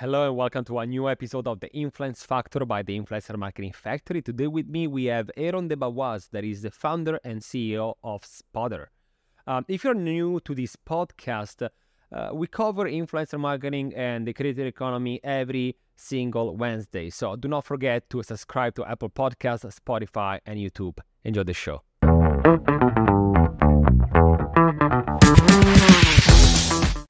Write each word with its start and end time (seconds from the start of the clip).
Hello 0.00 0.28
and 0.28 0.36
welcome 0.36 0.64
to 0.64 0.78
a 0.78 0.86
new 0.86 1.08
episode 1.08 1.48
of 1.48 1.58
the 1.58 1.68
Influence 1.74 2.24
Factor 2.24 2.64
by 2.64 2.84
the 2.84 2.96
Influencer 2.96 3.36
Marketing 3.36 3.72
Factory. 3.72 4.22
Today 4.22 4.46
with 4.46 4.68
me 4.68 4.86
we 4.86 5.06
have 5.06 5.28
Aaron 5.36 5.68
DeBevoise, 5.68 6.30
that 6.30 6.44
is 6.44 6.62
the 6.62 6.70
founder 6.70 7.18
and 7.24 7.40
CEO 7.40 7.94
of 8.04 8.24
Spotter. 8.24 8.92
Um, 9.48 9.64
if 9.66 9.82
you're 9.82 9.94
new 9.94 10.38
to 10.44 10.54
this 10.54 10.76
podcast, 10.76 11.68
uh, 12.12 12.30
we 12.32 12.46
cover 12.46 12.84
influencer 12.84 13.40
marketing 13.40 13.92
and 13.96 14.24
the 14.24 14.32
creator 14.32 14.66
economy 14.66 15.18
every 15.24 15.74
single 15.96 16.56
Wednesday. 16.56 17.10
So 17.10 17.34
do 17.34 17.48
not 17.48 17.64
forget 17.64 18.08
to 18.10 18.22
subscribe 18.22 18.76
to 18.76 18.84
Apple 18.84 19.10
Podcasts, 19.10 19.80
Spotify, 19.80 20.38
and 20.46 20.60
YouTube. 20.60 20.98
Enjoy 21.24 21.42
the 21.42 21.54
show. 21.54 21.82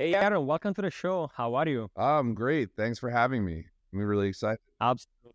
Hey, 0.01 0.15
Aaron, 0.15 0.46
welcome 0.46 0.73
to 0.75 0.80
the 0.80 0.93
show. 0.93 1.29
How 1.35 1.57
are 1.57 1.67
you? 1.67 1.91
I'm 1.96 2.33
great. 2.33 2.69
Thanks 2.77 3.01
for 3.01 3.11
having 3.11 3.45
me. 3.45 3.65
I'm 3.93 3.98
really 3.98 4.29
excited. 4.29 4.61
Absolutely. 4.80 5.33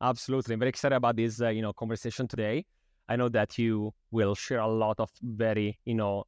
Absolutely. 0.00 0.54
I'm 0.54 0.58
very 0.58 0.70
excited 0.70 0.96
about 0.96 1.14
this, 1.14 1.40
uh, 1.40 1.50
you 1.50 1.62
know, 1.62 1.72
conversation 1.72 2.26
today. 2.26 2.64
I 3.08 3.14
know 3.14 3.28
that 3.28 3.58
you 3.58 3.94
will 4.10 4.34
share 4.34 4.58
a 4.58 4.66
lot 4.66 4.98
of 4.98 5.08
very, 5.22 5.78
you 5.84 5.94
know, 5.94 6.24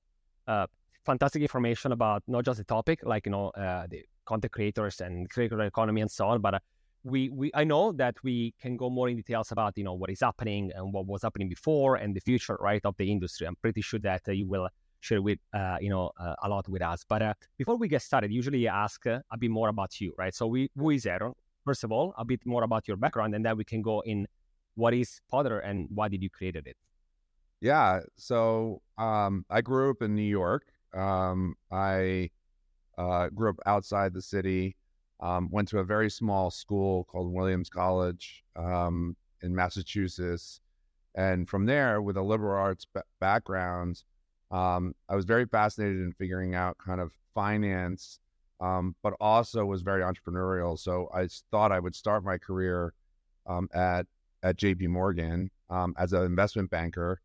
uh, 0.46 0.68
fantastic 1.04 1.42
information 1.42 1.90
about 1.90 2.22
not 2.28 2.44
just 2.44 2.58
the 2.58 2.64
topic, 2.64 3.00
like, 3.02 3.26
you 3.26 3.32
know, 3.32 3.48
uh, 3.48 3.88
the 3.90 4.04
content 4.24 4.52
creators 4.52 5.00
and 5.00 5.28
creator 5.28 5.60
economy 5.62 6.00
and 6.00 6.08
so 6.12 6.28
on, 6.28 6.40
but 6.40 6.54
uh, 6.54 6.58
we, 7.02 7.28
we, 7.30 7.50
I 7.54 7.64
know 7.64 7.90
that 7.90 8.14
we 8.22 8.54
can 8.62 8.76
go 8.76 8.88
more 8.88 9.08
in 9.08 9.16
details 9.16 9.50
about, 9.50 9.76
you 9.76 9.82
know, 9.82 9.94
what 9.94 10.10
is 10.10 10.20
happening 10.20 10.70
and 10.76 10.92
what 10.92 11.06
was 11.06 11.22
happening 11.22 11.48
before 11.48 11.96
and 11.96 12.14
the 12.14 12.20
future, 12.20 12.56
right, 12.60 12.82
of 12.84 12.96
the 12.98 13.10
industry. 13.10 13.48
I'm 13.48 13.56
pretty 13.56 13.80
sure 13.80 13.98
that 13.98 14.22
uh, 14.28 14.30
you 14.30 14.46
will 14.46 14.68
share 15.04 15.22
with 15.22 15.38
uh, 15.52 15.76
you 15.80 15.90
know 15.90 16.10
uh, 16.18 16.34
a 16.42 16.48
lot 16.48 16.68
with 16.68 16.82
us. 16.82 17.04
But 17.08 17.22
uh, 17.22 17.34
before 17.58 17.76
we 17.76 17.88
get 17.88 18.02
started, 18.02 18.32
usually 18.32 18.66
I 18.68 18.84
ask 18.84 19.06
uh, 19.06 19.20
a 19.30 19.38
bit 19.38 19.50
more 19.50 19.68
about 19.68 20.00
you, 20.00 20.14
right? 20.18 20.34
So 20.34 20.46
we 20.46 20.70
who 20.76 20.90
is 20.90 21.06
Aaron? 21.06 21.34
First 21.64 21.84
of 21.84 21.92
all, 21.92 22.14
a 22.18 22.24
bit 22.24 22.40
more 22.44 22.62
about 22.64 22.88
your 22.88 22.96
background, 22.96 23.34
and 23.34 23.44
then 23.44 23.56
we 23.56 23.64
can 23.64 23.82
go 23.82 24.00
in 24.00 24.26
what 24.74 24.92
is 24.92 25.08
Spotter 25.08 25.60
and 25.60 25.88
why 25.90 26.08
did 26.08 26.22
you 26.22 26.30
created 26.30 26.66
it? 26.66 26.76
Yeah, 27.60 28.00
so 28.16 28.82
um, 28.98 29.44
I 29.48 29.60
grew 29.60 29.90
up 29.90 30.02
in 30.02 30.14
New 30.14 30.30
York. 30.42 30.64
Um, 30.92 31.54
I 31.70 32.30
uh, 32.98 33.28
grew 33.28 33.50
up 33.50 33.56
outside 33.66 34.12
the 34.12 34.22
city. 34.22 34.76
Um, 35.20 35.48
went 35.50 35.68
to 35.68 35.78
a 35.78 35.84
very 35.84 36.10
small 36.10 36.50
school 36.50 37.04
called 37.04 37.32
Williams 37.32 37.70
College 37.70 38.44
um, 38.56 39.16
in 39.42 39.54
Massachusetts, 39.54 40.60
and 41.14 41.48
from 41.48 41.64
there, 41.64 42.02
with 42.02 42.16
a 42.16 42.22
liberal 42.22 42.58
arts 42.58 42.86
b- 42.92 43.00
background, 43.20 44.02
um, 44.54 44.94
I 45.08 45.16
was 45.16 45.24
very 45.24 45.46
fascinated 45.46 45.96
in 45.96 46.12
figuring 46.12 46.54
out 46.54 46.78
kind 46.78 47.00
of 47.00 47.10
finance, 47.34 48.20
um, 48.60 48.94
but 49.02 49.14
also 49.20 49.64
was 49.64 49.82
very 49.82 50.02
entrepreneurial. 50.02 50.78
So 50.78 51.08
I 51.12 51.26
thought 51.50 51.72
I 51.72 51.80
would 51.80 51.96
start 51.96 52.24
my 52.24 52.38
career 52.38 52.94
um, 53.46 53.68
at 53.74 54.06
at 54.44 54.56
J.P. 54.56 54.86
Morgan 54.86 55.50
um, 55.70 55.94
as 55.98 56.12
an 56.12 56.22
investment 56.22 56.70
banker 56.70 57.20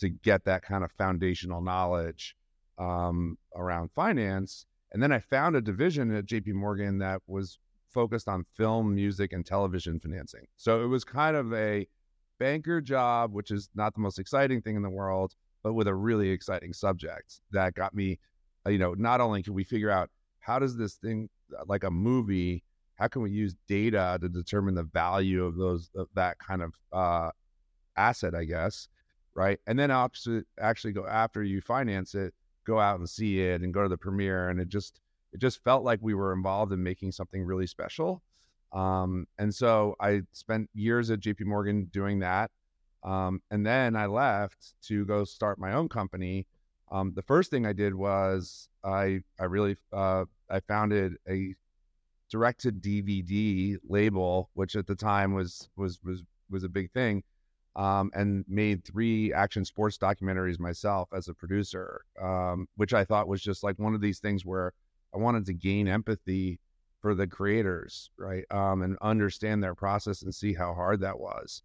to 0.00 0.10
get 0.10 0.44
that 0.44 0.62
kind 0.62 0.84
of 0.84 0.92
foundational 0.92 1.62
knowledge 1.62 2.36
um, 2.78 3.38
around 3.56 3.90
finance. 3.94 4.66
And 4.92 5.02
then 5.02 5.10
I 5.12 5.20
found 5.20 5.56
a 5.56 5.62
division 5.62 6.14
at 6.14 6.26
J.P. 6.26 6.52
Morgan 6.52 6.98
that 6.98 7.22
was 7.26 7.58
focused 7.88 8.28
on 8.28 8.44
film, 8.56 8.94
music, 8.94 9.32
and 9.32 9.46
television 9.46 10.00
financing. 10.00 10.46
So 10.56 10.84
it 10.84 10.88
was 10.88 11.02
kind 11.02 11.36
of 11.36 11.54
a 11.54 11.86
banker 12.38 12.82
job, 12.82 13.32
which 13.32 13.50
is 13.50 13.70
not 13.74 13.94
the 13.94 14.00
most 14.00 14.18
exciting 14.18 14.60
thing 14.60 14.76
in 14.76 14.82
the 14.82 14.90
world 14.90 15.34
but 15.64 15.72
with 15.72 15.88
a 15.88 15.94
really 15.94 16.28
exciting 16.28 16.72
subject 16.72 17.40
that 17.50 17.74
got 17.74 17.94
me, 17.94 18.20
uh, 18.66 18.70
you 18.70 18.78
know, 18.78 18.94
not 18.94 19.20
only 19.20 19.42
can 19.42 19.54
we 19.54 19.64
figure 19.64 19.90
out 19.90 20.10
how 20.38 20.58
does 20.58 20.76
this 20.76 20.94
thing, 20.96 21.28
uh, 21.58 21.64
like 21.66 21.82
a 21.82 21.90
movie, 21.90 22.62
how 22.96 23.08
can 23.08 23.22
we 23.22 23.30
use 23.30 23.56
data 23.66 24.18
to 24.20 24.28
determine 24.28 24.74
the 24.74 24.84
value 24.84 25.42
of 25.42 25.56
those, 25.56 25.90
of 25.96 26.06
that 26.14 26.38
kind 26.38 26.62
of 26.62 26.74
uh, 26.92 27.30
asset, 27.96 28.34
I 28.34 28.44
guess, 28.44 28.88
right? 29.34 29.58
And 29.66 29.78
then 29.78 29.90
actually, 29.90 30.42
actually 30.60 30.92
go 30.92 31.06
after 31.06 31.42
you 31.42 31.62
finance 31.62 32.14
it, 32.14 32.34
go 32.66 32.78
out 32.78 32.98
and 32.98 33.08
see 33.08 33.40
it 33.40 33.62
and 33.62 33.72
go 33.72 33.82
to 33.82 33.88
the 33.88 33.96
premiere. 33.96 34.50
And 34.50 34.60
it 34.60 34.68
just, 34.68 35.00
it 35.32 35.40
just 35.40 35.64
felt 35.64 35.82
like 35.82 35.98
we 36.02 36.14
were 36.14 36.34
involved 36.34 36.72
in 36.72 36.82
making 36.82 37.12
something 37.12 37.42
really 37.42 37.66
special. 37.66 38.22
Um, 38.72 39.26
and 39.38 39.54
so 39.54 39.96
I 39.98 40.22
spent 40.32 40.68
years 40.74 41.10
at 41.10 41.20
JP 41.20 41.46
Morgan 41.46 41.86
doing 41.86 42.18
that. 42.18 42.50
Um, 43.04 43.42
and 43.50 43.66
then 43.66 43.96
I 43.96 44.06
left 44.06 44.74
to 44.84 45.04
go 45.04 45.24
start 45.24 45.58
my 45.58 45.72
own 45.74 45.88
company. 45.88 46.46
Um, 46.90 47.12
the 47.14 47.22
first 47.22 47.50
thing 47.50 47.66
I 47.66 47.72
did 47.72 47.94
was 47.94 48.68
I 48.82 49.20
I 49.38 49.44
really 49.44 49.76
uh, 49.92 50.24
I 50.50 50.60
founded 50.60 51.16
a 51.28 51.54
direct 52.30 52.60
to 52.60 52.72
DVD 52.72 53.76
label, 53.88 54.50
which 54.54 54.76
at 54.76 54.86
the 54.86 54.94
time 54.94 55.34
was 55.34 55.68
was 55.76 56.00
was 56.02 56.22
was 56.50 56.64
a 56.64 56.68
big 56.68 56.90
thing, 56.92 57.22
um, 57.76 58.10
and 58.14 58.44
made 58.48 58.84
three 58.84 59.32
action 59.32 59.64
sports 59.64 59.98
documentaries 59.98 60.58
myself 60.58 61.08
as 61.14 61.28
a 61.28 61.34
producer, 61.34 62.02
um, 62.20 62.68
which 62.76 62.94
I 62.94 63.04
thought 63.04 63.28
was 63.28 63.42
just 63.42 63.62
like 63.62 63.78
one 63.78 63.94
of 63.94 64.00
these 64.00 64.20
things 64.20 64.44
where 64.44 64.72
I 65.14 65.18
wanted 65.18 65.46
to 65.46 65.54
gain 65.54 65.88
empathy 65.88 66.58
for 67.00 67.14
the 67.14 67.26
creators, 67.26 68.10
right, 68.18 68.44
um, 68.50 68.82
and 68.82 68.96
understand 69.02 69.62
their 69.62 69.74
process 69.74 70.22
and 70.22 70.34
see 70.34 70.54
how 70.54 70.74
hard 70.74 71.00
that 71.00 71.18
was. 71.18 71.62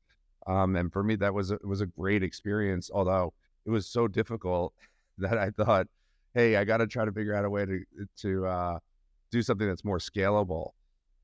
Um, 0.49 0.75
and 0.75 0.91
for 0.91 1.03
me, 1.03 1.15
that 1.17 1.33
was 1.33 1.51
a, 1.51 1.59
was 1.63 1.81
a 1.81 1.85
great 1.85 2.23
experience. 2.23 2.89
Although 2.91 3.33
it 3.65 3.69
was 3.69 3.85
so 3.85 4.07
difficult 4.07 4.73
that 5.19 5.37
I 5.37 5.51
thought, 5.51 5.87
hey, 6.33 6.55
I 6.55 6.63
got 6.65 6.77
to 6.77 6.87
try 6.87 7.05
to 7.05 7.11
figure 7.11 7.35
out 7.35 7.45
a 7.45 7.49
way 7.49 7.65
to 7.65 7.81
to 8.21 8.45
uh, 8.47 8.79
do 9.31 9.41
something 9.41 9.67
that's 9.67 9.85
more 9.85 9.99
scalable. 9.99 10.71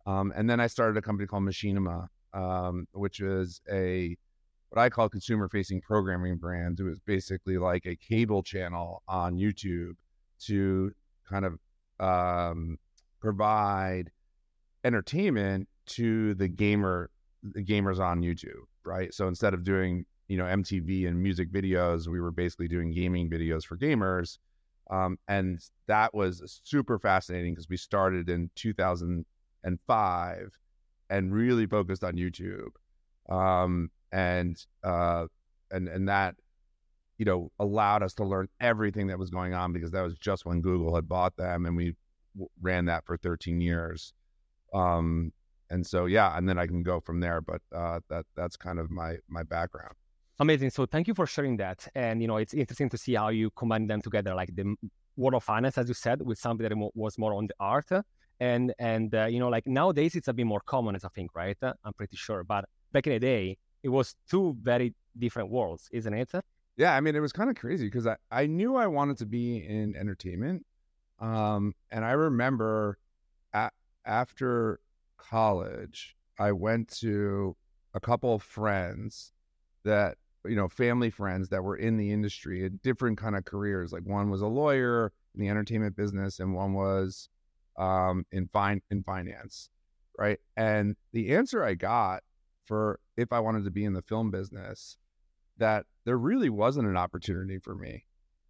Um, 0.06 0.32
and 0.36 0.48
then 0.48 0.60
I 0.60 0.68
started 0.68 0.98
a 0.98 1.02
company 1.02 1.26
called 1.26 1.44
Machinima, 1.44 2.08
um, 2.34 2.88
which 2.92 3.20
is 3.20 3.62
a 3.72 4.16
what 4.70 4.82
I 4.82 4.90
call 4.90 5.10
consumer 5.10 5.50
facing 5.50 5.82
programming 5.82 6.38
brand. 6.38 6.80
It 6.80 6.84
was 6.84 7.00
basically 7.00 7.58
like 7.58 7.88
a 7.88 7.96
cable 7.96 8.44
channel 8.44 9.02
on 9.08 9.38
YouTube 9.38 9.94
to 10.42 10.92
kind 11.28 11.46
of 11.46 11.60
um, 12.00 12.78
provide 13.20 14.12
entertainment 14.84 15.68
to 15.88 16.36
the 16.36 16.48
gamer 16.48 17.10
the 17.42 17.64
gamers 17.64 18.00
on 18.00 18.22
YouTube 18.22 18.66
right? 18.86 19.14
So 19.14 19.28
instead 19.28 19.54
of 19.54 19.64
doing, 19.64 20.06
you 20.28 20.38
know, 20.38 20.46
MTV 20.46 21.08
and 21.08 21.22
music 21.22 21.52
videos, 21.52 22.08
we 22.08 22.20
were 22.20 22.32
basically 22.32 22.68
doing 22.68 22.92
gaming 22.92 23.30
videos 23.30 23.66
for 23.66 23.78
gamers. 23.78 24.38
Um, 24.90 25.18
and 25.28 25.60
that 25.88 26.14
was 26.14 26.62
super 26.64 27.00
fascinating 27.00 27.54
because 27.54 27.70
we 27.70 27.78
started 27.78 28.30
in 28.30 28.50
2005 28.56 30.60
and 31.10 31.34
really 31.34 31.66
focused 31.66 32.04
on 32.04 32.14
YouTube. 32.14 32.70
Um, 33.30 33.90
and, 34.12 34.64
uh, 34.84 35.26
and, 35.72 35.88
and 35.88 36.10
that, 36.10 36.36
you 37.18 37.26
know, 37.26 37.52
allowed 37.60 38.04
us 38.04 38.14
to 38.16 38.26
learn 38.26 38.48
everything 38.60 39.08
that 39.08 39.18
was 39.18 39.30
going 39.30 39.54
on 39.54 39.74
because 39.74 39.92
that 39.92 40.02
was 40.02 40.18
just 40.18 40.46
when 40.46 40.62
Google 40.62 40.96
had 40.96 41.08
bought 41.08 41.36
them 41.38 41.66
and 41.66 41.76
we 41.76 41.96
w- 42.36 42.50
ran 42.62 42.86
that 42.86 43.06
for 43.06 43.18
13 43.18 43.62
years. 43.62 44.14
Um, 44.74 45.32
and 45.70 45.86
so 45.86 46.06
yeah, 46.06 46.38
and 46.38 46.48
then 46.48 46.58
I 46.58 46.68
can 46.68 46.84
go 46.84 47.00
from 47.00 47.20
there. 47.20 47.42
But 47.42 47.62
uh, 47.74 48.00
that 48.10 48.26
that's 48.36 48.58
kind 48.58 48.80
of 48.80 48.90
my 48.92 49.18
my 49.28 49.44
background. 49.44 49.96
Amazing. 50.40 50.72
So 50.72 50.86
thank 50.86 51.08
you 51.08 51.14
for 51.14 51.26
sharing 51.26 51.58
that. 51.58 51.88
And 51.96 52.22
you 52.22 52.28
know, 52.28 52.38
it's 52.38 52.54
interesting 52.54 52.90
to 52.90 52.98
see 52.98 53.14
how 53.16 53.30
you 53.30 53.50
combine 53.52 53.88
them 53.88 54.02
together, 54.02 54.36
like 54.36 54.54
the 54.54 54.76
world 55.16 55.36
of 55.36 55.44
finance, 55.44 55.78
as 55.78 55.88
you 55.88 55.94
said, 55.94 56.22
with 56.22 56.38
something 56.38 56.68
that 56.68 56.92
was 56.94 57.18
more 57.18 57.34
on 57.34 57.48
the 57.48 57.56
art. 57.60 57.90
And 58.40 58.74
and 58.80 59.16
uh, 59.16 59.26
you 59.26 59.40
know, 59.40 59.50
like 59.50 59.66
nowadays 59.66 60.16
it's 60.16 60.28
a 60.28 60.34
bit 60.34 60.46
more 60.46 60.62
common, 60.66 60.96
as 60.96 61.06
I 61.06 61.10
think, 61.10 61.36
right? 61.36 61.58
I'm 61.62 61.94
pretty 61.94 62.18
sure. 62.18 62.44
But 62.44 62.66
back 62.92 63.08
in 63.08 63.14
the 63.14 63.20
day, 63.20 63.58
it 63.82 63.90
was 63.90 64.16
two 64.30 64.58
very 64.62 64.94
different 65.18 65.50
worlds, 65.50 65.88
isn't 65.92 66.14
it? 66.14 66.32
Yeah, 66.78 66.94
I 66.94 67.00
mean, 67.00 67.16
it 67.16 67.22
was 67.22 67.32
kind 67.32 67.50
of 67.50 67.56
crazy 67.56 67.86
because 67.86 68.06
I, 68.06 68.18
I 68.30 68.48
knew 68.48 68.76
I 68.76 68.88
wanted 68.88 69.18
to 69.20 69.26
be 69.26 69.66
in 69.66 69.96
entertainment. 69.96 70.66
Um, 71.20 71.74
and 71.90 72.04
I 72.04 72.12
remember 72.12 72.98
at, 73.54 73.72
after 74.06 74.82
college, 75.30 76.16
I 76.40 76.52
went 76.52 76.90
to 77.00 77.56
a 77.94 78.00
couple 78.00 78.34
of 78.34 78.44
friends 78.44 79.32
that 79.84 80.18
you 80.46 80.56
know 80.56 80.68
family 80.68 81.10
friends 81.10 81.50
that 81.50 81.64
were 81.64 81.78
in 81.78 81.98
the 81.98 82.12
industry 82.12 82.66
in 82.66 82.80
different 82.84 83.18
kind 83.18 83.36
of 83.36 83.46
careers 83.46 83.92
like 83.92 84.04
one 84.04 84.30
was 84.30 84.42
a 84.42 84.48
lawyer 84.48 85.12
in 85.34 85.42
the 85.42 85.50
entertainment 85.50 85.96
business 85.96 86.40
and 86.40 86.54
one 86.54 86.74
was 86.74 87.30
um, 87.78 88.26
in 88.32 88.48
fine 88.54 88.82
in 88.92 89.02
finance 89.04 89.70
right? 90.18 90.40
And 90.56 90.96
the 91.14 91.34
answer 91.34 91.64
i 91.64 91.74
got 91.74 92.22
for 92.66 93.00
if 93.18 93.32
i 93.34 93.40
wanted 93.40 93.64
to 93.64 93.72
be 93.72 93.86
in 93.86 93.94
the 93.94 94.02
film 94.02 94.30
business 94.32 94.98
that 95.58 95.86
there 96.06 96.18
really 96.18 96.50
wasn't 96.50 96.88
an 96.88 96.98
opportunity 96.98 97.58
for 97.58 97.76
me 97.76 98.06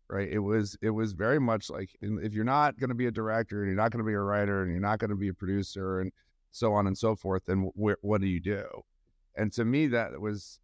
right? 0.10 0.30
It 0.31 0.39
was 0.39 0.78
it 0.81 0.92
was 0.92 1.13
very 1.13 1.39
much 1.39 1.69
like 1.69 1.89
if 2.01 2.33
you're 2.33 2.44
not 2.44 2.80
going 2.80 2.89
to 2.89 2.95
be 2.95 3.07
a 3.07 3.12
director 3.12 3.62
and 3.62 3.68
you're 3.68 3.81
not 3.81 3.92
going 3.92 4.04
to 4.04 4.07
be 4.07 4.13
a 4.13 4.19
writer 4.19 4.62
and 4.62 4.71
you're 4.71 4.80
not 4.80 5.00
going 5.00 5.10
to 5.10 5.16
be 5.16 5.30
a 5.30 5.33
producer 5.33 6.00
and 6.00 6.12
so 6.56 6.74
on 6.74 6.88
and 6.88 6.98
so 6.98 7.16
forth. 7.16 7.50
And 7.50 7.72
wh- 7.75 8.04
what 8.04 8.22
do 8.22 8.28
you 8.28 8.40
do? 8.40 8.66
And 9.36 9.52
to 9.54 9.66
me, 9.66 9.88
that 9.88 10.19
was 10.19 10.60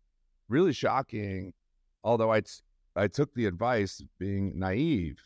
really 0.47 0.71
shocking. 0.73 1.53
Although 2.03 2.31
I, 2.31 2.41
t- 2.41 2.61
I 2.95 3.07
took 3.07 3.33
the 3.33 3.45
advice 3.45 4.01
being 4.17 4.57
naive. 4.57 5.19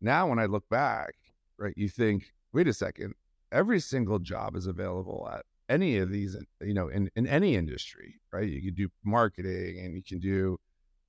Now, 0.00 0.28
when 0.28 0.38
I 0.38 0.46
look 0.46 0.68
back, 0.68 1.14
right, 1.56 1.74
you 1.76 1.88
think, 1.88 2.32
wait 2.52 2.66
a 2.66 2.72
second, 2.72 3.14
every 3.52 3.80
single 3.80 4.18
job 4.18 4.56
is 4.56 4.66
available 4.66 5.28
at 5.32 5.44
any 5.68 5.98
of 5.98 6.10
these, 6.10 6.36
you 6.60 6.74
know, 6.74 6.88
in, 6.88 7.10
in 7.14 7.26
any 7.26 7.54
industry, 7.54 8.20
right? 8.32 8.48
You 8.48 8.60
can 8.60 8.74
do 8.74 8.88
marketing 9.04 9.84
and 9.84 9.94
you 9.94 10.02
can 10.02 10.18
do, 10.18 10.58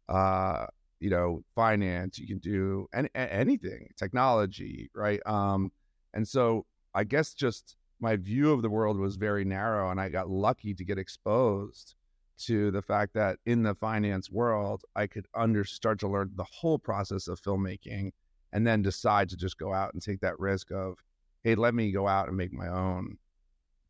uh, 0.08 0.68
you 1.00 1.10
know, 1.10 1.44
finance, 1.56 2.20
you 2.20 2.28
can 2.28 2.40
do 2.40 2.88
any, 2.94 3.10
anything, 3.16 3.90
technology, 3.98 4.90
right? 4.94 5.20
Um, 5.26 5.72
and 6.14 6.28
so 6.28 6.66
I 6.94 7.04
guess 7.06 7.34
just 7.34 7.76
my 8.00 8.16
view 8.16 8.52
of 8.52 8.62
the 8.62 8.70
world 8.70 8.98
was 8.98 9.16
very 9.16 9.44
narrow 9.44 9.92
and 9.92 10.00
I 10.00 10.10
got 10.10 10.30
lucky 10.30 10.74
to 10.74 10.86
get 10.86 10.98
exposed 10.98 11.96
to 12.40 12.72
the 12.72 12.82
fact 12.82 13.14
that 13.14 13.38
in 13.46 13.64
the 13.64 13.76
finance 13.76 14.32
world, 14.32 14.84
I 14.96 15.08
could 15.08 15.28
under 15.36 15.66
start 15.66 16.00
to 16.00 16.08
learn 16.08 16.32
the 16.36 16.46
whole 16.46 16.80
process 16.80 17.28
of 17.28 17.42
filmmaking 17.42 18.12
and 18.54 18.66
then 18.66 18.82
decide 18.82 19.30
to 19.30 19.38
just 19.38 19.58
go 19.58 19.74
out 19.74 19.94
and 19.94 20.02
take 20.02 20.22
that 20.22 20.40
risk 20.40 20.72
of, 20.72 20.98
hey, 21.44 21.56
let 21.56 21.74
me 21.74 21.92
go 21.92 22.08
out 22.08 22.28
and 22.28 22.38
make 22.38 22.54
my 22.54 22.68
own 22.68 23.18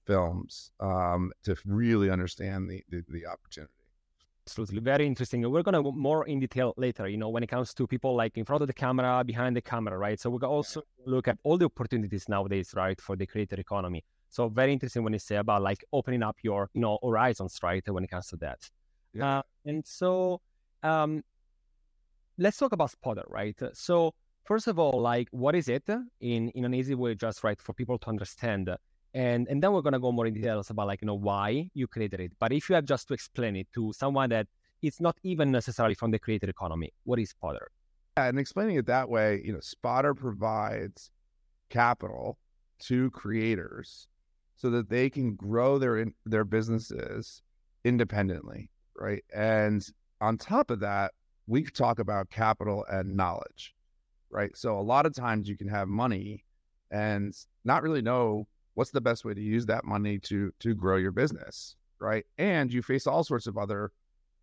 films 0.05 0.71
um, 0.79 1.31
to 1.43 1.55
really 1.65 2.09
understand 2.09 2.69
the, 2.69 2.83
the, 2.89 3.03
the 3.09 3.27
opportunity. 3.27 3.71
Absolutely, 4.49 4.79
very 4.79 5.05
interesting. 5.05 5.47
We're 5.47 5.61
gonna 5.61 5.83
go 5.83 5.91
more 5.91 6.25
in 6.25 6.39
detail 6.39 6.73
later. 6.75 7.07
You 7.07 7.17
know, 7.17 7.29
when 7.29 7.43
it 7.43 7.47
comes 7.47 7.71
to 7.75 7.85
people 7.85 8.15
like 8.15 8.35
in 8.35 8.45
front 8.45 8.63
of 8.63 8.67
the 8.67 8.73
camera, 8.73 9.23
behind 9.23 9.55
the 9.55 9.61
camera, 9.61 9.95
right? 9.95 10.19
So 10.19 10.31
we 10.31 10.39
can 10.39 10.49
also 10.49 10.81
look 11.05 11.27
at 11.27 11.37
all 11.43 11.59
the 11.59 11.65
opportunities 11.65 12.27
nowadays, 12.27 12.73
right, 12.75 12.99
for 12.99 13.15
the 13.15 13.27
creator 13.27 13.57
economy. 13.59 14.03
So 14.29 14.49
very 14.49 14.73
interesting 14.73 15.03
when 15.03 15.13
you 15.13 15.19
say 15.19 15.35
about 15.35 15.61
like 15.61 15.85
opening 15.93 16.23
up 16.23 16.37
your, 16.41 16.67
you 16.73 16.81
know, 16.81 16.97
horizons, 17.03 17.59
right, 17.61 17.87
when 17.87 18.03
it 18.03 18.09
comes 18.09 18.25
to 18.29 18.37
that. 18.37 18.67
Yeah. 19.13 19.37
Uh, 19.37 19.41
and 19.65 19.85
so, 19.85 20.41
um, 20.81 21.23
let's 22.39 22.57
talk 22.57 22.71
about 22.71 22.89
Spotter, 22.89 23.25
right? 23.27 23.55
So 23.73 24.15
first 24.45 24.67
of 24.67 24.79
all, 24.79 24.99
like 24.99 25.27
what 25.29 25.53
is 25.53 25.67
it 25.69 25.87
in 26.21 26.49
in 26.49 26.65
an 26.65 26.73
easy 26.73 26.95
way, 26.95 27.13
just 27.13 27.43
right 27.43 27.61
for 27.61 27.73
people 27.73 27.99
to 27.99 28.09
understand 28.09 28.75
and 29.13 29.47
and 29.47 29.61
then 29.63 29.73
we're 29.73 29.81
gonna 29.81 29.99
go 29.99 30.11
more 30.11 30.27
in 30.27 30.33
details 30.33 30.69
about 30.69 30.87
like 30.87 31.01
you 31.01 31.05
know 31.05 31.15
why 31.15 31.69
you 31.73 31.87
created 31.87 32.19
it. 32.19 32.31
But 32.39 32.51
if 32.53 32.69
you 32.69 32.75
have 32.75 32.85
just 32.85 33.07
to 33.07 33.13
explain 33.13 33.55
it 33.55 33.67
to 33.73 33.93
someone 33.93 34.29
that 34.29 34.47
it's 34.81 35.01
not 35.01 35.17
even 35.23 35.51
necessarily 35.51 35.95
from 35.95 36.11
the 36.11 36.19
creator 36.19 36.49
economy, 36.49 36.93
what 37.03 37.19
is 37.19 37.31
Spotter? 37.31 37.69
Yeah, 38.17 38.25
and 38.25 38.39
explaining 38.39 38.77
it 38.77 38.85
that 38.85 39.09
way, 39.09 39.41
you 39.43 39.51
know, 39.51 39.59
Spotter 39.61 40.13
provides 40.13 41.11
capital 41.69 42.37
to 42.79 43.11
creators 43.11 44.07
so 44.55 44.69
that 44.69 44.89
they 44.89 45.09
can 45.09 45.35
grow 45.35 45.77
their 45.77 45.97
in, 45.97 46.13
their 46.25 46.45
businesses 46.45 47.41
independently, 47.83 48.69
right? 48.95 49.23
And 49.33 49.85
on 50.21 50.37
top 50.37 50.69
of 50.69 50.79
that, 50.81 51.13
we 51.47 51.63
talk 51.63 51.99
about 51.99 52.29
capital 52.29 52.85
and 52.89 53.15
knowledge, 53.15 53.73
right? 54.29 54.55
So 54.55 54.77
a 54.77 54.81
lot 54.81 55.05
of 55.05 55.15
times 55.15 55.47
you 55.47 55.57
can 55.57 55.67
have 55.67 55.87
money 55.87 56.43
and 56.91 57.33
not 57.63 57.83
really 57.83 58.01
know 58.01 58.47
what's 58.79 58.91
the 58.91 59.01
best 59.01 59.25
way 59.25 59.33
to 59.33 59.41
use 59.41 59.65
that 59.65 59.83
money 59.83 60.17
to 60.17 60.53
to 60.61 60.73
grow 60.73 60.95
your 60.95 61.11
business 61.11 61.75
right? 61.99 62.23
And 62.37 62.71
you 62.71 62.81
face 62.81 63.07
all 63.07 63.25
sorts 63.25 63.45
of 63.45 63.57
other 63.57 63.91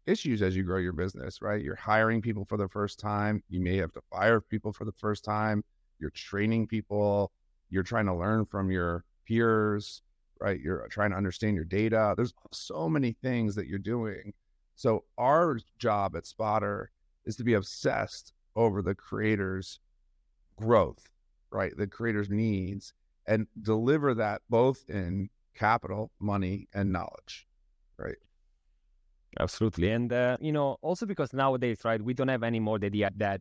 issues 0.06 0.42
as 0.42 0.54
you 0.54 0.62
grow 0.62 0.76
your 0.76 0.92
business 0.92 1.40
right? 1.40 1.64
You're 1.64 1.74
hiring 1.74 2.20
people 2.20 2.44
for 2.44 2.58
the 2.58 2.68
first 2.68 3.00
time. 3.00 3.42
You 3.48 3.62
may 3.62 3.78
have 3.78 3.92
to 3.92 4.02
fire 4.12 4.42
people 4.42 4.74
for 4.74 4.84
the 4.84 4.92
first 4.92 5.24
time. 5.24 5.64
You're 5.98 6.10
training 6.10 6.66
people. 6.66 7.32
You're 7.70 7.82
trying 7.82 8.04
to 8.04 8.14
learn 8.14 8.44
from 8.44 8.70
your 8.70 9.06
peers 9.26 10.02
right? 10.38 10.60
You're 10.60 10.84
uh, 10.84 10.88
trying 10.90 11.12
to 11.12 11.16
understand 11.16 11.56
your 11.56 11.64
data. 11.64 12.12
There's 12.14 12.34
so 12.52 12.90
many 12.90 13.16
things 13.22 13.54
that 13.54 13.68
you're 13.68 13.78
doing. 13.78 14.34
So 14.74 15.04
our 15.16 15.58
job 15.78 16.14
at 16.14 16.26
spotter 16.26 16.90
is 17.24 17.36
to 17.36 17.44
be 17.44 17.54
obsessed 17.54 18.34
over 18.54 18.82
the 18.82 18.94
creator's 18.94 19.80
growth 20.56 21.08
right? 21.50 21.74
The 21.74 21.86
creator's 21.86 22.28
needs 22.28 22.92
and 23.26 23.46
deliver 23.60 24.14
that 24.14 24.42
both 24.48 24.84
in 24.88 25.28
capital, 25.54 26.10
money, 26.20 26.68
and 26.74 26.92
knowledge. 26.92 27.46
Right. 27.98 28.16
Absolutely. 29.38 29.90
And, 29.90 30.12
uh, 30.12 30.36
you 30.40 30.52
know, 30.52 30.76
also 30.82 31.06
because 31.06 31.32
nowadays, 31.32 31.80
right, 31.84 32.00
we 32.00 32.14
don't 32.14 32.28
have 32.28 32.42
any 32.42 32.60
more 32.60 32.78
the 32.78 32.86
idea 32.86 33.10
that 33.16 33.40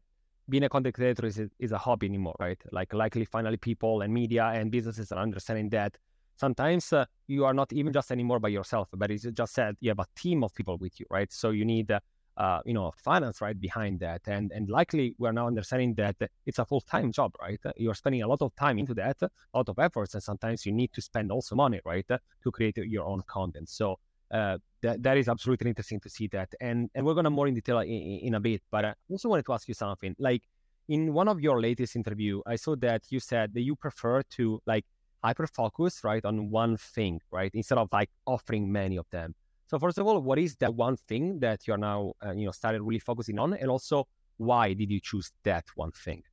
being 0.50 0.64
a 0.64 0.70
content 0.70 0.96
creator 0.96 1.26
is, 1.26 1.42
is 1.60 1.72
a 1.72 1.78
hobby 1.78 2.08
anymore, 2.08 2.36
right? 2.40 2.62
Like, 2.72 2.94
likely, 2.94 3.26
finally, 3.26 3.58
people 3.58 4.02
and 4.02 4.14
media 4.14 4.46
and 4.46 4.72
businesses 4.72 5.12
are 5.12 5.20
understanding 5.20 5.70
that 5.70 5.98
sometimes 6.36 6.92
uh, 6.94 7.06
you 7.28 7.46
are 7.46 7.54
not 7.54 7.72
even 7.74 7.94
just 7.94 8.12
anymore 8.12 8.40
by 8.40 8.50
yourself, 8.50 8.90
but 8.94 9.10
it's 9.10 9.24
just 9.24 9.54
said 9.54 9.76
you 9.80 9.90
have 9.90 10.00
a 10.00 10.06
team 10.16 10.44
of 10.44 10.54
people 10.54 10.78
with 10.78 11.00
you, 11.00 11.06
right? 11.10 11.32
So 11.32 11.52
you 11.52 11.66
need 11.66 11.92
uh, 11.92 12.00
uh, 12.38 12.60
you 12.66 12.74
know 12.74 12.92
finance 12.98 13.42
right 13.42 13.60
behind 13.60 14.00
that 14.00 14.22
and 14.28 14.52
and 14.52 14.70
likely 14.70 15.16
we're 15.18 15.32
now 15.32 15.48
understanding 15.48 15.94
that 15.96 16.16
it's 16.46 16.60
a 16.60 16.66
full-time 16.66 17.12
job 17.12 17.34
right? 17.42 17.60
You're 17.78 17.94
spending 17.94 18.22
a 18.24 18.28
lot 18.28 18.42
of 18.42 18.56
time 18.56 18.78
into 18.80 18.94
that 18.96 19.18
a 19.22 19.30
lot 19.54 19.70
of 19.70 19.80
efforts 19.80 20.14
and 20.14 20.24
sometimes 20.24 20.66
you 20.66 20.72
need 20.72 20.92
to 20.94 21.02
spend 21.02 21.32
also 21.32 21.56
money 21.56 21.80
right 21.86 22.06
to 22.08 22.52
create 22.52 22.78
your 22.78 23.06
own 23.06 23.22
content. 23.28 23.70
So 23.70 24.00
uh, 24.32 24.58
that, 24.82 25.02
that 25.04 25.18
is 25.18 25.30
absolutely 25.30 25.70
interesting 25.70 26.00
to 26.02 26.10
see 26.10 26.28
that 26.28 26.54
and 26.60 26.90
and 26.94 27.06
we're 27.06 27.14
going 27.14 27.26
to 27.26 27.30
more 27.30 27.48
in 27.48 27.54
detail 27.54 27.80
in, 27.80 28.20
in 28.28 28.34
a 28.34 28.40
bit 28.40 28.62
but 28.72 28.84
i 28.86 28.94
also 29.10 29.30
wanted 29.30 29.46
to 29.46 29.54
ask 29.54 29.68
you 29.68 29.74
something. 29.74 30.16
Like 30.20 30.44
in 30.88 31.14
one 31.14 31.28
of 31.28 31.40
your 31.40 31.62
latest 31.62 31.96
interview 31.96 32.42
i 32.46 32.56
saw 32.56 32.76
that 32.76 33.04
you 33.10 33.20
said 33.20 33.54
that 33.54 33.62
you 33.62 33.76
prefer 33.76 34.22
to 34.24 34.62
like 34.66 34.86
hyper 35.24 35.48
focus 35.48 36.04
right 36.04 36.24
on 36.26 36.52
one 36.52 36.78
thing 36.78 37.20
right 37.32 37.52
instead 37.54 37.78
of 37.78 37.88
like 37.92 38.10
offering 38.28 38.72
many 38.72 38.96
of 38.98 39.10
them 39.10 39.34
so 39.68 39.80
first 39.80 39.98
of 39.98 40.06
all, 40.06 40.22
what 40.22 40.38
is 40.38 40.56
that 40.58 40.76
one 40.76 40.96
thing 40.96 41.40
that 41.40 41.68
you're 41.68 41.78
now, 41.78 42.14
uh, 42.26 42.32
you 42.32 42.46
know, 42.46 42.52
started 42.52 42.82
really 42.82 43.00
focusing 43.00 43.40
on, 43.40 43.54
and 43.54 43.70
also 43.70 44.08
why 44.38 44.74
did 44.74 44.92
you 44.92 45.00
choose 45.00 45.32
that 45.44 45.66
one 45.76 45.92
thing? 45.92 46.24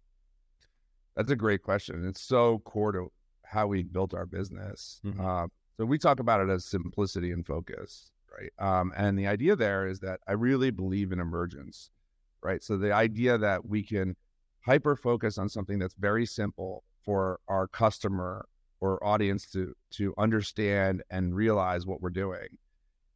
That's 1.17 1.31
a 1.31 1.37
great 1.37 1.63
question. 1.63 2.07
It's 2.07 2.23
so 2.23 2.59
core 2.61 2.93
to 2.93 3.13
how 3.45 3.67
we 3.67 3.83
built 3.83 4.15
our 4.15 4.27
business. 4.27 5.01
Mm-hmm. 5.05 5.21
Uh, 5.21 5.47
so 5.77 5.85
we 5.85 5.99
talk 5.99 6.21
about 6.21 6.41
it 6.41 6.51
as 6.51 6.65
simplicity 6.65 7.33
and 7.33 7.47
focus, 7.47 8.11
right? 8.39 8.53
Um, 8.59 8.93
and 8.97 9.19
the 9.19 9.27
idea 9.27 9.57
there 9.57 9.87
is 9.87 10.01
that 10.01 10.21
I 10.27 10.33
really 10.33 10.71
believe 10.71 11.13
in 11.13 11.21
emergence, 11.21 11.91
right? 12.43 12.63
So 12.63 12.77
the 12.77 12.93
idea 12.93 13.39
that 13.39 13.67
we 13.67 13.83
can 13.83 14.15
hyper 14.65 14.97
focus 14.97 15.39
on 15.39 15.49
something 15.49 15.79
that's 15.79 15.95
very 15.95 16.27
simple 16.27 16.85
for 17.05 17.41
our 17.49 17.67
customer 17.67 18.47
or 18.81 19.05
audience 19.05 19.47
to 19.47 19.75
to 19.93 20.15
understand 20.19 21.03
and 21.11 21.35
realize 21.35 21.87
what 21.87 22.01
we're 22.01 22.11
doing 22.11 22.49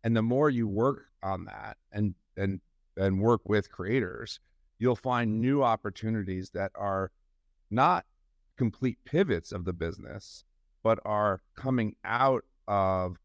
and 0.06 0.17
the 0.17 0.23
more 0.23 0.49
you 0.49 0.69
work 0.69 1.08
on 1.25 1.47
that 1.47 1.76
and 1.91 2.14
and 2.37 2.61
and 2.97 3.20
work 3.20 3.41
with 3.44 3.73
creators, 3.73 4.38
you'll 4.79 4.94
find 4.94 5.41
new 5.41 5.64
opportunities 5.64 6.49
that 6.50 6.70
are 6.76 7.11
not 7.73 8.05
complete 8.56 8.99
pivots 9.05 9.50
of 9.50 9.64
the 9.64 9.73
business, 9.73 10.44
but 10.85 11.00
are 11.05 11.43
coming 11.56 11.97
out 12.05 12.44
of 12.69 13.17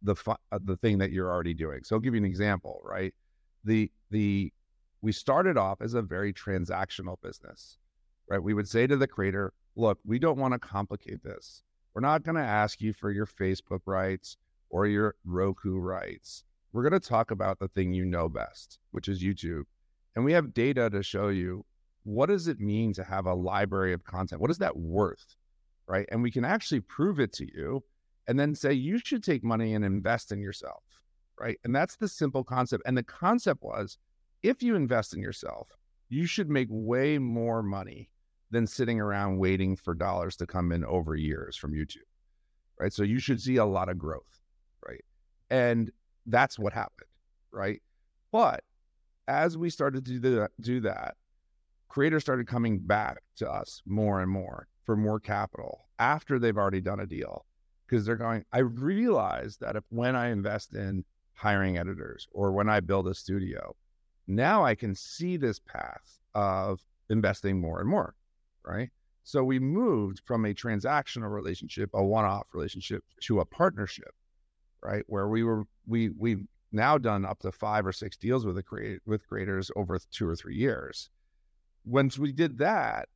the 0.00 0.16
uh, 0.26 0.58
the 0.64 0.78
thing 0.78 0.96
that 0.96 1.12
you're 1.12 1.30
already 1.30 1.52
doing. 1.52 1.80
So 1.84 1.94
I'll 1.94 2.00
give 2.00 2.14
you 2.14 2.20
an 2.20 2.24
example, 2.24 2.80
right? 2.82 3.12
The 3.64 3.92
the 4.10 4.50
we 5.02 5.12
started 5.12 5.58
off 5.58 5.82
as 5.82 5.92
a 5.92 6.00
very 6.00 6.32
transactional 6.32 7.20
business, 7.22 7.76
right? 8.30 8.42
We 8.42 8.54
would 8.54 8.66
say 8.66 8.86
to 8.86 8.96
the 8.96 9.06
creator, 9.06 9.52
look, 9.76 9.98
we 10.06 10.18
don't 10.18 10.38
want 10.38 10.54
to 10.54 10.58
complicate 10.58 11.22
this. 11.22 11.62
We're 11.92 12.00
not 12.00 12.22
going 12.22 12.36
to 12.36 12.42
ask 12.42 12.80
you 12.80 12.94
for 12.94 13.10
your 13.10 13.26
Facebook 13.26 13.80
rights 13.84 14.38
or 14.70 14.86
your 14.86 15.16
Roku 15.24 15.76
rights. 15.76 16.44
We're 16.72 16.88
going 16.88 17.00
to 17.00 17.08
talk 17.08 17.30
about 17.32 17.58
the 17.58 17.68
thing 17.68 17.92
you 17.92 18.04
know 18.04 18.28
best, 18.28 18.78
which 18.92 19.08
is 19.08 19.22
YouTube. 19.22 19.64
And 20.14 20.24
we 20.24 20.32
have 20.32 20.54
data 20.54 20.88
to 20.90 21.02
show 21.02 21.28
you 21.28 21.64
what 22.04 22.26
does 22.26 22.48
it 22.48 22.60
mean 22.60 22.92
to 22.94 23.04
have 23.04 23.26
a 23.26 23.34
library 23.34 23.92
of 23.92 24.04
content? 24.04 24.40
What 24.40 24.50
is 24.50 24.58
that 24.58 24.76
worth? 24.76 25.36
Right. 25.86 26.06
And 26.10 26.22
we 26.22 26.30
can 26.30 26.44
actually 26.44 26.80
prove 26.80 27.18
it 27.18 27.32
to 27.34 27.46
you 27.52 27.82
and 28.28 28.38
then 28.38 28.54
say 28.54 28.72
you 28.72 28.98
should 28.98 29.24
take 29.24 29.42
money 29.42 29.74
and 29.74 29.84
invest 29.84 30.30
in 30.32 30.40
yourself. 30.40 30.82
Right. 31.38 31.58
And 31.64 31.74
that's 31.74 31.96
the 31.96 32.08
simple 32.08 32.44
concept. 32.44 32.84
And 32.86 32.96
the 32.96 33.02
concept 33.02 33.62
was 33.62 33.98
if 34.42 34.62
you 34.62 34.76
invest 34.76 35.14
in 35.14 35.20
yourself, 35.20 35.68
you 36.08 36.26
should 36.26 36.48
make 36.48 36.68
way 36.70 37.18
more 37.18 37.62
money 37.62 38.08
than 38.50 38.66
sitting 38.66 39.00
around 39.00 39.38
waiting 39.38 39.76
for 39.76 39.94
dollars 39.94 40.36
to 40.36 40.46
come 40.46 40.72
in 40.72 40.84
over 40.84 41.14
years 41.16 41.56
from 41.56 41.72
YouTube. 41.72 41.98
Right. 42.78 42.92
So 42.92 43.02
you 43.02 43.18
should 43.18 43.40
see 43.40 43.56
a 43.56 43.64
lot 43.64 43.88
of 43.88 43.98
growth. 43.98 44.39
And 45.50 45.90
that's 46.26 46.58
what 46.58 46.72
happened, 46.72 47.08
right? 47.52 47.82
But 48.32 48.62
as 49.26 49.58
we 49.58 49.70
started 49.70 50.04
to 50.06 50.48
do 50.60 50.80
that, 50.80 51.14
creators 51.88 52.22
started 52.22 52.46
coming 52.46 52.78
back 52.78 53.18
to 53.36 53.50
us 53.50 53.82
more 53.86 54.20
and 54.20 54.30
more 54.30 54.68
for 54.84 54.96
more 54.96 55.20
capital 55.20 55.80
after 55.98 56.38
they've 56.38 56.56
already 56.56 56.80
done 56.80 57.00
a 57.00 57.06
deal 57.06 57.44
because 57.86 58.06
they're 58.06 58.16
going, 58.16 58.44
I 58.52 58.58
realize 58.58 59.56
that 59.58 59.76
if 59.76 59.84
when 59.88 60.14
I 60.14 60.30
invest 60.30 60.74
in 60.74 61.04
hiring 61.34 61.78
editors 61.78 62.28
or 62.30 62.52
when 62.52 62.68
I 62.68 62.80
build 62.80 63.08
a 63.08 63.14
studio, 63.14 63.74
now 64.28 64.64
I 64.64 64.76
can 64.76 64.94
see 64.94 65.36
this 65.36 65.58
path 65.58 66.20
of 66.34 66.80
investing 67.08 67.60
more 67.60 67.80
and 67.80 67.88
more, 67.88 68.14
right? 68.64 68.90
So 69.24 69.42
we 69.42 69.58
moved 69.58 70.22
from 70.24 70.44
a 70.44 70.54
transactional 70.54 71.32
relationship, 71.32 71.90
a 71.92 72.04
one-off 72.04 72.46
relationship 72.52 73.02
to 73.22 73.40
a 73.40 73.44
partnership 73.44 74.14
right? 74.82 75.04
Where 75.06 75.28
we 75.28 75.42
were 75.42 75.64
we 75.86 76.10
we've 76.10 76.44
now 76.72 76.98
done 76.98 77.24
up 77.24 77.40
to 77.40 77.52
five 77.52 77.86
or 77.86 77.92
six 77.92 78.16
deals 78.16 78.46
with 78.46 78.56
the 78.56 78.62
create 78.62 79.00
with 79.06 79.26
creators 79.26 79.70
over 79.76 79.98
two 80.10 80.28
or 80.28 80.36
three 80.36 80.56
years. 80.56 81.10
Once 81.84 82.18
we 82.18 82.32
did 82.32 82.58
that, 82.58 83.08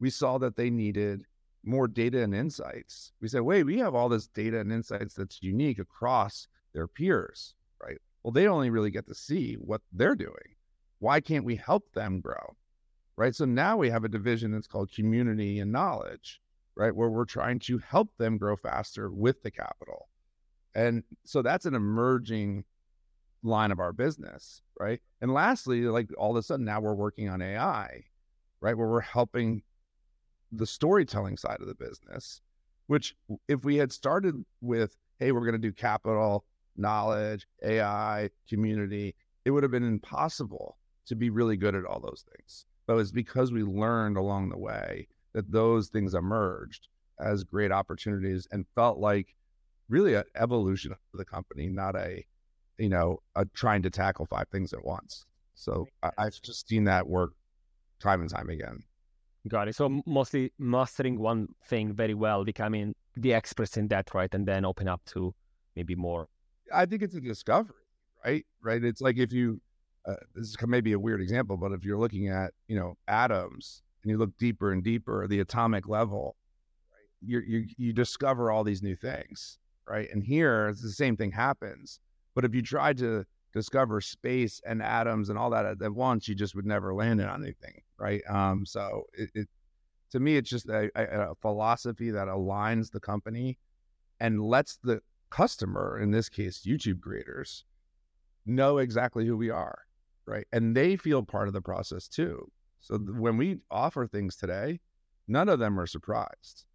we 0.00 0.10
saw 0.10 0.38
that 0.38 0.56
they 0.56 0.70
needed 0.70 1.24
more 1.64 1.86
data 1.86 2.22
and 2.22 2.34
insights. 2.34 3.12
We 3.20 3.28
said, 3.28 3.42
wait, 3.42 3.64
we 3.64 3.78
have 3.78 3.94
all 3.94 4.08
this 4.08 4.26
data 4.28 4.60
and 4.60 4.72
insights 4.72 5.14
that's 5.14 5.42
unique 5.42 5.78
across 5.78 6.48
their 6.72 6.88
peers, 6.88 7.54
right? 7.82 7.98
Well, 8.22 8.32
they 8.32 8.48
only 8.48 8.70
really 8.70 8.90
get 8.90 9.06
to 9.06 9.14
see 9.14 9.54
what 9.54 9.80
they're 9.92 10.16
doing. 10.16 10.56
Why 10.98 11.20
can't 11.20 11.44
we 11.44 11.56
help 11.56 11.92
them 11.92 12.20
grow? 12.20 12.56
Right. 13.16 13.34
So 13.34 13.44
now 13.44 13.76
we 13.76 13.90
have 13.90 14.04
a 14.04 14.08
division 14.08 14.52
that's 14.52 14.66
called 14.66 14.90
community 14.90 15.60
and 15.60 15.70
knowledge, 15.70 16.40
right? 16.74 16.94
Where 16.94 17.10
we're 17.10 17.26
trying 17.26 17.58
to 17.60 17.78
help 17.78 18.16
them 18.16 18.38
grow 18.38 18.56
faster 18.56 19.10
with 19.10 19.42
the 19.42 19.50
capital. 19.50 20.08
And 20.74 21.02
so 21.24 21.42
that's 21.42 21.66
an 21.66 21.74
emerging 21.74 22.64
line 23.42 23.72
of 23.72 23.80
our 23.80 23.92
business, 23.92 24.62
right? 24.78 25.00
And 25.20 25.32
lastly, 25.32 25.82
like 25.82 26.08
all 26.16 26.30
of 26.30 26.36
a 26.36 26.42
sudden 26.42 26.64
now 26.64 26.80
we're 26.80 26.94
working 26.94 27.28
on 27.28 27.42
AI, 27.42 28.04
right? 28.60 28.76
Where 28.76 28.88
we're 28.88 29.00
helping 29.00 29.62
the 30.52 30.66
storytelling 30.66 31.36
side 31.36 31.60
of 31.60 31.66
the 31.66 31.74
business, 31.74 32.40
which 32.86 33.14
if 33.48 33.64
we 33.64 33.76
had 33.76 33.92
started 33.92 34.44
with, 34.60 34.96
hey, 35.18 35.32
we're 35.32 35.40
going 35.40 35.52
to 35.52 35.58
do 35.58 35.72
capital, 35.72 36.44
knowledge, 36.76 37.46
AI, 37.62 38.30
community, 38.48 39.14
it 39.44 39.50
would 39.50 39.62
have 39.62 39.72
been 39.72 39.82
impossible 39.82 40.78
to 41.06 41.16
be 41.16 41.30
really 41.30 41.56
good 41.56 41.74
at 41.74 41.84
all 41.84 42.00
those 42.00 42.24
things. 42.36 42.64
But 42.86 42.98
it's 42.98 43.10
because 43.10 43.52
we 43.52 43.62
learned 43.62 44.16
along 44.16 44.48
the 44.48 44.58
way 44.58 45.08
that 45.32 45.50
those 45.50 45.88
things 45.88 46.14
emerged 46.14 46.88
as 47.18 47.44
great 47.44 47.72
opportunities 47.72 48.46
and 48.52 48.66
felt 48.74 48.98
like 48.98 49.34
really 49.92 50.14
an 50.14 50.24
evolution 50.34 50.90
of 50.92 50.98
the 51.14 51.24
company, 51.24 51.68
not 51.68 51.94
a, 51.94 52.24
you 52.78 52.88
know, 52.88 53.18
a 53.36 53.44
trying 53.54 53.82
to 53.82 53.90
tackle 53.90 54.26
five 54.26 54.48
things 54.48 54.72
at 54.72 54.84
once. 54.84 55.26
So 55.54 55.86
I, 56.02 56.10
I've 56.18 56.40
just 56.42 56.66
seen 56.66 56.84
that 56.84 57.06
work 57.06 57.32
time 58.00 58.20
and 58.22 58.30
time 58.30 58.48
again. 58.48 58.78
Got 59.46 59.68
it. 59.68 59.76
So 59.76 60.00
mostly 60.06 60.52
mastering 60.58 61.18
one 61.18 61.48
thing 61.66 61.92
very 61.92 62.14
well, 62.14 62.44
becoming 62.44 62.94
the 63.16 63.34
experts 63.34 63.76
in 63.76 63.88
that, 63.88 64.14
right? 64.14 64.32
And 64.34 64.46
then 64.46 64.64
open 64.64 64.88
up 64.88 65.02
to 65.12 65.34
maybe 65.76 65.94
more. 65.94 66.28
I 66.72 66.86
think 66.86 67.02
it's 67.02 67.14
a 67.14 67.20
discovery, 67.20 67.74
right? 68.24 68.46
Right. 68.62 68.82
It's 68.82 69.00
like 69.00 69.18
if 69.18 69.32
you, 69.32 69.60
uh, 70.06 70.14
this 70.34 70.48
is 70.48 70.56
maybe 70.66 70.92
a 70.92 70.98
weird 70.98 71.20
example, 71.20 71.56
but 71.56 71.72
if 71.72 71.84
you're 71.84 71.98
looking 71.98 72.28
at, 72.28 72.52
you 72.66 72.76
know, 72.76 72.94
atoms 73.08 73.82
and 74.02 74.10
you 74.10 74.16
look 74.16 74.36
deeper 74.38 74.72
and 74.72 74.82
deeper, 74.82 75.26
the 75.28 75.40
atomic 75.40 75.86
level, 75.86 76.36
right, 76.92 77.42
you 77.46 77.66
you 77.76 77.92
discover 77.92 78.50
all 78.50 78.64
these 78.64 78.82
new 78.82 78.96
things, 78.96 79.58
right? 79.88 80.08
And 80.12 80.22
here, 80.22 80.72
the 80.72 80.90
same 80.90 81.16
thing 81.16 81.32
happens. 81.32 82.00
But 82.34 82.44
if 82.44 82.54
you 82.54 82.62
try 82.62 82.92
to 82.94 83.24
discover 83.52 84.00
space 84.00 84.60
and 84.64 84.82
atoms 84.82 85.28
and 85.28 85.38
all 85.38 85.50
that 85.50 85.66
at, 85.66 85.92
once, 85.92 86.26
you 86.26 86.34
just 86.34 86.54
would 86.54 86.66
never 86.66 86.94
land 86.94 87.20
it 87.20 87.28
on 87.28 87.42
anything, 87.42 87.82
right? 87.98 88.22
Um, 88.28 88.64
so 88.64 89.04
it, 89.12 89.30
it 89.34 89.48
to 90.12 90.20
me, 90.20 90.36
it's 90.36 90.50
just 90.50 90.68
a, 90.68 90.90
a, 90.94 91.34
philosophy 91.36 92.10
that 92.10 92.28
aligns 92.28 92.90
the 92.90 93.00
company 93.00 93.58
and 94.20 94.42
lets 94.42 94.78
the 94.82 95.00
customer, 95.30 95.98
in 96.00 96.10
this 96.10 96.28
case, 96.28 96.62
YouTube 96.66 97.00
creators, 97.00 97.64
know 98.44 98.78
exactly 98.78 99.26
who 99.26 99.36
we 99.36 99.50
are, 99.50 99.78
right? 100.26 100.46
And 100.52 100.76
they 100.76 100.96
feel 100.96 101.22
part 101.22 101.48
of 101.48 101.54
the 101.54 101.62
process 101.62 102.08
too. 102.08 102.50
So 102.80 102.98
th- 102.98 103.10
when 103.10 103.36
we 103.38 103.58
offer 103.70 104.06
things 104.06 104.36
today, 104.36 104.80
none 105.28 105.48
of 105.48 105.58
them 105.58 105.80
are 105.80 105.86
surprised 105.86 106.66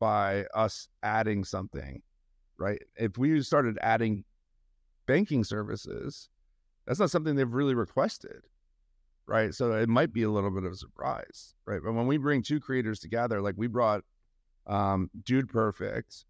by 0.00 0.44
us 0.54 0.88
adding 1.04 1.44
something, 1.44 2.02
right? 2.62 2.80
If 2.94 3.18
we 3.18 3.42
started 3.42 3.76
adding 3.82 4.24
banking 5.06 5.42
services, 5.42 6.28
that's 6.86 7.00
not 7.00 7.10
something 7.10 7.34
they've 7.34 7.52
really 7.52 7.74
requested, 7.74 8.42
right? 9.26 9.52
So 9.52 9.72
it 9.72 9.88
might 9.88 10.12
be 10.12 10.22
a 10.22 10.30
little 10.30 10.50
bit 10.50 10.62
of 10.64 10.72
a 10.72 10.76
surprise, 10.76 11.54
right? 11.66 11.80
But 11.84 11.94
when 11.94 12.06
we 12.06 12.18
bring 12.18 12.42
two 12.42 12.60
creators 12.60 13.00
together, 13.00 13.42
like 13.42 13.56
we 13.58 13.66
brought 13.66 14.04
um, 14.68 15.10
Dude 15.24 15.48
Perfect 15.48 16.24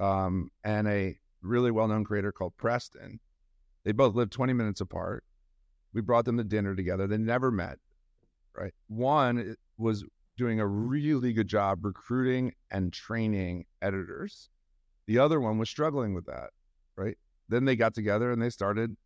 um, 0.00 0.50
and 0.64 0.88
a 0.88 1.18
really 1.42 1.70
well 1.70 1.88
known 1.88 2.04
creator 2.04 2.32
called 2.32 2.56
Preston, 2.56 3.20
they 3.84 3.92
both 3.92 4.14
live 4.14 4.30
20 4.30 4.54
minutes 4.54 4.80
apart. 4.80 5.24
We 5.92 6.00
brought 6.00 6.24
them 6.24 6.38
to 6.38 6.44
dinner 6.44 6.74
together. 6.74 7.06
They 7.06 7.18
never 7.18 7.50
met, 7.50 7.78
right? 8.56 8.72
One 8.88 9.56
was 9.76 10.04
doing 10.38 10.58
a 10.58 10.66
really 10.66 11.34
good 11.34 11.48
job 11.48 11.84
recruiting 11.84 12.52
and 12.70 12.92
training 12.92 13.66
editors. 13.82 14.48
The 15.06 15.18
other 15.18 15.40
one 15.40 15.58
was 15.58 15.70
struggling 15.70 16.14
with 16.14 16.26
that, 16.26 16.50
right? 16.96 17.16
then 17.48 17.64
they 17.64 17.76
got 17.76 17.94
together 17.94 18.30
and 18.32 18.40
they 18.40 18.50
started 18.50 18.96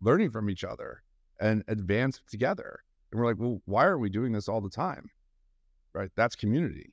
learning 0.00 0.30
from 0.30 0.50
each 0.50 0.64
other 0.64 1.02
and 1.40 1.62
advanced 1.68 2.22
together. 2.28 2.80
And 3.10 3.20
we're 3.20 3.26
like, 3.26 3.38
well, 3.38 3.60
why 3.64 3.84
are 3.84 3.98
we 3.98 4.10
doing 4.10 4.32
this 4.32 4.48
all 4.48 4.60
the 4.60 4.70
time? 4.70 5.10
Right? 5.94 6.10
That's 6.16 6.36
community. 6.36 6.92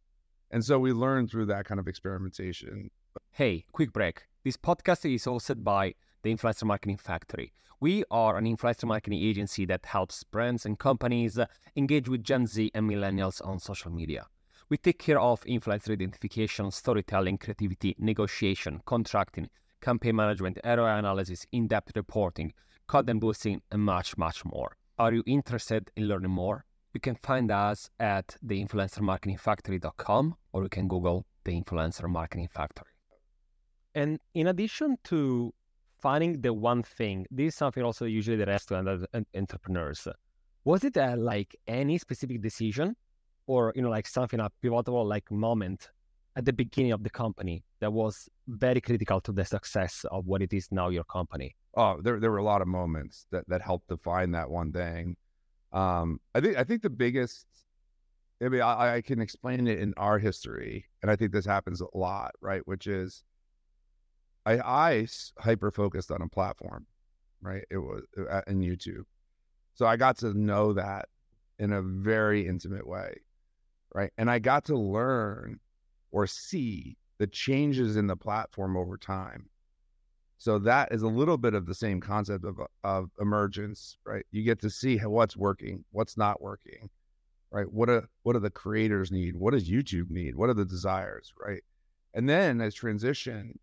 And 0.51 0.63
so 0.63 0.79
we 0.79 0.93
learn 0.93 1.27
through 1.27 1.47
that 1.47 1.65
kind 1.65 1.79
of 1.79 1.87
experimentation. 1.87 2.91
Hey, 3.31 3.65
quick 3.71 3.91
break. 3.91 4.23
This 4.43 4.57
podcast 4.57 5.11
is 5.11 5.25
hosted 5.25 5.63
by 5.63 5.95
the 6.21 6.33
Influencer 6.33 6.63
Marketing 6.63 6.97
Factory. 6.97 7.51
We 7.79 8.03
are 8.11 8.37
an 8.37 8.45
influencer 8.45 8.85
marketing 8.85 9.21
agency 9.21 9.65
that 9.65 9.85
helps 9.85 10.23
brands 10.23 10.65
and 10.65 10.77
companies 10.77 11.39
engage 11.75 12.07
with 12.07 12.23
Gen 12.23 12.47
Z 12.47 12.71
and 12.73 12.89
millennials 12.89 13.45
on 13.45 13.59
social 13.59 13.91
media. 13.91 14.27
We 14.73 14.77
take 14.77 14.97
care 14.97 15.19
of 15.19 15.43
influencer 15.43 15.91
identification, 15.91 16.71
storytelling, 16.71 17.37
creativity, 17.37 17.95
negotiation, 17.99 18.81
contracting, 18.87 19.51
campaign 19.81 20.15
management, 20.15 20.57
ROI 20.65 20.97
analysis, 20.97 21.45
in 21.51 21.67
depth 21.67 21.95
reporting, 21.95 22.53
content 22.87 23.19
boosting, 23.19 23.61
and 23.69 23.83
much, 23.83 24.17
much 24.17 24.43
more. 24.43 24.75
Are 24.97 25.13
you 25.13 25.21
interested 25.27 25.91
in 25.95 26.07
learning 26.07 26.31
more? 26.31 26.65
You 26.95 26.99
can 27.01 27.13
find 27.13 27.51
us 27.51 27.91
at 27.99 28.35
theinfluencermarketingfactory.com 28.43 30.35
or 30.53 30.63
you 30.63 30.69
can 30.69 30.87
Google 30.87 31.27
the 31.43 31.51
Influencer 31.51 32.09
Marketing 32.09 32.47
Factory. 32.51 32.93
And 33.93 34.19
in 34.33 34.47
addition 34.47 34.97
to 35.03 35.53
finding 36.01 36.41
the 36.41 36.51
one 36.51 36.81
thing, 36.81 37.27
this 37.29 37.49
is 37.49 37.55
something 37.55 37.83
also 37.83 38.05
usually 38.05 38.37
the 38.37 38.47
rest 38.47 38.71
of 38.71 39.05
entrepreneurs. 39.35 40.07
Was 40.65 40.83
it 40.83 40.97
a, 40.97 41.15
like 41.15 41.55
any 41.67 41.99
specific 41.99 42.41
decision 42.41 42.95
or, 43.47 43.73
you 43.75 43.81
know, 43.81 43.89
like 43.89 44.07
something, 44.07 44.39
a 44.39 44.49
pivotal 44.61 45.05
like 45.05 45.29
moment 45.31 45.89
at 46.35 46.45
the 46.45 46.53
beginning 46.53 46.91
of 46.91 47.03
the 47.03 47.09
company 47.09 47.63
that 47.79 47.91
was 47.91 48.27
very 48.47 48.81
critical 48.81 49.21
to 49.21 49.31
the 49.31 49.45
success 49.45 50.05
of 50.11 50.25
what 50.25 50.41
it 50.41 50.53
is 50.53 50.67
now 50.71 50.89
your 50.89 51.03
company? 51.03 51.55
Oh, 51.75 51.99
there 52.01 52.19
there 52.19 52.31
were 52.31 52.37
a 52.37 52.43
lot 52.43 52.61
of 52.61 52.67
moments 52.67 53.25
that 53.31 53.47
that 53.47 53.61
helped 53.61 53.87
define 53.87 54.31
that 54.31 54.49
one 54.49 54.71
thing. 54.71 55.15
Um, 55.71 56.19
I 56.35 56.41
think 56.41 56.57
I 56.57 56.63
think 56.63 56.81
the 56.81 56.89
biggest. 56.89 57.47
I 58.43 58.49
mean, 58.49 58.61
I, 58.61 58.95
I 58.95 59.01
can 59.01 59.21
explain 59.21 59.67
it 59.67 59.79
in 59.79 59.93
our 59.95 60.19
history, 60.19 60.85
and 61.01 61.09
I 61.09 61.15
think 61.15 61.31
this 61.31 61.45
happens 61.45 61.81
a 61.81 61.97
lot, 61.97 62.31
right? 62.41 62.61
Which 62.65 62.87
is, 62.87 63.23
I 64.45 64.59
I 64.59 65.07
hyper 65.39 65.71
focused 65.71 66.11
on 66.11 66.21
a 66.21 66.27
platform, 66.27 66.85
right? 67.41 67.63
It 67.71 67.77
was 67.77 68.03
uh, 68.29 68.41
in 68.47 68.59
YouTube, 68.59 69.05
so 69.75 69.85
I 69.85 69.97
got 69.97 70.17
to 70.17 70.33
know 70.33 70.73
that 70.73 71.07
in 71.57 71.73
a 71.73 71.81
very 71.81 72.45
intimate 72.47 72.85
way, 72.87 73.15
right? 73.93 74.11
And 74.17 74.29
I 74.29 74.39
got 74.39 74.65
to 74.65 74.77
learn 74.77 75.59
or 76.11 76.27
see 76.27 76.97
the 77.19 77.27
changes 77.27 77.95
in 77.95 78.07
the 78.07 78.15
platform 78.15 78.75
over 78.75 78.97
time. 78.97 79.49
So 80.37 80.59
that 80.59 80.91
is 80.91 81.03
a 81.03 81.07
little 81.07 81.37
bit 81.37 81.53
of 81.53 81.65
the 81.65 81.75
same 81.75 82.01
concept 82.01 82.43
of, 82.43 82.59
of 82.83 83.09
emergence, 83.19 83.97
right? 84.05 84.25
You 84.31 84.43
get 84.43 84.59
to 84.61 84.69
see 84.69 84.97
what's 84.97 85.37
working, 85.37 85.85
what's 85.91 86.17
not 86.17 86.41
working, 86.41 86.89
right? 87.51 87.71
What 87.71 87.87
do, 87.87 88.03
what 88.23 88.33
do 88.33 88.39
the 88.39 88.49
creators 88.49 89.11
need? 89.11 89.35
What 89.37 89.53
does 89.53 89.69
YouTube 89.69 90.09
need? 90.09 90.35
What 90.35 90.49
are 90.49 90.55
the 90.55 90.65
desires, 90.65 91.33
right? 91.39 91.63
And 92.13 92.27
then 92.27 92.61
as 92.61 92.73
transition, 92.73 93.57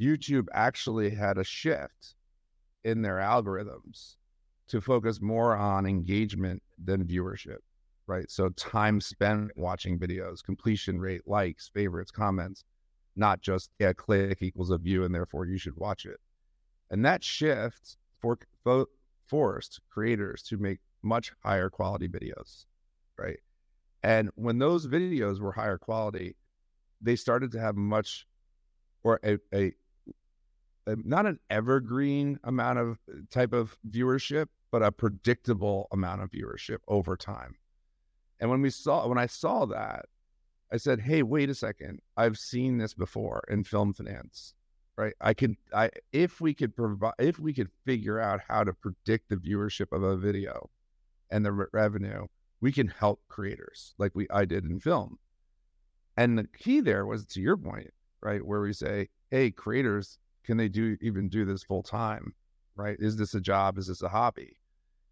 YouTube 0.00 0.46
actually 0.52 1.10
had 1.10 1.36
a 1.36 1.44
shift 1.44 2.14
in 2.84 3.02
their 3.02 3.16
algorithms 3.16 4.16
to 4.68 4.80
focus 4.80 5.20
more 5.20 5.54
on 5.54 5.84
engagement 5.84 6.62
than 6.82 7.04
viewership 7.04 7.58
right? 8.10 8.28
So 8.28 8.48
time 8.50 9.00
spent 9.00 9.52
watching 9.56 9.98
videos, 9.98 10.42
completion 10.42 11.00
rate, 11.00 11.22
likes, 11.26 11.70
favorites, 11.72 12.10
comments, 12.10 12.64
not 13.14 13.40
just 13.40 13.70
a 13.80 13.94
click 13.94 14.42
equals 14.42 14.70
a 14.70 14.78
view 14.78 15.04
and 15.04 15.14
therefore 15.14 15.46
you 15.46 15.56
should 15.56 15.76
watch 15.76 16.06
it. 16.06 16.18
And 16.90 17.04
that 17.04 17.22
shift 17.22 17.96
for, 18.20 18.36
for, 18.64 18.86
forced 19.28 19.80
creators 19.88 20.42
to 20.42 20.58
make 20.58 20.80
much 21.02 21.30
higher 21.44 21.70
quality 21.70 22.08
videos, 22.08 22.66
right? 23.16 23.38
And 24.02 24.30
when 24.34 24.58
those 24.58 24.88
videos 24.88 25.38
were 25.38 25.52
higher 25.52 25.78
quality, 25.78 26.34
they 27.00 27.14
started 27.14 27.52
to 27.52 27.60
have 27.60 27.76
much 27.76 28.26
or 29.04 29.20
a, 29.24 29.38
a 29.54 29.72
not 30.86 31.26
an 31.26 31.38
evergreen 31.48 32.40
amount 32.42 32.80
of 32.80 32.98
type 33.30 33.52
of 33.52 33.76
viewership, 33.88 34.46
but 34.72 34.82
a 34.82 34.90
predictable 34.90 35.86
amount 35.92 36.22
of 36.22 36.30
viewership 36.30 36.78
over 36.88 37.16
time. 37.16 37.54
And 38.40 38.50
when 38.50 38.62
we 38.62 38.70
saw 38.70 39.06
when 39.06 39.18
I 39.18 39.26
saw 39.26 39.66
that, 39.66 40.06
I 40.72 40.78
said, 40.78 41.00
"Hey, 41.00 41.22
wait 41.22 41.50
a 41.50 41.54
second. 41.54 42.00
I've 42.16 42.38
seen 42.38 42.78
this 42.78 42.94
before 42.94 43.42
in 43.48 43.64
film 43.64 43.92
finance." 43.92 44.54
Right? 44.96 45.14
I 45.20 45.34
could 45.34 45.56
I 45.72 45.90
if 46.12 46.40
we 46.40 46.54
could 46.54 46.74
provide 46.76 47.14
if 47.18 47.38
we 47.38 47.52
could 47.52 47.70
figure 47.84 48.18
out 48.18 48.40
how 48.48 48.64
to 48.64 48.72
predict 48.72 49.28
the 49.28 49.36
viewership 49.36 49.92
of 49.92 50.02
a 50.02 50.16
video 50.16 50.70
and 51.30 51.44
the 51.44 51.52
re- 51.52 51.66
revenue, 51.72 52.26
we 52.60 52.72
can 52.72 52.88
help 52.88 53.20
creators 53.28 53.94
like 53.98 54.14
we 54.14 54.26
I 54.30 54.44
did 54.44 54.64
in 54.64 54.80
film. 54.80 55.18
And 56.16 56.38
the 56.38 56.46
key 56.58 56.80
there 56.80 57.06
was 57.06 57.24
to 57.26 57.40
your 57.40 57.56
point, 57.56 57.90
right? 58.20 58.44
Where 58.44 58.60
we 58.60 58.72
say, 58.72 59.08
hey, 59.30 59.50
creators, 59.50 60.18
can 60.44 60.56
they 60.56 60.68
do 60.68 60.96
even 61.00 61.28
do 61.28 61.44
this 61.44 61.62
full 61.62 61.82
time? 61.82 62.34
Right? 62.76 62.96
Is 62.98 63.16
this 63.16 63.34
a 63.34 63.40
job? 63.40 63.78
Is 63.78 63.86
this 63.86 64.02
a 64.02 64.08
hobby? 64.08 64.56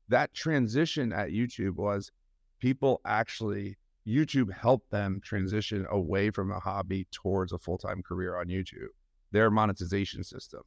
That 0.09 0.35
transition 0.35 1.13
at 1.13 1.31
YouTube 1.31 1.77
was 1.77 2.11
people 2.59 3.01
actually 3.05 3.77
YouTube 4.07 4.53
helped 4.53 4.91
them 4.91 5.21
transition 5.23 5.87
away 5.91 6.31
from 6.31 6.51
a 6.51 6.59
hobby 6.59 7.07
towards 7.13 7.53
a 7.53 7.59
full 7.59 7.77
time 7.79 8.03
career 8.03 8.37
on 8.37 8.47
YouTube, 8.47 8.89
their 9.33 9.51
monetization 9.51 10.25
system. 10.25 10.63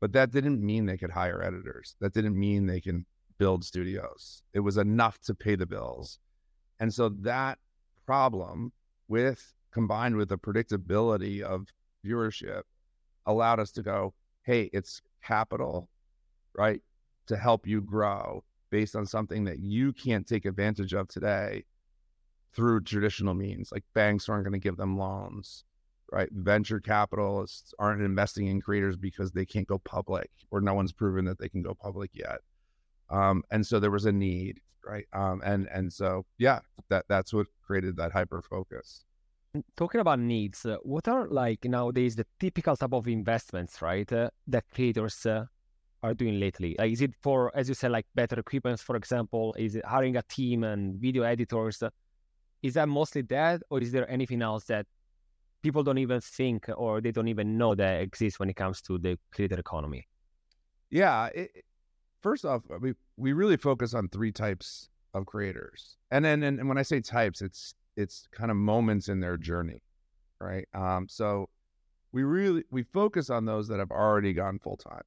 But 0.00 0.12
that 0.12 0.30
didn't 0.30 0.64
mean 0.64 0.86
they 0.86 0.96
could 0.96 1.10
hire 1.10 1.42
editors. 1.42 1.96
That 2.00 2.14
didn't 2.14 2.38
mean 2.38 2.66
they 2.66 2.80
can 2.80 3.04
build 3.38 3.64
studios. 3.64 4.42
It 4.54 4.60
was 4.60 4.78
enough 4.78 5.18
to 5.22 5.34
pay 5.34 5.56
the 5.56 5.66
bills. 5.66 6.18
And 6.78 6.92
so 6.92 7.10
that 7.20 7.58
problem 8.06 8.72
with 9.08 9.52
combined 9.72 10.16
with 10.16 10.30
the 10.30 10.38
predictability 10.38 11.42
of 11.42 11.66
viewership 12.04 12.62
allowed 13.26 13.60
us 13.60 13.70
to 13.72 13.82
go, 13.82 14.14
hey, 14.44 14.70
it's 14.72 15.02
capital, 15.22 15.90
right? 16.56 16.80
To 17.26 17.36
help 17.36 17.66
you 17.66 17.82
grow 17.82 18.42
based 18.70 18.96
on 18.96 19.06
something 19.06 19.44
that 19.44 19.60
you 19.60 19.92
can't 19.92 20.26
take 20.26 20.44
advantage 20.44 20.92
of 20.94 21.08
today 21.08 21.64
through 22.54 22.82
traditional 22.82 23.34
means. 23.34 23.70
Like 23.72 23.84
banks 23.94 24.28
aren't 24.28 24.44
going 24.44 24.52
to 24.52 24.58
give 24.58 24.76
them 24.76 24.98
loans, 24.98 25.64
right? 26.10 26.28
Venture 26.32 26.80
capitalists 26.80 27.74
aren't 27.78 28.02
investing 28.02 28.48
in 28.48 28.60
creators 28.60 28.96
because 28.96 29.32
they 29.32 29.44
can't 29.44 29.66
go 29.66 29.78
public 29.78 30.30
or 30.50 30.60
no 30.60 30.74
one's 30.74 30.92
proven 30.92 31.24
that 31.26 31.38
they 31.38 31.48
can 31.48 31.62
go 31.62 31.74
public 31.74 32.10
yet. 32.14 32.38
Um, 33.10 33.42
and 33.50 33.66
so 33.66 33.80
there 33.80 33.90
was 33.90 34.06
a 34.06 34.12
need, 34.12 34.60
right? 34.84 35.06
Um, 35.12 35.42
and 35.44 35.68
and 35.72 35.92
so 35.92 36.26
yeah, 36.38 36.60
that 36.88 37.06
that's 37.08 37.32
what 37.32 37.46
created 37.62 37.96
that 37.96 38.12
hyper 38.12 38.42
focus. 38.42 39.04
Talking 39.76 40.00
about 40.00 40.20
needs, 40.20 40.64
uh, 40.64 40.76
what 40.84 41.08
are 41.08 41.26
like 41.26 41.64
nowadays 41.64 42.14
the 42.14 42.26
typical 42.38 42.76
type 42.76 42.92
of 42.92 43.08
investments, 43.08 43.82
right? 43.82 44.10
Uh, 44.12 44.30
that 44.46 44.64
creators 44.72 45.26
uh, 45.26 45.46
are 46.02 46.14
doing 46.14 46.40
lately? 46.40 46.76
Like, 46.78 46.92
is 46.92 47.00
it 47.00 47.12
for, 47.20 47.50
as 47.54 47.68
you 47.68 47.74
said, 47.74 47.90
like 47.90 48.06
better 48.14 48.38
equipment, 48.38 48.80
for 48.80 48.96
example? 48.96 49.54
Is 49.58 49.76
it 49.76 49.84
hiring 49.84 50.16
a 50.16 50.22
team 50.22 50.64
and 50.64 50.94
video 51.00 51.22
editors? 51.22 51.82
is 52.62 52.74
that 52.74 52.88
mostly 52.88 53.22
that, 53.22 53.62
or 53.70 53.80
is 53.80 53.92
there 53.92 54.10
anything 54.10 54.42
else 54.42 54.64
that 54.64 54.86
people 55.62 55.82
don't 55.82 55.98
even 55.98 56.20
think 56.20 56.68
or 56.76 57.00
they 57.00 57.10
don't 57.10 57.28
even 57.28 57.56
know 57.56 57.74
that 57.74 58.00
exists 58.00 58.38
when 58.38 58.50
it 58.50 58.56
comes 58.56 58.80
to 58.82 58.98
the 58.98 59.18
creator 59.32 59.58
economy? 59.58 60.06
Yeah. 60.90 61.26
It, 61.34 61.64
first 62.22 62.44
off, 62.44 62.62
we 62.80 62.94
we 63.16 63.32
really 63.32 63.56
focus 63.56 63.94
on 63.94 64.08
three 64.08 64.32
types 64.32 64.88
of 65.14 65.26
creators, 65.26 65.96
and 66.10 66.24
then 66.24 66.42
and, 66.42 66.60
and 66.60 66.68
when 66.68 66.78
I 66.78 66.82
say 66.82 67.00
types, 67.00 67.42
it's 67.42 67.74
it's 67.96 68.26
kind 68.30 68.50
of 68.50 68.56
moments 68.56 69.08
in 69.08 69.20
their 69.20 69.36
journey, 69.36 69.82
right? 70.40 70.66
Um, 70.74 71.06
so 71.08 71.48
we 72.12 72.22
really 72.22 72.64
we 72.70 72.82
focus 72.82 73.30
on 73.30 73.44
those 73.44 73.68
that 73.68 73.78
have 73.78 73.90
already 73.90 74.32
gone 74.32 74.58
full 74.58 74.76
time, 74.76 75.02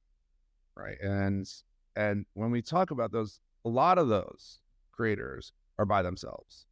right? 0.76 1.00
And 1.00 1.48
and 1.96 2.26
when 2.34 2.50
we 2.50 2.62
talk 2.62 2.90
about 2.90 3.12
those, 3.12 3.40
a 3.64 3.68
lot 3.68 3.98
of 3.98 4.08
those 4.08 4.58
creators 4.92 5.52
are 5.78 5.84
by 5.84 6.02
themselves. 6.02 6.66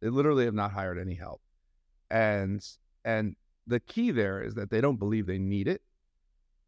They 0.00 0.08
literally 0.08 0.44
have 0.44 0.54
not 0.54 0.72
hired 0.72 0.98
any 0.98 1.14
help. 1.14 1.40
And 2.10 2.64
and 3.04 3.36
the 3.66 3.80
key 3.80 4.10
there 4.10 4.42
is 4.42 4.54
that 4.54 4.70
they 4.70 4.80
don't 4.80 4.98
believe 4.98 5.26
they 5.26 5.38
need 5.38 5.68
it, 5.68 5.82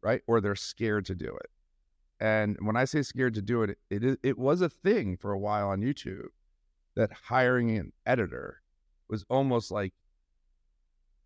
right? 0.01 0.21
Or 0.27 0.39
they're 0.41 0.55
scared 0.55 1.05
to 1.05 1.15
do 1.15 1.27
it. 1.27 1.49
And 2.19 2.57
when 2.61 2.77
I 2.77 2.85
say 2.85 3.01
scared 3.01 3.33
to 3.35 3.41
do 3.41 3.63
it, 3.63 3.77
it 3.89 4.19
it, 4.23 4.37
was 4.37 4.61
a 4.61 4.69
thing 4.69 5.17
for 5.17 5.31
a 5.31 5.39
while 5.39 5.69
on 5.69 5.81
YouTube 5.81 6.27
that 6.95 7.11
hiring 7.11 7.75
an 7.75 7.91
editor 8.05 8.61
was 9.09 9.25
almost 9.29 9.71
like 9.71 9.93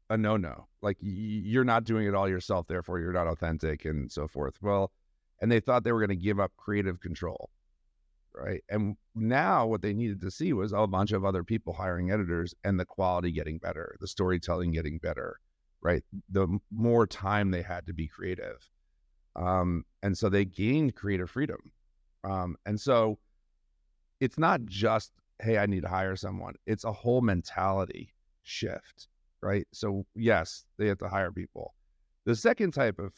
a 0.10 0.18
no-no. 0.18 0.68
Like 0.82 0.98
you're 1.02 1.64
not 1.66 1.84
doing 1.84 2.08
it 2.08 2.16
all 2.16 2.30
yourself, 2.30 2.68
therefore 2.68 3.00
you're 3.00 3.14
not 3.14 3.28
authentic 3.28 3.86
and 3.86 4.12
so 4.12 4.28
forth. 4.28 4.56
Well, 4.62 4.92
and 5.42 5.52
they 5.52 5.60
thought 5.60 5.84
they 5.84 5.92
were 5.92 6.00
going 6.00 6.18
to 6.18 6.24
give 6.24 6.40
up 6.40 6.52
creative 6.58 7.00
control 7.00 7.50
right? 8.38 8.64
And 8.70 8.96
now 9.16 9.66
what 9.66 9.82
they 9.82 9.94
needed 9.94 10.22
to 10.22 10.32
see 10.32 10.54
was 10.54 10.74
a 10.74 10.88
bunch 10.88 11.12
of 11.12 11.26
other 11.26 11.44
people 11.44 11.74
hiring 11.74 12.12
editors 12.12 12.54
and 12.64 12.80
the 12.80 12.86
quality 12.86 13.32
getting 13.32 13.58
better, 13.58 13.98
the 14.00 14.08
storytelling 14.08 14.72
getting 14.72 15.00
better, 15.00 15.40
right? 15.82 16.04
The 16.30 16.48
more 16.72 17.08
time 17.08 17.52
they 17.52 17.62
had 17.62 17.88
to 17.88 17.94
be 17.94 18.08
creative. 18.08 18.70
Um, 19.36 19.84
and 20.04 20.18
so 20.18 20.30
they 20.30 20.46
gained 20.46 20.96
creative 20.96 21.30
freedom. 21.30 21.60
Um, 22.24 22.56
and 22.66 22.80
so 22.80 23.20
it's 24.20 24.38
not 24.38 24.66
just, 24.66 25.12
hey, 25.42 25.58
I 25.58 25.66
need 25.66 25.84
to 25.84 25.90
hire 25.90 26.16
someone, 26.16 26.56
it's 26.66 26.84
a 26.84 26.92
whole 26.92 27.22
mentality 27.22 28.14
shift, 28.44 29.08
right? 29.42 29.68
So, 29.72 30.06
yes, 30.16 30.66
they 30.78 30.88
have 30.88 30.98
to 31.00 31.10
hire 31.10 31.32
people. 31.32 31.74
The 32.26 32.36
second 32.36 32.72
type 32.74 33.00
of, 33.00 33.14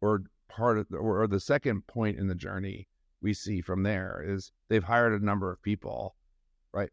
or 0.00 0.24
part 0.48 0.78
of, 0.78 0.88
the, 0.88 0.96
or 0.96 1.26
the 1.26 1.40
second 1.40 1.86
point 1.86 2.18
in 2.18 2.28
the 2.28 2.34
journey 2.34 2.88
we 3.20 3.34
see 3.34 3.60
from 3.60 3.82
there 3.82 4.22
is 4.26 4.52
they've 4.68 4.84
hired 4.84 5.20
a 5.20 5.24
number 5.24 5.50
of 5.50 5.62
people, 5.62 6.14
right? 6.72 6.90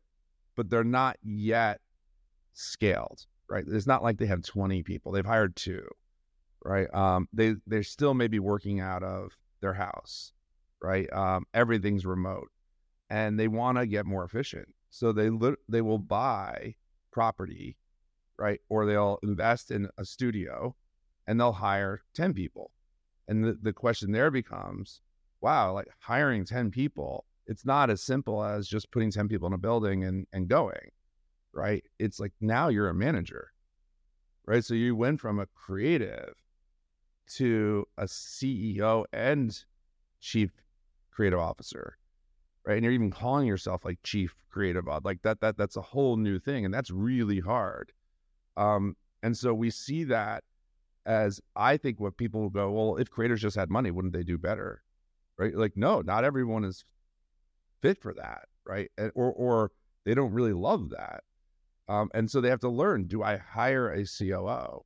But 0.55 0.69
they're 0.69 0.83
not 0.83 1.17
yet 1.21 1.81
scaled, 2.53 3.25
right? 3.49 3.65
It's 3.67 3.87
not 3.87 4.03
like 4.03 4.17
they 4.17 4.25
have 4.25 4.43
20 4.43 4.83
people. 4.83 5.11
They've 5.11 5.25
hired 5.25 5.55
two, 5.55 5.85
right? 6.63 6.91
Um, 6.93 7.27
they 7.33 7.55
they're 7.67 7.83
still 7.83 8.13
maybe 8.13 8.39
working 8.39 8.79
out 8.79 9.03
of 9.03 9.37
their 9.61 9.73
house, 9.73 10.31
right? 10.81 11.11
Um, 11.11 11.45
everything's 11.53 12.05
remote, 12.05 12.49
and 13.09 13.39
they 13.39 13.47
want 13.47 13.77
to 13.77 13.85
get 13.85 14.05
more 14.05 14.23
efficient, 14.23 14.67
so 14.89 15.11
they 15.11 15.29
they 15.69 15.81
will 15.81 15.99
buy 15.99 16.75
property, 17.11 17.77
right? 18.37 18.59
Or 18.69 18.85
they'll 18.85 19.19
invest 19.23 19.71
in 19.71 19.89
a 19.97 20.05
studio, 20.05 20.75
and 21.27 21.39
they'll 21.39 21.51
hire 21.53 22.01
10 22.15 22.33
people, 22.33 22.71
and 23.27 23.43
the, 23.43 23.57
the 23.61 23.73
question 23.73 24.11
there 24.11 24.31
becomes 24.31 25.01
wow, 25.43 25.73
like 25.73 25.89
hiring 25.99 26.45
10 26.45 26.71
people, 26.71 27.25
it's 27.45 27.65
not 27.65 27.89
as 27.89 28.01
simple 28.01 28.41
as 28.41 28.65
just 28.65 28.89
putting 28.91 29.11
10 29.11 29.27
people 29.27 29.45
in 29.45 29.53
a 29.53 29.57
building 29.57 30.05
and, 30.05 30.25
and 30.31 30.47
going, 30.47 30.89
right? 31.51 31.83
It's 31.99 32.19
like 32.19 32.31
now 32.39 32.69
you're 32.69 32.87
a 32.87 32.93
manager, 32.93 33.51
right? 34.45 34.63
So 34.63 34.73
you 34.73 34.95
went 34.95 35.19
from 35.19 35.39
a 35.39 35.45
creative 35.47 36.33
to 37.35 37.85
a 37.97 38.05
CEO 38.05 39.03
and 39.11 39.53
chief 40.21 40.51
creative 41.11 41.39
officer, 41.39 41.97
right? 42.65 42.75
And 42.75 42.85
you're 42.85 42.93
even 42.93 43.11
calling 43.11 43.45
yourself 43.45 43.83
like 43.83 43.99
chief 44.01 44.33
creative 44.49 44.85
like 45.03 45.21
that. 45.23 45.41
That 45.41 45.57
that's 45.57 45.75
a 45.75 45.81
whole 45.81 46.15
new 46.15 46.39
thing, 46.39 46.63
and 46.63 46.73
that's 46.73 46.89
really 46.89 47.41
hard. 47.41 47.91
Um, 48.55 48.95
and 49.21 49.35
so 49.35 49.53
we 49.53 49.69
see 49.71 50.05
that 50.05 50.43
as 51.05 51.41
I 51.55 51.77
think 51.77 51.99
what 51.99 52.17
people 52.17 52.49
go, 52.49 52.71
well, 52.71 52.97
if 52.97 53.09
creators 53.09 53.41
just 53.41 53.55
had 53.55 53.69
money, 53.69 53.91
wouldn't 53.91 54.13
they 54.13 54.23
do 54.23 54.37
better? 54.37 54.83
right? 55.37 55.55
Like, 55.55 55.75
no, 55.75 56.01
not 56.01 56.23
everyone 56.23 56.63
is 56.63 56.85
fit 57.81 58.01
for 58.01 58.13
that, 58.13 58.45
right? 58.65 58.89
Or 59.15 59.31
or 59.31 59.71
they 60.05 60.13
don't 60.13 60.31
really 60.33 60.53
love 60.53 60.89
that, 60.89 61.23
um, 61.87 62.09
and 62.13 62.29
so 62.29 62.41
they 62.41 62.49
have 62.49 62.59
to 62.61 62.69
learn: 62.69 63.05
Do 63.07 63.23
I 63.23 63.37
hire 63.37 63.91
a 63.91 64.05
COO 64.05 64.83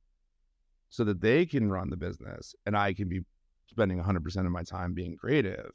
so 0.90 1.04
that 1.04 1.20
they 1.20 1.44
can 1.46 1.70
run 1.70 1.90
the 1.90 1.96
business 1.96 2.54
and 2.64 2.76
I 2.76 2.94
can 2.94 3.08
be 3.08 3.20
spending 3.66 4.02
100% 4.02 4.46
of 4.46 4.52
my 4.52 4.62
time 4.62 4.94
being 4.94 5.16
creative, 5.18 5.70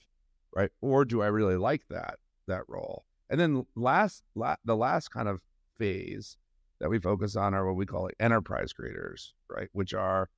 right? 0.55 0.71
Or 0.81 1.05
do 1.05 1.21
I 1.21 1.27
really 1.27 1.55
like 1.55 1.83
that 1.89 2.15
that 2.47 2.63
role? 2.67 3.05
And 3.29 3.39
then 3.39 3.65
last, 3.75 4.23
la- 4.35 4.55
the 4.65 4.75
last 4.75 5.09
kind 5.09 5.27
of 5.27 5.39
phase 5.77 6.37
that 6.83 6.89
we 6.89 6.99
focus 6.99 7.37
on 7.37 7.53
are 7.53 7.65
what 7.65 7.77
we 7.77 7.85
call 7.85 8.09
enterprise 8.19 8.73
creators, 8.73 9.33
right? 9.49 9.69
Which 9.71 9.93
are 9.93 10.29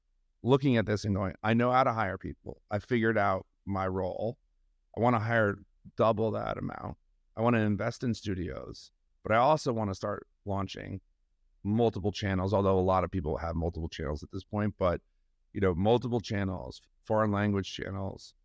looking 0.43 0.77
at 0.77 0.85
this 0.85 1.03
and 1.03 1.15
going, 1.15 1.33
I 1.41 1.55
know 1.55 1.71
how 1.71 1.83
to 1.83 1.91
hire 1.91 2.19
people. 2.19 2.61
I 2.69 2.77
figured 2.77 3.17
out 3.17 3.47
my 3.65 3.87
role. 3.87 4.37
I 4.95 5.01
want 5.01 5.15
to 5.15 5.19
hire 5.19 5.57
double 5.97 6.29
that 6.31 6.59
amount. 6.59 6.97
I 7.35 7.41
want 7.41 7.55
to 7.55 7.61
invest 7.63 8.03
in 8.03 8.13
studios, 8.13 8.91
but 9.23 9.33
I 9.33 9.37
also 9.37 9.73
want 9.73 9.89
to 9.89 9.95
start 9.95 10.27
launching 10.45 11.01
multiple 11.63 12.11
channels, 12.11 12.53
although 12.53 12.77
a 12.77 12.79
lot 12.79 13.03
of 13.03 13.09
people 13.09 13.37
have 13.37 13.55
multiple 13.55 13.89
channels 13.89 14.21
at 14.21 14.29
this 14.31 14.43
point, 14.43 14.75
but 14.77 15.01
you 15.51 15.61
know, 15.61 15.73
multiple 15.73 16.19
channels, 16.19 16.79
foreign 17.05 17.31
language 17.31 17.73
channels. 17.73 18.35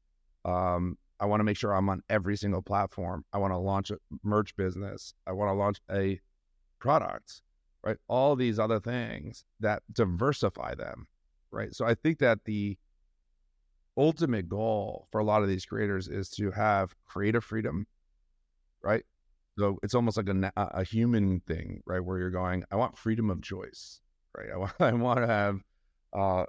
Um, 0.46 0.96
I 1.20 1.26
want 1.26 1.40
to 1.40 1.44
make 1.44 1.58
sure 1.58 1.74
I'm 1.74 1.90
on 1.90 2.00
every 2.08 2.38
single 2.38 2.62
platform. 2.62 3.26
I 3.34 3.36
want 3.36 3.52
to 3.52 3.58
launch 3.58 3.90
a 3.90 3.98
merch 4.24 4.56
business. 4.56 5.12
I 5.26 5.32
want 5.32 5.50
to 5.50 5.52
launch 5.52 5.82
a 5.90 6.18
product, 6.78 7.42
right? 7.82 7.96
All 8.08 8.36
these 8.36 8.58
other 8.58 8.80
things 8.80 9.44
that 9.60 9.82
diversify 9.92 10.74
them, 10.74 11.06
right? 11.50 11.74
So 11.74 11.86
I 11.86 11.94
think 11.94 12.18
that 12.18 12.44
the 12.44 12.76
ultimate 13.96 14.48
goal 14.48 15.06
for 15.10 15.20
a 15.20 15.24
lot 15.24 15.42
of 15.42 15.48
these 15.48 15.64
creators 15.64 16.08
is 16.08 16.28
to 16.30 16.50
have 16.50 16.94
creative 17.06 17.44
freedom, 17.44 17.86
right? 18.82 19.04
So 19.58 19.78
it's 19.82 19.94
almost 19.94 20.16
like 20.16 20.28
a, 20.28 20.52
a 20.56 20.84
human 20.84 21.40
thing, 21.40 21.82
right? 21.86 22.00
Where 22.00 22.18
you're 22.18 22.30
going, 22.30 22.64
I 22.70 22.76
want 22.76 22.96
freedom 22.96 23.30
of 23.30 23.42
choice, 23.42 24.00
right? 24.36 24.48
I 24.52 24.56
want, 24.56 24.72
I 24.80 24.92
want 24.92 25.18
to 25.20 25.26
have, 25.26 25.60
uh, 26.12 26.44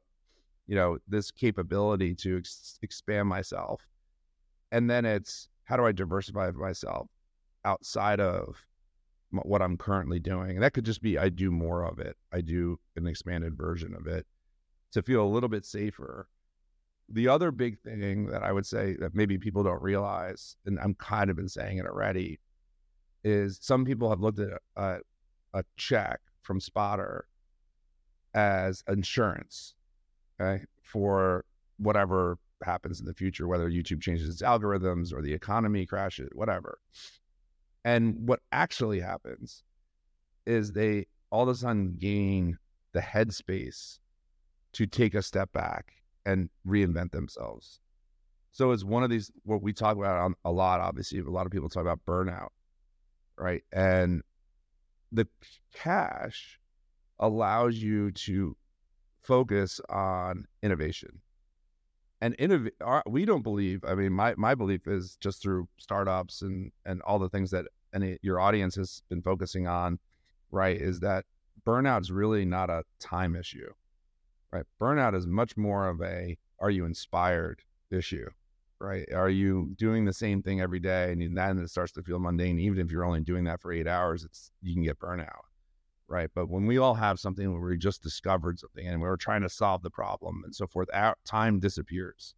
you 0.68 0.76
know, 0.76 0.98
this 1.08 1.32
capability 1.32 2.16
to 2.16 2.38
ex- 2.38 2.80
expand 2.82 3.28
myself. 3.28 3.86
And 4.72 4.90
then 4.90 5.06
it's 5.06 5.50
how 5.66 5.76
do 5.78 5.86
I 5.86 5.92
diversify 5.92 6.52
myself 6.52 7.08
outside 7.66 8.20
of 8.20 8.66
what 9.32 9.62
I'm 9.62 9.78
currently 9.78 10.20
doing. 10.20 10.52
And 10.52 10.64
that 10.64 10.74
could 10.74 10.86
just 10.86 11.02
be 11.02 11.18
I 11.18 11.30
do 11.30 11.52
more 11.52 11.84
of 11.84 12.00
it. 12.00 12.18
I 12.32 12.42
do 12.42 12.80
an 12.96 13.08
expanded 13.08 13.58
version 13.58 13.96
of 13.96 14.08
it 14.08 14.26
to 14.92 15.02
feel 15.02 15.24
a 15.24 15.28
little 15.28 15.50
bit 15.50 15.66
safer. 15.66 16.28
The 17.10 17.28
other 17.28 17.52
big 17.52 17.80
thing 17.80 18.28
that 18.28 18.44
I 18.44 18.52
would 18.52 18.66
say 18.66 18.96
that 19.00 19.16
maybe 19.16 19.38
people 19.38 19.64
don't 19.64 19.82
realize, 19.82 20.56
and 20.66 20.80
I'm 20.80 20.94
kind 20.96 21.30
of 21.30 21.36
been 21.36 21.50
saying 21.50 21.78
it 21.78 21.86
already, 21.86 22.40
is 23.24 23.60
some 23.62 23.86
people 23.86 24.10
have 24.10 24.22
looked 24.22 24.40
at 24.40 24.50
a, 24.76 25.00
a 25.54 25.64
check 25.78 26.20
from 26.42 26.60
Spotter 26.60 27.28
as 28.34 28.84
insurance, 28.88 29.76
okay, 30.40 30.64
for 30.84 31.46
whatever 31.78 32.38
happens 32.64 33.00
in 33.00 33.06
the 33.06 33.14
future, 33.14 33.48
whether 33.48 33.70
YouTube 33.70 34.02
changes 34.02 34.30
its 34.30 34.42
algorithms 34.42 35.14
or 35.14 35.22
the 35.22 35.34
economy 35.34 35.86
crashes, 35.86 36.30
whatever. 36.34 36.80
And 37.84 38.28
what 38.28 38.40
actually 38.52 39.00
happens 39.00 39.64
is 40.46 40.72
they 40.72 41.08
all 41.32 41.44
of 41.44 41.50
a 41.50 41.56
sudden 41.56 41.96
gain 42.00 42.58
the 42.94 43.00
headspace 43.00 44.00
to 44.74 44.86
take 44.86 45.16
a 45.16 45.22
step 45.22 45.52
back 45.54 45.94
and 46.26 46.50
reinvent 46.68 47.12
themselves. 47.12 47.80
So 48.52 48.72
it's 48.72 48.84
one 48.84 49.04
of 49.04 49.10
these 49.10 49.32
what 49.44 49.62
we 49.62 49.74
talk 49.74 49.98
about 49.98 50.34
a 50.44 50.52
lot. 50.52 50.82
Obviously, 50.82 51.20
a 51.20 51.24
lot 51.24 51.46
of 51.46 51.52
people 51.52 51.70
talk 51.70 51.84
about 51.84 52.02
burnout, 52.06 52.50
right? 53.38 53.64
And 53.72 54.22
the 55.12 55.28
cash 55.74 56.60
allows 57.20 57.78
you 57.78 58.12
to 58.12 58.56
focus 59.22 59.80
on 59.90 60.46
innovation 60.62 61.22
and 62.22 62.36
innovate. 62.38 62.74
We 63.08 63.26
don't 63.26 63.42
believe. 63.42 63.84
I 63.86 63.96
mean, 63.96 64.14
my 64.14 64.36
my 64.38 64.56
belief 64.56 64.88
is 64.88 65.18
just 65.20 65.42
through 65.42 65.68
startups 65.78 66.42
and 66.42 66.72
and 66.86 67.02
all 67.02 67.20
the 67.20 67.30
things 67.30 67.52
that 67.52 67.66
any 67.94 68.18
your 68.22 68.40
audience 68.40 68.76
has 68.76 69.02
been 69.10 69.22
focusing 69.22 69.68
on, 69.68 70.00
right? 70.52 70.80
Is 70.80 71.00
that 71.02 71.26
burnout 71.66 72.02
is 72.02 72.12
really 72.12 72.46
not 72.46 72.70
a 72.70 72.84
time 73.00 73.36
issue, 73.36 73.74
right? 74.52 74.66
Burnout 74.80 75.16
is 75.16 75.28
much 75.28 75.58
more 75.58 75.90
of 75.90 76.02
a 76.02 76.38
are 76.60 76.70
you 76.70 76.86
inspired 76.86 77.62
issue, 77.90 78.30
right? 78.80 79.12
Are 79.14 79.30
you 79.30 79.74
doing 79.78 80.06
the 80.06 80.14
same 80.14 80.44
thing 80.44 80.62
every 80.62 80.80
day, 80.80 81.12
and 81.12 81.38
then 81.38 81.58
it 81.58 81.70
starts 81.70 81.92
to 81.94 82.04
feel 82.04 82.20
mundane. 82.20 82.60
Even 82.60 82.80
if 82.80 82.92
you're 82.92 83.06
only 83.06 83.22
doing 83.22 83.46
that 83.46 83.62
for 83.62 83.74
eight 83.74 83.88
hours, 83.88 84.24
it's 84.24 84.52
you 84.62 84.76
can 84.76 84.84
get 84.84 85.00
burnout 85.00 85.51
right? 86.12 86.30
But 86.36 86.50
when 86.50 86.66
we 86.66 86.78
all 86.78 86.94
have 86.96 87.20
something 87.20 87.52
where 87.52 87.62
we 87.62 87.78
just 87.78 88.04
discovered 88.04 88.60
something 88.60 88.86
and 88.86 89.02
we 89.02 89.08
are 89.08 89.16
trying 89.16 89.42
to 89.44 89.50
solve 89.50 89.82
the 89.82 89.90
problem 89.90 90.42
and 90.44 90.54
so 90.54 90.68
forth, 90.68 90.90
our 90.94 91.16
time 91.26 91.60
disappears, 91.60 92.36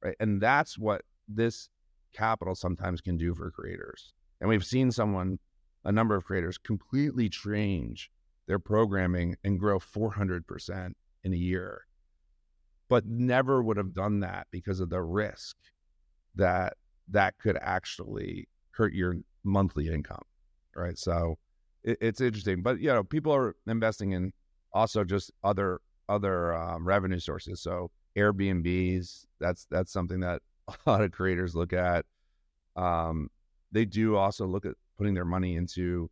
right? 0.00 0.14
And 0.20 0.40
that's 0.40 0.78
what 0.78 1.02
this 1.28 1.68
capital 2.12 2.54
sometimes 2.54 3.00
can 3.00 3.16
do 3.16 3.34
for 3.34 3.50
creators. 3.50 4.12
And 4.40 4.48
we've 4.48 4.64
seen 4.64 4.92
someone, 4.92 5.40
a 5.84 5.90
number 5.90 6.14
of 6.14 6.24
creators, 6.24 6.56
completely 6.56 7.28
change 7.28 8.12
their 8.46 8.60
programming 8.60 9.36
and 9.42 9.58
grow 9.58 9.80
400% 9.80 10.92
in 11.24 11.32
a 11.32 11.36
year, 11.36 11.86
but 12.88 13.06
never 13.06 13.60
would 13.60 13.76
have 13.76 13.92
done 13.92 14.20
that 14.20 14.46
because 14.52 14.78
of 14.78 14.90
the 14.90 15.02
risk 15.02 15.56
that 16.36 16.74
that 17.08 17.38
could 17.38 17.58
actually 17.60 18.48
hurt 18.70 18.92
your 18.92 19.16
monthly 19.42 19.88
income, 19.88 20.22
right? 20.76 20.98
So, 20.98 21.38
it, 21.84 21.98
it's 22.00 22.20
interesting. 22.20 22.62
But 22.62 22.80
you 22.80 22.88
know, 22.88 23.04
people 23.04 23.32
are 23.32 23.54
investing 23.66 24.12
in 24.12 24.32
also 24.72 25.04
just 25.04 25.30
other 25.42 25.80
other 26.08 26.54
um, 26.54 26.86
revenue 26.86 27.18
sources. 27.18 27.62
So 27.62 27.90
Airbnbs, 28.16 29.26
that's 29.40 29.66
that's 29.70 29.92
something 29.92 30.20
that 30.20 30.42
a 30.68 30.90
lot 30.90 31.02
of 31.02 31.12
creators 31.12 31.54
look 31.54 31.72
at. 31.72 32.04
Um, 32.76 33.28
they 33.72 33.84
do 33.84 34.16
also 34.16 34.46
look 34.46 34.66
at 34.66 34.74
putting 34.98 35.14
their 35.14 35.24
money 35.24 35.56
into 35.56 36.10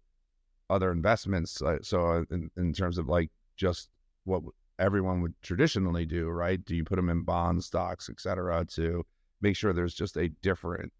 other 0.70 0.90
investments. 0.90 1.60
so 1.82 2.06
uh, 2.06 2.24
in, 2.30 2.50
in 2.56 2.72
terms 2.72 2.98
of 2.98 3.08
like 3.08 3.30
just 3.56 3.88
what 4.24 4.42
everyone 4.78 5.20
would 5.22 5.34
traditionally 5.42 6.06
do, 6.06 6.28
right? 6.28 6.64
Do 6.64 6.74
you 6.74 6.84
put 6.84 6.96
them 6.96 7.08
in 7.08 7.22
bonds, 7.22 7.66
stocks, 7.66 8.08
et 8.08 8.20
cetera, 8.20 8.64
to 8.70 9.04
make 9.40 9.56
sure 9.56 9.72
there's 9.72 9.94
just 9.94 10.16
a 10.16 10.28
different 10.40 10.92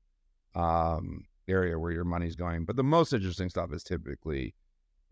um, 0.54 1.24
area 1.48 1.78
where 1.78 1.92
your 1.92 2.04
money's 2.04 2.37
going. 2.37 2.64
But 2.64 2.76
the 2.76 2.82
most 2.82 3.12
interesting 3.12 3.48
stuff 3.48 3.72
is 3.72 3.82
typically 3.82 4.54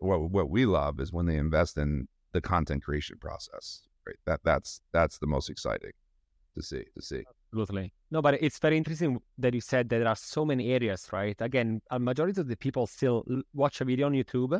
what 0.01 0.31
what 0.31 0.49
we 0.49 0.65
love 0.65 0.99
is 0.99 1.13
when 1.13 1.25
they 1.25 1.37
invest 1.37 1.77
in 1.77 2.07
the 2.33 2.41
content 2.41 2.83
creation 2.83 3.17
process. 3.19 3.81
Right. 4.05 4.15
That 4.25 4.39
that's 4.43 4.81
that's 4.93 5.19
the 5.19 5.27
most 5.27 5.49
exciting 5.49 5.91
to 6.55 6.63
see 6.63 6.83
to 6.95 7.01
see. 7.01 7.23
Absolutely. 7.53 7.93
No, 8.09 8.21
but 8.21 8.41
it's 8.41 8.59
very 8.59 8.77
interesting 8.77 9.19
that 9.37 9.53
you 9.53 9.61
said 9.61 9.89
that 9.89 9.99
there 9.99 10.07
are 10.07 10.15
so 10.15 10.45
many 10.45 10.71
areas, 10.71 11.07
right? 11.11 11.35
Again, 11.39 11.81
a 11.91 11.99
majority 11.99 12.39
of 12.41 12.47
the 12.47 12.55
people 12.55 12.87
still 12.87 13.25
watch 13.53 13.81
a 13.81 13.85
video 13.85 14.07
on 14.07 14.13
YouTube 14.13 14.59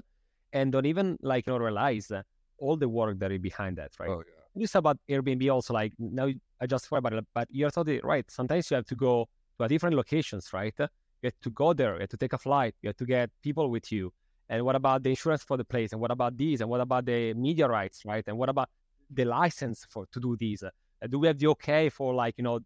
and 0.54 0.71
don't 0.71 0.86
even 0.86 1.17
like 1.21 1.47
you 1.47 1.54
know, 1.54 1.60
realize 1.60 2.12
all 2.58 2.77
the 2.77 2.89
work 2.89 3.17
that 3.19 3.32
is 3.32 3.39
behind 3.39 3.77
that, 3.77 3.91
right? 3.99 4.10
Oh, 4.10 4.23
yeah. 4.25 4.62
You 4.62 4.67
said 4.67 4.80
about 4.80 4.97
Airbnb 5.10 5.51
also, 5.51 5.73
like 5.73 5.93
now 5.97 6.30
I 6.60 6.67
just 6.67 6.88
thought 6.88 6.97
about 6.97 7.13
it, 7.13 7.25
but 7.34 7.47
you're 7.49 7.71
totally 7.71 8.01
right. 8.04 8.30
Sometimes 8.30 8.69
you 8.69 8.75
have 8.75 8.86
to 8.88 8.95
go 8.95 9.27
to 9.58 9.63
a 9.63 9.67
different 9.69 9.95
locations, 9.95 10.51
right? 10.54 10.73
You 10.77 10.88
have 11.23 11.39
to 11.41 11.49
go 11.49 11.73
there, 11.73 11.95
you 11.95 12.01
have 12.01 12.10
to 12.10 12.17
take 12.17 12.34
a 12.34 12.38
flight, 12.38 12.75
you 12.82 12.89
have 12.89 12.97
to 12.97 13.06
get 13.06 13.30
people 13.41 13.69
with 13.71 13.91
you. 13.91 14.12
And 14.51 14.65
what 14.65 14.75
about 14.75 15.01
the 15.01 15.09
insurance 15.09 15.43
for 15.43 15.55
the 15.55 15.63
place? 15.63 15.93
And 15.93 16.01
what 16.01 16.11
about 16.11 16.37
these? 16.37 16.59
And 16.59 16.69
what 16.69 16.81
about 16.81 17.05
the 17.05 17.33
media 17.33 17.69
rights, 17.69 18.03
right? 18.05 18.23
And 18.27 18.37
what 18.37 18.49
about 18.49 18.69
the 19.09 19.23
license 19.23 19.87
for 19.89 20.05
to 20.11 20.19
do 20.19 20.35
these? 20.37 20.61
Uh, 20.61 20.69
do 21.09 21.19
we 21.19 21.27
have 21.27 21.39
the 21.39 21.47
okay 21.47 21.87
for 21.87 22.13
like 22.13 22.35
you 22.37 22.43
know, 22.43 22.59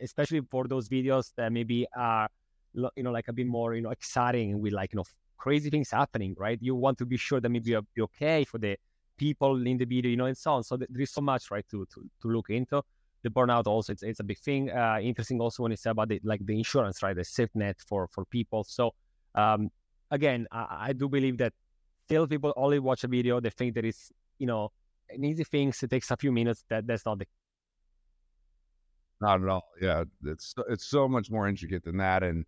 especially 0.00 0.40
for 0.48 0.68
those 0.68 0.88
videos 0.88 1.32
that 1.36 1.52
maybe 1.52 1.84
are 1.96 2.28
you 2.74 3.02
know 3.02 3.10
like 3.10 3.26
a 3.26 3.32
bit 3.32 3.46
more 3.48 3.74
you 3.74 3.82
know 3.82 3.90
exciting 3.90 4.60
with 4.60 4.72
like 4.72 4.92
you 4.92 4.98
know 4.98 5.04
crazy 5.36 5.68
things 5.68 5.90
happening, 5.90 6.36
right? 6.38 6.58
You 6.62 6.76
want 6.76 6.96
to 6.98 7.06
be 7.06 7.16
sure 7.16 7.40
that 7.40 7.48
maybe 7.48 7.70
you're 7.70 7.82
okay 7.98 8.44
for 8.44 8.58
the 8.58 8.76
people 9.16 9.66
in 9.66 9.76
the 9.78 9.84
video, 9.84 10.12
you 10.12 10.16
know, 10.16 10.26
and 10.26 10.38
so 10.38 10.52
on. 10.52 10.62
So 10.62 10.76
there 10.76 10.88
is 11.00 11.10
so 11.10 11.20
much 11.20 11.50
right 11.50 11.66
to 11.72 11.84
to, 11.92 12.08
to 12.22 12.28
look 12.28 12.50
into. 12.50 12.82
The 13.24 13.30
burnout 13.30 13.66
also 13.66 13.92
it's, 13.92 14.04
it's 14.04 14.20
a 14.20 14.24
big 14.24 14.38
thing. 14.38 14.70
Uh, 14.70 14.98
interesting 15.02 15.40
also 15.40 15.64
when 15.64 15.72
you 15.72 15.76
say 15.76 15.90
about 15.90 16.08
the 16.08 16.20
like 16.22 16.46
the 16.46 16.56
insurance, 16.56 17.02
right? 17.02 17.16
The 17.16 17.24
safe 17.24 17.50
net 17.54 17.78
for 17.84 18.06
for 18.12 18.24
people. 18.26 18.62
So 18.62 18.94
um, 19.34 19.70
again, 20.12 20.46
I, 20.52 20.66
I, 20.88 20.92
do 20.92 21.08
believe 21.08 21.38
that 21.38 21.52
still 22.04 22.28
people 22.28 22.52
only 22.56 22.78
watch 22.78 23.02
a 23.02 23.08
video, 23.08 23.40
they 23.40 23.50
think 23.50 23.74
that 23.74 23.84
it's, 23.84 24.12
you 24.38 24.46
know, 24.46 24.70
an 25.08 25.24
easy 25.24 25.42
thing, 25.42 25.72
it 25.82 25.90
takes 25.90 26.10
a 26.10 26.16
few 26.16 26.30
minutes. 26.30 26.64
That 26.68 26.86
that's 26.86 27.04
not 27.04 27.18
the 27.18 27.26
not 29.20 29.42
at 29.42 29.48
all. 29.48 29.68
Yeah, 29.80 30.04
it's 30.24 30.54
it's 30.68 30.84
so 30.84 31.08
much 31.08 31.30
more 31.30 31.48
intricate 31.48 31.84
than 31.84 31.96
that, 31.98 32.22
and 32.22 32.44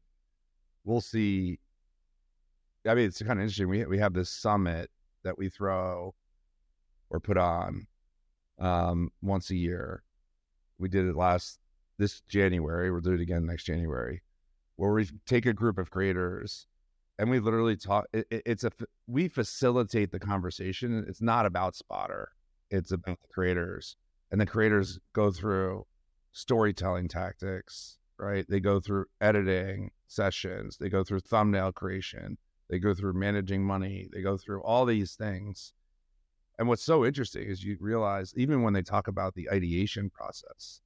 we'll 0.85 1.01
see. 1.01 1.59
I 2.87 2.95
mean, 2.95 3.07
it's 3.07 3.23
kind 3.23 3.39
of 3.39 3.43
interesting. 3.43 3.69
We 3.69 3.85
we 3.87 3.99
have 3.99 4.13
this 4.13 4.31
summit 4.31 4.91
that 5.25 5.37
we 5.39 5.49
throw 5.49 6.15
or 7.11 7.21
put 7.21 7.37
on 7.37 7.87
um, 8.59 9.11
once 9.23 9.51
a 9.51 9.57
year. 9.57 10.03
We 10.79 10.89
did 10.89 11.07
it 11.07 11.17
last 11.17 11.61
this 11.99 12.21
January. 12.29 12.91
We'll 12.91 13.01
do 13.01 13.13
it 13.13 13.21
again 13.21 13.47
next 13.47 13.65
January, 13.65 14.23
where 14.77 14.93
we 14.93 15.09
take 15.27 15.47
a 15.47 15.53
group 15.53 15.79
of 15.79 15.91
creators 15.91 16.67
and 17.19 17.31
we 17.31 17.39
literally 17.39 17.77
talk 17.77 18.07
it, 18.13 18.27
it's 18.31 18.65
a 18.65 18.71
we 19.07 19.29
facilitate 19.29 20.11
the 20.11 20.19
conversation 20.19 21.05
it's 21.09 21.23
not 21.23 21.47
about 21.47 21.77
spotter 21.77 22.31
it's 22.71 22.93
about 22.93 23.21
the 23.21 23.29
creators 23.33 23.97
and 24.31 24.41
the 24.41 24.47
creators 24.47 24.99
go 25.13 25.31
through 25.31 25.87
storytelling 26.33 27.09
tactics 27.09 27.99
right? 28.17 28.47
They 28.49 28.61
go 28.61 28.79
through 28.79 29.07
editing 29.21 29.91
sessions 30.07 30.77
they 30.79 30.89
go 30.89 31.03
through 31.05 31.21
thumbnail 31.21 31.73
creation 31.73 32.39
they 32.71 32.79
go 32.79 32.95
through 32.95 33.13
managing 33.13 33.65
money 33.65 34.09
they 34.13 34.23
go 34.23 34.37
through 34.37 34.63
all 34.63 34.85
these 34.87 35.15
things 35.15 35.73
and 36.59 36.69
what's 36.69 36.85
so 36.85 37.05
interesting 37.05 37.49
is 37.49 37.65
you 37.65 37.77
realize 37.81 38.33
even 38.37 38.63
when 38.63 38.73
they 38.73 38.83
talk 38.83 39.09
about 39.09 39.35
the 39.35 39.51
ideation 39.51 40.09
process 40.11 40.81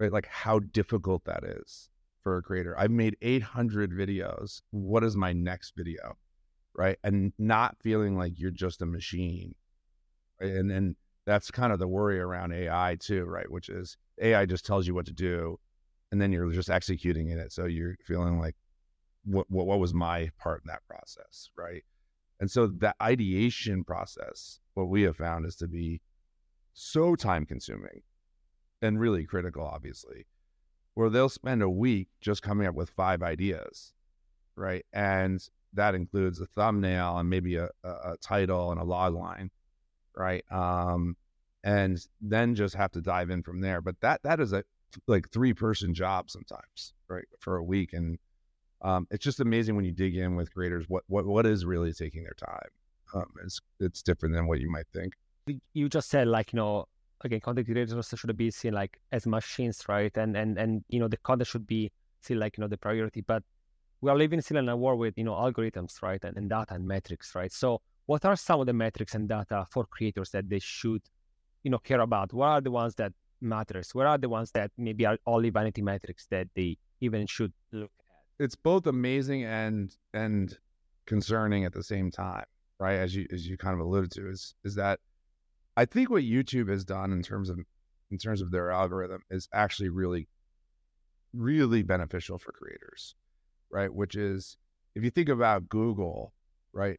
right 0.00 0.12
like 0.12 0.26
how 0.26 0.58
difficult 0.58 1.24
that 1.24 1.44
is 1.44 1.90
for 2.28 2.36
a 2.36 2.42
creator. 2.42 2.78
I've 2.78 2.90
made 2.90 3.16
800 3.22 3.90
videos. 3.90 4.60
What 4.70 5.02
is 5.02 5.16
my 5.16 5.32
next 5.32 5.72
video? 5.74 6.18
Right. 6.76 6.98
And 7.02 7.32
not 7.38 7.76
feeling 7.80 8.18
like 8.18 8.38
you're 8.38 8.50
just 8.50 8.82
a 8.82 8.86
machine. 8.86 9.54
And 10.38 10.70
and 10.70 10.94
that's 11.24 11.50
kind 11.50 11.72
of 11.72 11.78
the 11.78 11.88
worry 11.88 12.20
around 12.20 12.52
AI 12.52 12.98
too, 13.00 13.24
right? 13.24 13.50
Which 13.50 13.70
is 13.70 13.96
AI 14.20 14.44
just 14.44 14.66
tells 14.66 14.86
you 14.86 14.94
what 14.94 15.06
to 15.06 15.12
do 15.12 15.58
and 16.12 16.20
then 16.20 16.30
you're 16.30 16.52
just 16.52 16.68
executing 16.68 17.30
in 17.30 17.38
it. 17.38 17.50
So 17.50 17.64
you're 17.64 17.96
feeling 18.04 18.38
like 18.38 18.56
what 19.24 19.46
what, 19.48 19.66
what 19.66 19.78
was 19.78 19.94
my 19.94 20.28
part 20.38 20.62
in 20.64 20.68
that 20.68 20.86
process, 20.86 21.48
right? 21.56 21.82
And 22.40 22.50
so 22.50 22.66
that 22.66 22.96
ideation 23.02 23.84
process, 23.84 24.60
what 24.74 24.90
we 24.90 25.02
have 25.02 25.16
found 25.16 25.46
is 25.46 25.56
to 25.56 25.66
be 25.66 26.02
so 26.74 27.16
time 27.16 27.46
consuming 27.46 28.02
and 28.82 29.00
really 29.00 29.24
critical, 29.24 29.64
obviously 29.64 30.26
where 30.98 31.10
they'll 31.10 31.28
spend 31.28 31.62
a 31.62 31.70
week 31.70 32.08
just 32.20 32.42
coming 32.42 32.66
up 32.66 32.74
with 32.74 32.90
five 32.90 33.22
ideas, 33.22 33.92
right? 34.56 34.84
And 34.92 35.40
that 35.74 35.94
includes 35.94 36.40
a 36.40 36.46
thumbnail 36.46 37.18
and 37.18 37.30
maybe 37.30 37.54
a, 37.54 37.68
a, 37.84 37.88
a 37.88 38.16
title 38.20 38.72
and 38.72 38.80
a 38.80 38.84
log 38.84 39.14
line, 39.14 39.52
right? 40.16 40.42
Um, 40.50 41.16
and 41.62 42.04
then 42.20 42.56
just 42.56 42.74
have 42.74 42.90
to 42.92 43.00
dive 43.00 43.30
in 43.30 43.44
from 43.44 43.60
there. 43.60 43.80
But 43.80 44.00
that 44.00 44.24
that 44.24 44.40
is 44.40 44.52
a 44.52 44.64
like 45.06 45.30
three 45.30 45.54
person 45.54 45.94
job 45.94 46.30
sometimes, 46.30 46.94
right, 47.06 47.26
for 47.38 47.58
a 47.58 47.62
week. 47.62 47.92
And 47.92 48.18
um, 48.82 49.06
it's 49.12 49.22
just 49.22 49.38
amazing 49.38 49.76
when 49.76 49.84
you 49.84 49.92
dig 49.92 50.16
in 50.16 50.34
with 50.34 50.52
creators 50.52 50.86
what 50.88 51.04
what 51.06 51.26
what 51.26 51.46
is 51.46 51.64
really 51.64 51.92
taking 51.92 52.24
their 52.24 52.34
time. 52.44 52.70
Um, 53.14 53.32
it's 53.44 53.60
it's 53.78 54.02
different 54.02 54.34
than 54.34 54.48
what 54.48 54.58
you 54.58 54.68
might 54.68 54.88
think. 54.92 55.12
You 55.74 55.88
just 55.88 56.10
said 56.10 56.26
like 56.26 56.52
you 56.52 56.56
know 56.56 56.86
again 57.24 57.40
content 57.40 57.66
creators 57.66 58.14
should 58.14 58.36
be 58.36 58.50
seen 58.50 58.74
like 58.74 58.98
as 59.12 59.26
machines, 59.26 59.84
right? 59.88 60.16
And 60.16 60.36
and 60.36 60.58
and 60.58 60.84
you 60.88 61.00
know 61.00 61.08
the 61.08 61.16
content 61.18 61.48
should 61.48 61.66
be 61.66 61.92
still 62.20 62.38
like 62.38 62.56
you 62.56 62.62
know 62.62 62.68
the 62.68 62.78
priority, 62.78 63.20
but 63.20 63.42
we 64.00 64.10
are 64.10 64.16
living 64.16 64.40
still 64.40 64.58
in 64.58 64.68
a 64.68 64.76
world 64.76 65.00
with 65.00 65.14
you 65.16 65.24
know 65.24 65.34
algorithms, 65.34 66.02
right, 66.02 66.22
and, 66.24 66.36
and 66.36 66.50
data 66.50 66.74
and 66.74 66.86
metrics, 66.86 67.34
right? 67.34 67.52
So 67.52 67.80
what 68.06 68.24
are 68.24 68.36
some 68.36 68.60
of 68.60 68.66
the 68.66 68.72
metrics 68.72 69.14
and 69.14 69.28
data 69.28 69.66
for 69.70 69.84
creators 69.84 70.30
that 70.30 70.48
they 70.48 70.60
should 70.60 71.02
you 71.62 71.70
know 71.70 71.78
care 71.78 72.00
about? 72.00 72.32
What 72.32 72.46
are 72.46 72.60
the 72.60 72.70
ones 72.70 72.94
that 72.96 73.12
matters? 73.40 73.94
What 73.94 74.06
are 74.06 74.18
the 74.18 74.28
ones 74.28 74.50
that 74.52 74.70
maybe 74.76 75.06
are 75.06 75.18
only 75.26 75.50
vanity 75.50 75.82
metrics 75.82 76.26
that 76.30 76.48
they 76.54 76.78
even 77.00 77.26
should 77.26 77.52
look 77.72 77.90
at? 78.00 78.08
it's 78.38 78.54
both 78.54 78.86
amazing 78.86 79.44
and 79.44 79.96
and 80.14 80.56
concerning 81.06 81.64
at 81.64 81.72
the 81.72 81.82
same 81.82 82.10
time, 82.10 82.44
right? 82.78 82.96
As 82.96 83.14
you 83.14 83.26
as 83.32 83.46
you 83.46 83.56
kind 83.56 83.74
of 83.74 83.80
alluded 83.80 84.10
to, 84.12 84.30
is 84.30 84.54
is 84.64 84.74
that 84.76 85.00
I 85.78 85.84
think 85.84 86.10
what 86.10 86.24
YouTube 86.24 86.68
has 86.70 86.84
done 86.84 87.12
in 87.12 87.22
terms 87.22 87.48
of 87.48 87.60
in 88.10 88.18
terms 88.18 88.42
of 88.42 88.50
their 88.50 88.72
algorithm 88.72 89.22
is 89.30 89.48
actually 89.54 89.90
really 89.90 90.26
really 91.32 91.84
beneficial 91.84 92.36
for 92.36 92.50
creators, 92.50 93.14
right? 93.70 93.92
Which 93.94 94.16
is 94.16 94.56
if 94.96 95.04
you 95.04 95.10
think 95.10 95.28
about 95.28 95.68
Google, 95.68 96.34
right? 96.72 96.98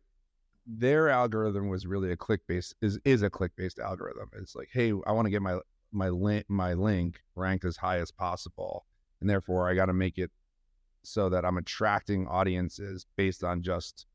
Their 0.65 1.09
algorithm 1.09 1.67
was 1.67 1.85
really 1.85 2.13
a 2.13 2.15
click 2.15 2.39
based 2.47 2.73
is 2.81 2.97
is 3.03 3.21
a 3.21 3.29
click 3.29 3.51
based 3.57 3.79
algorithm. 3.79 4.29
It's 4.39 4.55
like, 4.55 4.69
hey, 4.71 4.93
I 5.05 5.11
want 5.11 5.25
to 5.25 5.29
get 5.29 5.41
my 5.41 5.59
my 5.91 6.07
link 6.07 6.45
my 6.47 6.73
link 6.73 7.19
ranked 7.35 7.65
as 7.65 7.75
high 7.75 7.99
as 7.99 8.11
possible, 8.11 8.85
and 9.19 9.29
therefore 9.29 9.69
I 9.69 9.75
got 9.75 9.87
to 9.87 9.93
make 9.93 10.17
it 10.17 10.31
so 11.03 11.27
that 11.27 11.43
I'm 11.43 11.57
attracting 11.57 12.27
audiences 12.29 13.05
based 13.17 13.43
on 13.43 13.61
just 13.61 14.05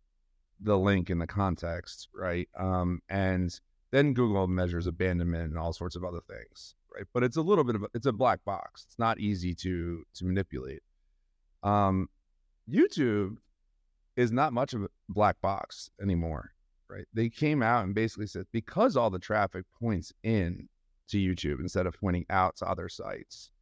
the 0.59 0.79
link 0.79 1.11
in 1.11 1.18
the 1.18 1.27
context, 1.27 2.09
right? 2.14 2.48
Um, 2.59 3.03
and 3.11 3.61
then 3.94 4.12
Google 4.12 4.48
measures 4.48 4.88
abandonment 4.88 5.50
and 5.50 5.59
all 5.59 5.72
sorts 5.72 5.94
of 5.94 6.02
other 6.02 6.18
things, 6.28 6.74
right? 6.92 7.07
But 7.14 7.22
it's 7.22 7.37
a 7.37 7.42
little 7.42 7.62
bit 7.62 7.76
of 7.76 7.85
a, 7.85 7.87
it's 7.94 8.07
a 8.07 8.12
black 8.12 8.44
box. 8.44 8.85
It's 8.88 8.98
not 8.98 9.20
easy 9.20 9.54
to 9.54 10.02
to 10.14 10.24
manipulate. 10.24 10.83
Um, 11.62 12.09
YouTube 12.68 13.37
is 14.16 14.33
not 14.33 14.52
much 14.52 14.74
of 14.74 14.83
a 14.83 14.88
black 15.09 15.40
box 15.40 15.90
anymore, 16.02 16.50
right? 16.90 17.07
They 17.14 17.28
came 17.28 17.62
out 17.62 17.85
and 17.85 17.94
basically 17.94 18.26
said 18.26 18.46
because 18.52 18.96
all 18.96 19.11
the 19.11 19.18
traffic 19.20 19.64
points 19.80 20.12
in 20.24 20.68
to 21.11 21.16
YouTube 21.16 21.61
instead 21.61 21.87
of 21.87 21.94
pointing 22.00 22.26
out 22.30 22.57
to 22.57 22.68
other 22.68 22.88
sites, 22.88 23.52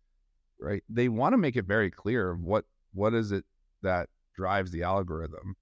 right? 0.58 0.82
They 0.88 1.10
want 1.10 1.34
to 1.34 1.38
make 1.38 1.56
it 1.56 1.66
very 1.66 1.90
clear 1.90 2.36
what 2.36 2.64
what 2.94 3.12
is 3.12 3.32
it 3.32 3.44
that 3.82 4.08
drives 4.34 4.70
the 4.70 4.82
algorithm 4.82 5.56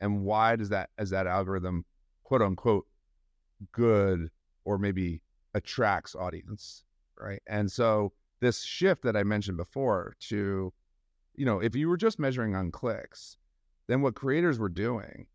and 0.00 0.22
why 0.22 0.56
does 0.56 0.70
that 0.70 0.88
as 0.96 1.10
that 1.10 1.26
algorithm 1.26 1.84
quote 2.24 2.40
unquote 2.40 2.86
good 3.72 4.30
or 4.64 4.78
maybe 4.78 5.22
attracts 5.54 6.14
audience 6.14 6.84
right 7.18 7.40
and 7.46 7.70
so 7.70 8.12
this 8.40 8.62
shift 8.62 9.02
that 9.02 9.16
i 9.16 9.22
mentioned 9.22 9.56
before 9.56 10.14
to 10.20 10.72
you 11.34 11.46
know 11.46 11.60
if 11.60 11.74
you 11.74 11.88
were 11.88 11.96
just 11.96 12.18
measuring 12.18 12.54
on 12.54 12.70
clicks 12.70 13.38
then 13.86 14.02
what 14.02 14.14
creators 14.14 14.58
were 14.58 14.68
doing 14.68 15.26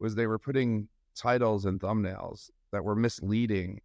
was 0.00 0.14
they 0.14 0.26
were 0.26 0.38
putting 0.38 0.88
titles 1.14 1.64
and 1.64 1.80
thumbnails 1.80 2.50
that 2.72 2.84
were 2.84 2.96
misleading 2.96 3.80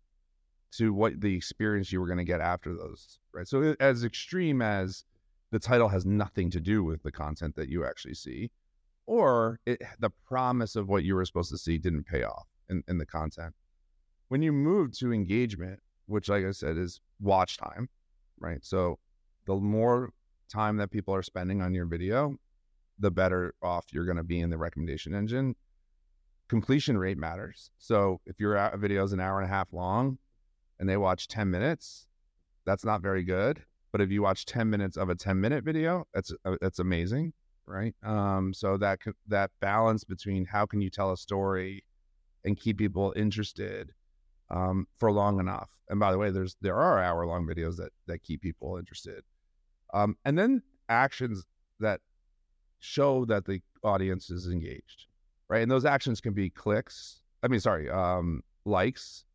to 0.71 0.93
what 0.93 1.19
the 1.21 1.35
experience 1.35 1.91
you 1.91 1.99
were 1.99 2.07
going 2.07 2.17
to 2.17 2.23
get 2.23 2.41
after 2.41 2.73
those 2.73 3.19
right 3.33 3.47
so 3.47 3.75
as 3.79 4.03
extreme 4.03 4.61
as 4.61 5.05
the 5.53 5.59
title 5.59 5.87
has 5.87 6.03
nothing 6.03 6.49
to 6.49 6.59
do 6.59 6.83
with 6.83 7.03
the 7.03 7.11
content 7.11 7.55
that 7.55 7.69
you 7.69 7.85
actually 7.85 8.15
see, 8.15 8.49
or 9.05 9.59
it, 9.67 9.79
the 9.99 10.09
promise 10.09 10.75
of 10.75 10.89
what 10.89 11.03
you 11.03 11.13
were 11.13 11.23
supposed 11.23 11.51
to 11.51 11.59
see 11.59 11.77
didn't 11.77 12.07
pay 12.07 12.23
off 12.23 12.47
in, 12.69 12.83
in 12.87 12.97
the 12.97 13.05
content. 13.05 13.53
When 14.29 14.41
you 14.41 14.51
move 14.51 14.91
to 14.99 15.13
engagement, 15.13 15.79
which, 16.07 16.29
like 16.29 16.45
I 16.45 16.51
said, 16.51 16.77
is 16.77 16.99
watch 17.19 17.57
time, 17.57 17.89
right? 18.39 18.63
So 18.63 18.99
the 19.45 19.55
more 19.55 20.09
time 20.49 20.77
that 20.77 20.91
people 20.91 21.13
are 21.15 21.23
spending 21.23 21.61
on 21.61 21.73
your 21.73 21.85
video, 21.85 22.35
the 22.99 23.11
better 23.11 23.53
off 23.61 23.85
you're 23.91 24.05
going 24.05 24.17
to 24.17 24.23
be 24.23 24.39
in 24.39 24.49
the 24.49 24.57
recommendation 24.57 25.13
engine. 25.13 25.55
Completion 26.47 26.97
rate 26.97 27.17
matters. 27.17 27.71
So 27.79 28.19
if 28.25 28.39
your 28.39 28.71
video 28.77 29.03
is 29.03 29.13
an 29.13 29.19
hour 29.19 29.39
and 29.39 29.49
a 29.49 29.53
half 29.53 29.73
long 29.73 30.17
and 30.79 30.87
they 30.87 30.97
watch 30.97 31.27
10 31.27 31.49
minutes, 31.49 32.07
that's 32.65 32.85
not 32.85 33.01
very 33.01 33.23
good. 33.23 33.63
But 33.91 34.01
if 34.01 34.11
you 34.11 34.21
watch 34.21 34.45
10 34.45 34.69
minutes 34.69 34.97
of 34.97 35.09
a 35.09 35.15
10 35.15 35.39
minute 35.39 35.63
video, 35.63 36.05
that's 36.13 36.33
uh, 36.45 36.57
that's 36.59 36.79
amazing, 36.79 37.33
right? 37.67 37.93
Um, 38.03 38.53
so 38.53 38.77
that 38.77 38.99
that 39.27 39.51
balance 39.59 40.03
between 40.03 40.45
how 40.45 40.65
can 40.65 40.81
you 40.81 40.89
tell 40.89 41.11
a 41.11 41.17
story 41.17 41.83
and 42.43 42.59
keep 42.59 42.77
people 42.77 43.13
interested 43.15 43.93
um, 44.49 44.87
for 44.97 45.11
long 45.11 45.39
enough. 45.39 45.69
And 45.89 45.99
by 45.99 46.11
the 46.11 46.17
way, 46.17 46.31
there's 46.31 46.55
there 46.61 46.77
are 46.77 47.01
hour 47.01 47.25
long 47.25 47.45
videos 47.45 47.77
that 47.77 47.91
that 48.07 48.23
keep 48.23 48.41
people 48.41 48.77
interested. 48.77 49.23
Um, 49.93 50.17
and 50.25 50.37
then 50.37 50.61
actions 50.89 51.43
that 51.79 52.01
show 52.79 53.25
that 53.25 53.45
the 53.45 53.61
audience 53.83 54.29
is 54.29 54.47
engaged, 54.47 55.07
right? 55.49 55.61
And 55.61 55.71
those 55.71 55.85
actions 55.85 56.19
can 56.19 56.33
be 56.33 56.49
clicks. 56.49 57.21
I 57.43 57.47
mean, 57.47 57.59
sorry, 57.59 57.89
um, 57.89 58.41
likes, 58.65 59.25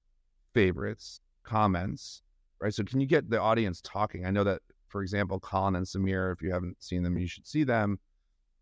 favorites, 0.54 1.20
comments, 1.44 2.22
right? 2.60 2.74
So 2.74 2.82
can 2.82 3.00
you 3.00 3.06
get 3.06 3.30
the 3.30 3.40
audience 3.40 3.80
talking? 3.82 4.26
I 4.26 4.30
know 4.30 4.44
that, 4.44 4.60
for 4.88 5.02
example, 5.02 5.38
Colin 5.38 5.76
and 5.76 5.86
Samir, 5.86 6.32
if 6.32 6.42
you 6.42 6.52
haven't 6.52 6.82
seen 6.82 7.02
them, 7.02 7.18
you 7.18 7.26
should 7.26 7.46
see 7.46 7.64
them, 7.64 7.98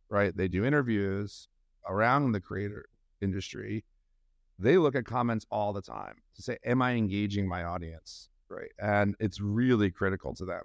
right? 0.09 0.37
They 0.37 0.48
do 0.48 0.64
interviews 0.64 1.48
around 1.88 2.32
the 2.32 2.40
creator 2.40 2.87
industry. 3.20 3.85
They 4.58 4.78
look 4.78 4.94
at 4.94 5.04
comments 5.04 5.46
all 5.50 5.72
the 5.72 5.82
time 5.82 6.16
to 6.34 6.42
say, 6.42 6.56
Am 6.64 6.80
I 6.82 6.92
engaging 6.92 7.46
my 7.46 7.64
audience? 7.64 8.28
Right. 8.48 8.70
And 8.78 9.14
it's 9.20 9.40
really 9.40 9.90
critical 9.90 10.34
to 10.34 10.44
them. 10.44 10.62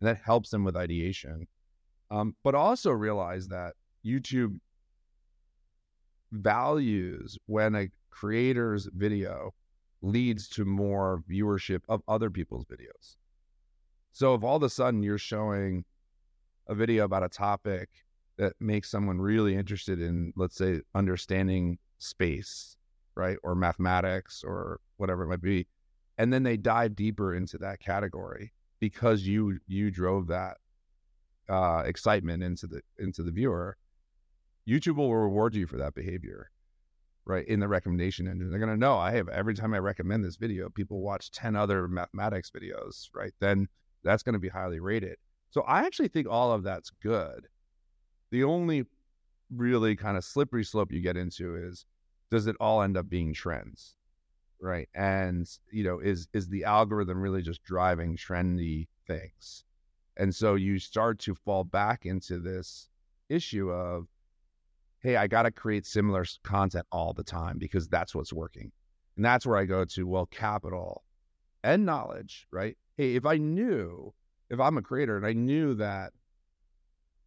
And 0.00 0.08
that 0.08 0.18
helps 0.24 0.50
them 0.50 0.64
with 0.64 0.76
ideation. 0.76 1.46
Um, 2.10 2.36
but 2.42 2.54
also 2.54 2.90
realize 2.90 3.48
that 3.48 3.74
YouTube 4.04 4.58
values 6.32 7.38
when 7.46 7.74
a 7.74 7.88
creator's 8.10 8.88
video 8.94 9.52
leads 10.02 10.48
to 10.48 10.64
more 10.64 11.22
viewership 11.30 11.80
of 11.88 12.02
other 12.06 12.30
people's 12.30 12.64
videos. 12.66 13.16
So 14.12 14.34
if 14.34 14.44
all 14.44 14.56
of 14.56 14.62
a 14.62 14.68
sudden 14.68 15.02
you're 15.02 15.18
showing 15.18 15.84
a 16.68 16.74
video 16.74 17.04
about 17.04 17.24
a 17.24 17.28
topic 17.28 17.88
that 18.36 18.52
makes 18.60 18.90
someone 18.90 19.20
really 19.20 19.54
interested 19.54 20.00
in, 20.00 20.32
let's 20.36 20.56
say, 20.56 20.80
understanding 20.94 21.78
space, 21.98 22.76
right, 23.16 23.38
or 23.42 23.54
mathematics 23.54 24.42
or 24.44 24.80
whatever 24.96 25.24
it 25.24 25.28
might 25.28 25.42
be, 25.42 25.66
and 26.18 26.32
then 26.32 26.42
they 26.42 26.56
dive 26.56 26.96
deeper 26.96 27.34
into 27.34 27.58
that 27.58 27.80
category 27.80 28.52
because 28.80 29.22
you 29.22 29.58
you 29.66 29.90
drove 29.90 30.26
that 30.28 30.58
uh, 31.48 31.82
excitement 31.86 32.42
into 32.42 32.66
the 32.66 32.80
into 32.98 33.22
the 33.22 33.30
viewer, 33.30 33.76
YouTube 34.68 34.96
will 34.96 35.14
reward 35.14 35.54
you 35.54 35.66
for 35.66 35.76
that 35.76 35.94
behavior 35.94 36.50
right 37.26 37.46
in 37.48 37.60
the 37.60 37.68
recommendation 37.68 38.26
engine. 38.28 38.50
They're 38.50 38.58
to 38.70 38.76
know 38.76 38.96
i 38.96 39.12
have 39.12 39.28
every 39.28 39.54
time 39.54 39.74
i 39.74 39.78
recommend 39.78 40.24
this 40.24 40.36
video 40.36 40.68
people 40.68 41.00
watch 41.00 41.30
10 41.30 41.56
other 41.56 41.88
mathematics 41.88 42.50
videos 42.50 43.08
right 43.14 43.32
then 43.40 43.68
that's 44.02 44.22
to 44.34 44.38
be 44.38 44.48
highly 44.48 44.80
rated. 44.80 45.16
So 45.50 45.62
i 45.62 45.86
actually 45.86 46.08
think 46.08 46.26
all 46.28 46.52
of 46.52 46.62
that's 46.62 46.90
good. 47.02 47.46
The 48.30 48.44
only 48.44 48.84
really 49.54 49.96
kind 49.96 50.16
of 50.16 50.24
slippery 50.24 50.64
slope 50.64 50.92
you 50.92 51.00
get 51.00 51.16
into 51.16 51.56
is 51.56 51.86
does 52.34 52.46
it 52.46 52.56
all 52.60 52.82
end 52.82 52.96
up 52.96 53.08
being 53.08 53.32
trends 53.32 53.96
right 54.60 54.88
and 54.94 55.48
you 55.70 55.84
know 55.84 55.98
is 55.98 56.28
is 56.32 56.48
the 56.48 56.64
algorithm 56.64 57.20
really 57.20 57.42
just 57.42 57.62
driving 57.62 58.16
trendy 58.16 58.86
things 59.06 59.64
and 60.16 60.34
so 60.34 60.54
you 60.54 60.78
start 60.78 61.18
to 61.18 61.34
fall 61.34 61.64
back 61.64 62.06
into 62.06 62.38
this 62.38 62.88
issue 63.28 63.70
of 63.70 64.06
hey, 65.04 65.16
I 65.16 65.26
got 65.26 65.42
to 65.42 65.50
create 65.50 65.84
similar 65.84 66.24
content 66.44 66.86
all 66.90 67.12
the 67.12 67.22
time 67.22 67.58
because 67.58 67.86
that's 67.88 68.14
what's 68.14 68.32
working. 68.32 68.72
And 69.16 69.24
that's 69.24 69.44
where 69.44 69.58
I 69.58 69.66
go 69.66 69.84
to, 69.84 70.06
well, 70.06 70.24
capital 70.24 71.04
and 71.62 71.84
knowledge, 71.84 72.48
right? 72.50 72.76
Hey, 72.96 73.14
if 73.14 73.26
I 73.26 73.36
knew, 73.36 74.14
if 74.48 74.58
I'm 74.58 74.78
a 74.78 74.82
creator 74.82 75.18
and 75.18 75.26
I 75.26 75.34
knew 75.34 75.74
that 75.74 76.14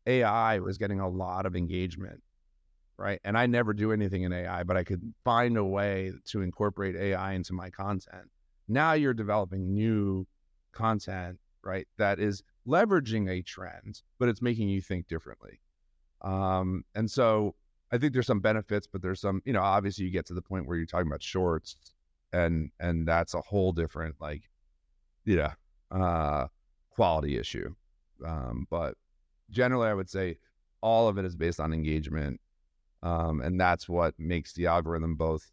AI 0.08 0.58
was 0.58 0.80
getting 0.80 1.00
a 1.00 1.08
lot 1.08 1.46
of 1.46 1.56
engagement, 1.56 2.24
right? 2.98 3.20
And 3.24 3.38
I 3.38 3.46
never 3.46 3.74
do 3.74 3.92
anything 3.92 4.24
in 4.24 4.34
AI, 4.34 4.64
but 4.64 4.78
I 4.78 4.84
could 4.84 5.02
find 5.24 5.58
a 5.58 5.64
way 5.64 6.14
to 6.26 6.42
incorporate 6.42 6.96
AI 6.96 7.34
into 7.34 7.54
my 7.54 7.70
content. 7.70 8.30
Now 8.68 8.94
you're 8.94 9.14
developing 9.14 9.74
new 9.74 10.26
content, 10.72 11.40
right? 11.64 11.88
That 11.98 12.20
is 12.20 12.44
leveraging 12.68 13.30
a 13.30 13.42
trend, 13.42 14.02
but 14.20 14.30
it's 14.30 14.42
making 14.42 14.70
you 14.70 14.82
think 14.82 15.08
differently. 15.08 15.60
Um, 16.22 16.84
and 16.96 17.10
so 17.10 17.56
I 17.92 17.98
think 17.98 18.14
there's 18.14 18.28
some 18.28 18.40
benefits, 18.42 18.88
but 18.88 19.02
there's 19.02 19.22
some, 19.22 19.42
you 19.46 19.54
know, 19.54 19.62
obviously 19.62 20.06
you 20.06 20.12
get 20.12 20.26
to 20.28 20.34
the 20.34 20.42
point 20.42 20.68
where 20.68 20.78
you're 20.78 20.86
talking 20.86 21.08
about 21.08 21.24
shorts 21.24 21.76
and 22.34 22.72
and 22.80 23.08
that's 23.08 23.34
a 23.34 23.42
whole 23.42 23.72
different 23.72 24.16
like 24.20 24.44
yeah, 25.26 25.54
uh 25.92 26.48
quality 26.90 27.38
issue. 27.38 27.74
Um, 28.26 28.68
but 28.70 28.96
generally 29.50 29.88
I 29.88 29.94
would 29.94 30.10
say 30.10 30.38
all 30.82 31.08
of 31.08 31.18
it 31.18 31.26
is 31.26 31.36
based 31.36 31.60
on 31.60 31.74
engagement. 31.74 32.40
Um, 33.04 33.42
and 33.42 33.60
that's 33.60 33.88
what 33.88 34.14
makes 34.18 34.54
the 34.54 34.68
algorithm 34.68 35.16
both 35.16 35.52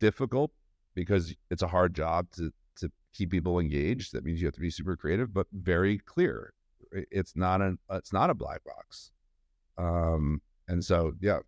difficult 0.00 0.50
because 0.94 1.34
it's 1.50 1.62
a 1.62 1.68
hard 1.68 1.94
job 1.94 2.26
to 2.32 2.52
to 2.76 2.90
keep 3.12 3.30
people 3.30 3.58
engaged. 3.58 4.12
That 4.12 4.24
means 4.24 4.40
you 4.40 4.46
have 4.46 4.54
to 4.54 4.60
be 4.60 4.70
super 4.70 4.96
creative, 4.96 5.32
but 5.32 5.46
very 5.52 5.98
clear. 5.98 6.52
It's 6.92 7.36
not 7.36 7.60
a 7.60 7.76
it's 7.90 8.12
not 8.12 8.30
a 8.30 8.34
black 8.34 8.62
box. 8.64 9.12
Um, 9.78 10.42
and 10.68 10.84
so 10.84 11.12
yeah. 11.20 11.38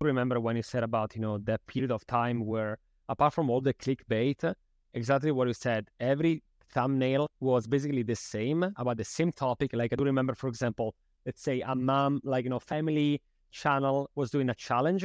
Remember 0.00 0.38
when 0.40 0.56
you 0.56 0.62
said 0.62 0.82
about 0.82 1.16
you 1.16 1.22
know 1.22 1.38
that 1.38 1.66
period 1.66 1.90
of 1.90 2.06
time 2.06 2.46
where 2.46 2.78
apart 3.08 3.34
from 3.34 3.50
all 3.50 3.60
the 3.60 3.74
clickbait, 3.74 4.54
exactly 4.94 5.32
what 5.32 5.48
you 5.48 5.54
said, 5.54 5.88
every 6.00 6.42
thumbnail 6.70 7.28
was 7.40 7.66
basically 7.66 8.02
the 8.02 8.16
same 8.16 8.62
about 8.76 8.96
the 8.96 9.04
same 9.04 9.32
topic. 9.32 9.70
Like 9.72 9.92
I 9.92 9.96
do 9.96 10.04
remember, 10.04 10.34
for 10.34 10.48
example, 10.48 10.94
let's 11.24 11.42
say 11.42 11.62
a 11.62 11.74
mom, 11.74 12.20
like 12.24 12.44
you 12.44 12.50
know, 12.50 12.58
family 12.58 13.22
channel 13.50 14.10
was 14.14 14.30
doing 14.30 14.50
a 14.50 14.54
challenge. 14.54 15.04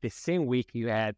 The 0.00 0.08
same 0.08 0.46
week 0.46 0.70
you 0.72 0.88
had 0.88 1.16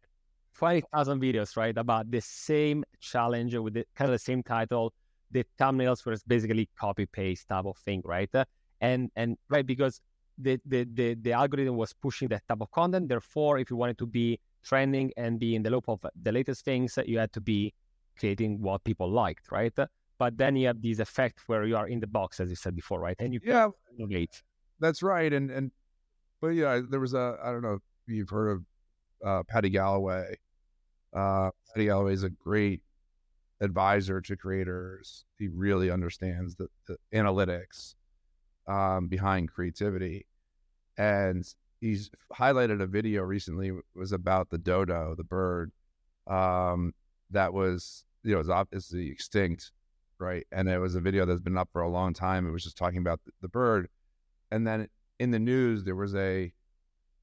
20,000 0.57 1.21
videos, 1.21 1.55
right, 1.57 1.77
about 1.77 2.11
the 2.11 2.21
same 2.21 2.83
challenge 2.99 3.55
with 3.55 3.73
the 3.73 3.85
kind 3.95 4.09
of 4.09 4.13
the 4.13 4.19
same 4.19 4.43
title. 4.43 4.93
The 5.31 5.45
thumbnails 5.59 6.05
were 6.05 6.17
basically 6.27 6.69
copy 6.77 7.05
paste 7.05 7.47
type 7.47 7.65
of 7.65 7.77
thing, 7.77 8.01
right? 8.05 8.29
And 8.81 9.11
and 9.15 9.37
right 9.49 9.65
because 9.65 10.01
the, 10.37 10.59
the 10.65 10.87
the 10.93 11.13
the 11.15 11.31
algorithm 11.33 11.77
was 11.77 11.93
pushing 11.93 12.27
that 12.29 12.47
type 12.47 12.61
of 12.61 12.71
content. 12.71 13.09
Therefore, 13.09 13.59
if 13.59 13.69
you 13.69 13.77
wanted 13.77 13.97
to 13.99 14.05
be 14.07 14.39
trending 14.63 15.11
and 15.17 15.39
be 15.39 15.55
in 15.55 15.63
the 15.63 15.69
loop 15.69 15.87
of 15.87 16.05
the 16.21 16.31
latest 16.31 16.65
things, 16.65 16.97
you 17.05 17.17
had 17.19 17.31
to 17.33 17.41
be 17.41 17.73
creating 18.19 18.61
what 18.61 18.83
people 18.83 19.09
liked, 19.09 19.51
right? 19.51 19.73
But 20.17 20.37
then 20.37 20.55
you 20.55 20.67
have 20.67 20.81
this 20.81 20.99
effect 20.99 21.39
where 21.47 21.63
you 21.63 21.75
are 21.75 21.87
in 21.87 21.99
the 21.99 22.07
box, 22.07 22.39
as 22.39 22.49
you 22.49 22.55
said 22.55 22.75
before, 22.75 22.99
right? 22.99 23.15
And 23.19 23.33
you 23.33 23.39
yeah, 23.43 23.69
innovate. 23.97 24.43
That's 24.79 25.01
right. 25.01 25.31
And 25.31 25.49
and 25.49 25.71
but 26.41 26.49
yeah, 26.49 26.81
there 26.89 26.99
was 26.99 27.13
a 27.13 27.37
I 27.43 27.51
don't 27.51 27.61
know 27.61 27.75
if 27.75 27.81
you've 28.07 28.29
heard 28.29 28.51
of 28.51 28.65
uh, 29.25 29.43
Paddy 29.47 29.69
Galloway. 29.69 30.35
Uh, 31.15 31.51
Paddy 31.73 31.85
Galloway 31.85 32.13
is 32.13 32.23
a 32.23 32.29
great 32.29 32.81
advisor 33.61 34.19
to 34.21 34.35
creators. 34.35 35.23
He 35.37 35.47
really 35.47 35.91
understands 35.91 36.55
the, 36.55 36.67
the 36.87 36.97
analytics 37.13 37.95
um, 38.67 39.07
behind 39.07 39.51
creativity, 39.51 40.25
and 40.97 41.45
he's 41.79 42.09
highlighted 42.33 42.81
a 42.81 42.87
video 42.87 43.21
recently 43.23 43.71
was 43.95 44.11
about 44.11 44.49
the 44.49 44.57
dodo, 44.57 45.13
the 45.15 45.23
bird, 45.23 45.71
um, 46.27 46.93
that 47.29 47.53
was 47.53 48.03
you 48.23 48.33
know 48.33 48.39
is 48.39 48.49
obviously 48.49 49.09
extinct, 49.09 49.71
right? 50.19 50.45
And 50.51 50.67
it 50.67 50.79
was 50.79 50.95
a 50.95 51.01
video 51.01 51.25
that's 51.25 51.41
been 51.41 51.57
up 51.57 51.69
for 51.71 51.81
a 51.81 51.89
long 51.89 52.13
time. 52.13 52.47
It 52.47 52.51
was 52.51 52.63
just 52.63 52.77
talking 52.77 52.99
about 52.99 53.19
the, 53.25 53.31
the 53.41 53.47
bird, 53.47 53.89
and 54.49 54.65
then 54.65 54.87
in 55.21 55.29
the 55.29 55.39
news 55.39 55.83
there 55.83 55.95
was 55.95 56.15
a 56.15 56.51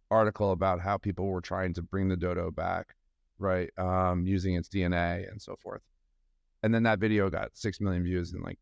article 0.09 0.53
about 0.53 0.81
how 0.81 0.97
people 0.97 1.27
were 1.27 1.41
trying 1.41 1.75
to 1.75 1.83
bring 1.83 2.09
the 2.09 2.17
dodo 2.17 2.51
back, 2.51 2.95
right? 3.41 3.71
Um, 3.77 4.25
using 4.25 4.55
its 4.55 4.69
DNA 4.69 5.29
and 5.29 5.43
so 5.43 5.57
forth. 5.57 5.83
And 6.63 6.73
then 6.73 6.85
that 6.85 7.01
video 7.01 7.29
got 7.29 7.51
six 7.55 7.81
million 7.81 8.05
views 8.05 8.33
in 8.33 8.41
like, 8.41 8.59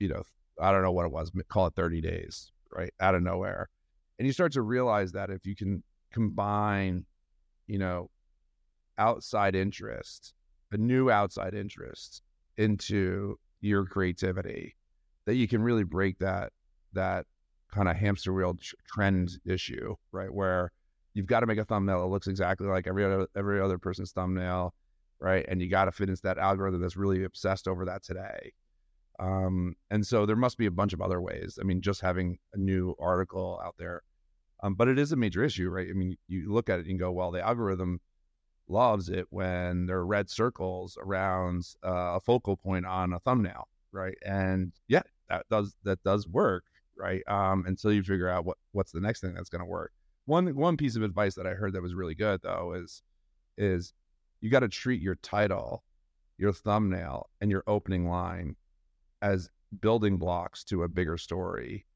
you 0.00 0.08
know, 0.08 0.22
I 0.58 0.72
don't 0.72 0.82
know 0.82 0.92
what 0.92 1.04
it 1.04 1.12
was, 1.12 1.30
call 1.48 1.66
it 1.66 1.74
30 1.74 2.00
days, 2.00 2.52
right? 2.72 2.92
Out 3.00 3.14
of 3.14 3.22
nowhere. 3.22 3.68
And 4.18 4.26
you 4.26 4.32
start 4.32 4.52
to 4.52 4.62
realize 4.62 5.12
that 5.12 5.28
if 5.28 5.44
you 5.44 5.54
can 5.54 5.82
combine, 6.10 7.04
you 7.66 7.78
know, 7.78 8.08
outside 8.96 9.54
interest 9.54 10.32
a 10.72 10.76
new 10.76 11.10
outside 11.10 11.54
interest 11.54 12.22
into 12.56 13.36
your 13.60 13.84
creativity 13.84 14.74
that 15.26 15.34
you 15.34 15.46
can 15.46 15.62
really 15.62 15.84
break 15.84 16.18
that 16.18 16.52
that 16.92 17.26
kind 17.74 17.88
of 17.88 17.96
hamster 17.96 18.32
wheel 18.32 18.56
trend 18.86 19.30
issue 19.44 19.94
right 20.12 20.32
where 20.32 20.70
you've 21.14 21.26
got 21.26 21.40
to 21.40 21.46
make 21.46 21.58
a 21.58 21.64
thumbnail 21.64 22.00
that 22.00 22.06
looks 22.06 22.26
exactly 22.26 22.66
like 22.66 22.86
every 22.86 23.04
other 23.04 23.26
every 23.36 23.60
other 23.60 23.78
person's 23.78 24.12
thumbnail 24.12 24.74
right 25.20 25.44
and 25.48 25.60
you 25.60 25.68
got 25.68 25.86
to 25.86 25.92
fit 25.92 26.08
into 26.08 26.22
that 26.22 26.38
algorithm 26.38 26.80
that's 26.80 26.96
really 26.96 27.24
obsessed 27.24 27.68
over 27.68 27.84
that 27.84 28.02
today. 28.02 28.52
Um, 29.20 29.76
and 29.90 30.04
so 30.04 30.26
there 30.26 30.34
must 30.34 30.58
be 30.58 30.66
a 30.66 30.72
bunch 30.72 30.92
of 30.92 31.00
other 31.00 31.20
ways. 31.20 31.58
I 31.60 31.64
mean 31.64 31.80
just 31.80 32.00
having 32.00 32.38
a 32.52 32.58
new 32.58 32.94
article 32.98 33.60
out 33.64 33.74
there 33.78 34.02
um, 34.62 34.74
but 34.74 34.88
it 34.88 34.98
is 34.98 35.12
a 35.12 35.16
major 35.16 35.42
issue 35.44 35.68
right? 35.68 35.88
I 35.88 35.92
mean 35.92 36.16
you 36.28 36.52
look 36.52 36.68
at 36.68 36.80
it 36.80 36.86
and 36.86 36.98
go 36.98 37.12
well 37.12 37.30
the 37.30 37.42
algorithm 37.42 38.00
loves 38.68 39.08
it 39.08 39.26
when 39.30 39.86
there 39.86 39.98
are 39.98 40.06
red 40.06 40.30
circles 40.30 40.96
around 41.00 41.64
uh, 41.84 42.16
a 42.16 42.20
focal 42.20 42.56
point 42.56 42.86
on 42.86 43.12
a 43.12 43.20
thumbnail, 43.20 43.68
right? 43.92 44.16
And 44.24 44.72
yeah, 44.88 45.02
that 45.28 45.46
does 45.50 45.74
that 45.84 46.02
does 46.02 46.26
work, 46.28 46.64
right? 46.96 47.22
Um, 47.28 47.64
until 47.66 47.92
you 47.92 48.02
figure 48.02 48.28
out 48.28 48.44
what 48.44 48.58
what's 48.72 48.92
the 48.92 49.00
next 49.00 49.20
thing 49.20 49.34
that's 49.34 49.48
going 49.48 49.60
to 49.60 49.66
work. 49.66 49.92
One 50.26 50.54
one 50.54 50.76
piece 50.76 50.96
of 50.96 51.02
advice 51.02 51.34
that 51.34 51.46
I 51.46 51.54
heard 51.54 51.72
that 51.74 51.82
was 51.82 51.94
really 51.94 52.14
good 52.14 52.40
though 52.42 52.74
is 52.74 53.02
is 53.56 53.92
you 54.40 54.50
got 54.50 54.60
to 54.60 54.68
treat 54.68 55.00
your 55.00 55.16
title, 55.16 55.84
your 56.38 56.52
thumbnail, 56.52 57.28
and 57.40 57.50
your 57.50 57.64
opening 57.66 58.08
line 58.08 58.56
as 59.22 59.48
building 59.80 60.18
blocks 60.18 60.64
to 60.64 60.82
a 60.82 60.88
bigger 60.88 61.16
story 61.16 61.86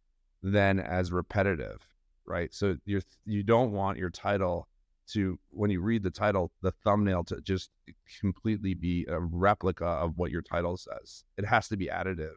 than 0.42 0.78
as 0.78 1.12
repetitive, 1.12 1.86
right? 2.26 2.52
So 2.54 2.76
you 2.84 3.00
you 3.24 3.42
don't 3.42 3.72
want 3.72 3.98
your 3.98 4.10
title 4.10 4.68
to 5.08 5.38
when 5.50 5.70
you 5.70 5.80
read 5.80 6.02
the 6.02 6.10
title, 6.10 6.52
the 6.62 6.72
thumbnail 6.84 7.24
to 7.24 7.40
just 7.40 7.70
completely 8.20 8.74
be 8.74 9.06
a 9.08 9.18
replica 9.18 9.86
of 9.86 10.16
what 10.16 10.30
your 10.30 10.42
title 10.42 10.76
says. 10.76 11.24
It 11.36 11.44
has 11.46 11.68
to 11.68 11.76
be 11.76 11.86
additive. 11.86 12.34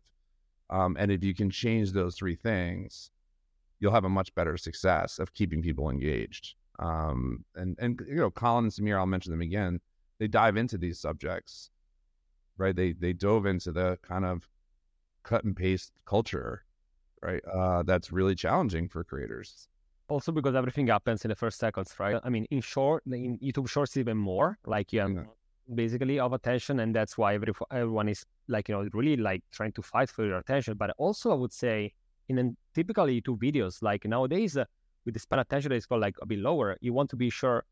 Um, 0.71 0.95
and 0.99 1.11
if 1.11 1.23
you 1.23 1.35
can 1.35 1.49
change 1.49 1.91
those 1.91 2.15
three 2.15 2.35
things, 2.35 3.11
you'll 3.79 3.93
have 3.93 4.05
a 4.05 4.09
much 4.09 4.33
better 4.35 4.57
success 4.57 5.19
of 5.19 5.33
keeping 5.33 5.61
people 5.61 5.89
engaged. 5.89 6.55
Um, 6.79 7.45
and 7.55 7.77
and 7.79 8.01
you 8.07 8.15
know, 8.15 8.31
Colin 8.31 8.65
and 8.65 8.73
Samir, 8.73 8.97
I'll 8.97 9.05
mention 9.05 9.31
them 9.31 9.41
again. 9.41 9.79
They 10.19 10.27
dive 10.27 10.57
into 10.57 10.77
these 10.77 10.99
subjects, 10.99 11.69
right? 12.57 12.75
They 12.75 12.93
they 12.93 13.13
dove 13.13 13.45
into 13.45 13.71
the 13.71 13.99
kind 14.01 14.25
of 14.25 14.47
cut 15.23 15.43
and 15.43 15.55
paste 15.55 15.91
culture, 16.05 16.63
right? 17.21 17.43
Uh, 17.45 17.83
that's 17.83 18.11
really 18.11 18.35
challenging 18.35 18.87
for 18.87 19.03
creators 19.03 19.67
also 20.11 20.31
because 20.31 20.55
everything 20.55 20.87
happens 20.87 21.23
in 21.23 21.29
the 21.29 21.35
first 21.35 21.57
seconds, 21.57 21.95
right? 21.97 22.19
I 22.23 22.29
mean, 22.29 22.45
in 22.51 22.61
short, 22.61 23.03
in 23.07 23.39
YouTube 23.39 23.69
Shorts 23.69 23.95
even 23.95 24.17
more, 24.17 24.59
like 24.65 24.91
you 24.93 24.99
have 24.99 25.11
yeah. 25.11 25.23
Basically 25.73 26.19
of 26.19 26.33
attention, 26.33 26.79
and 26.79 26.95
that's 26.95 27.17
why 27.17 27.35
every, 27.35 27.53
everyone 27.71 28.09
is 28.09 28.25
like 28.47 28.69
you 28.69 28.75
know 28.75 28.87
really 28.93 29.17
like 29.17 29.43
trying 29.51 29.71
to 29.73 29.81
fight 29.81 30.09
for 30.09 30.25
your 30.25 30.37
attention. 30.37 30.75
But 30.75 30.91
also, 30.97 31.31
I 31.31 31.35
would 31.35 31.53
say 31.53 31.93
in 32.29 32.39
a 32.39 32.51
typical 32.73 33.05
YouTube 33.05 33.39
videos, 33.39 33.81
like 33.81 34.05
nowadays 34.05 34.57
uh, 34.57 34.65
with 35.05 35.13
the 35.13 35.19
span 35.19 35.39
attention 35.39 35.71
is 35.71 35.85
called 35.85 36.01
like 36.01 36.15
a 36.21 36.25
bit 36.25 36.39
lower, 36.39 36.77
you 36.81 36.93
want 36.93 37.09
to 37.11 37.15
be 37.15 37.29
sure 37.29 37.65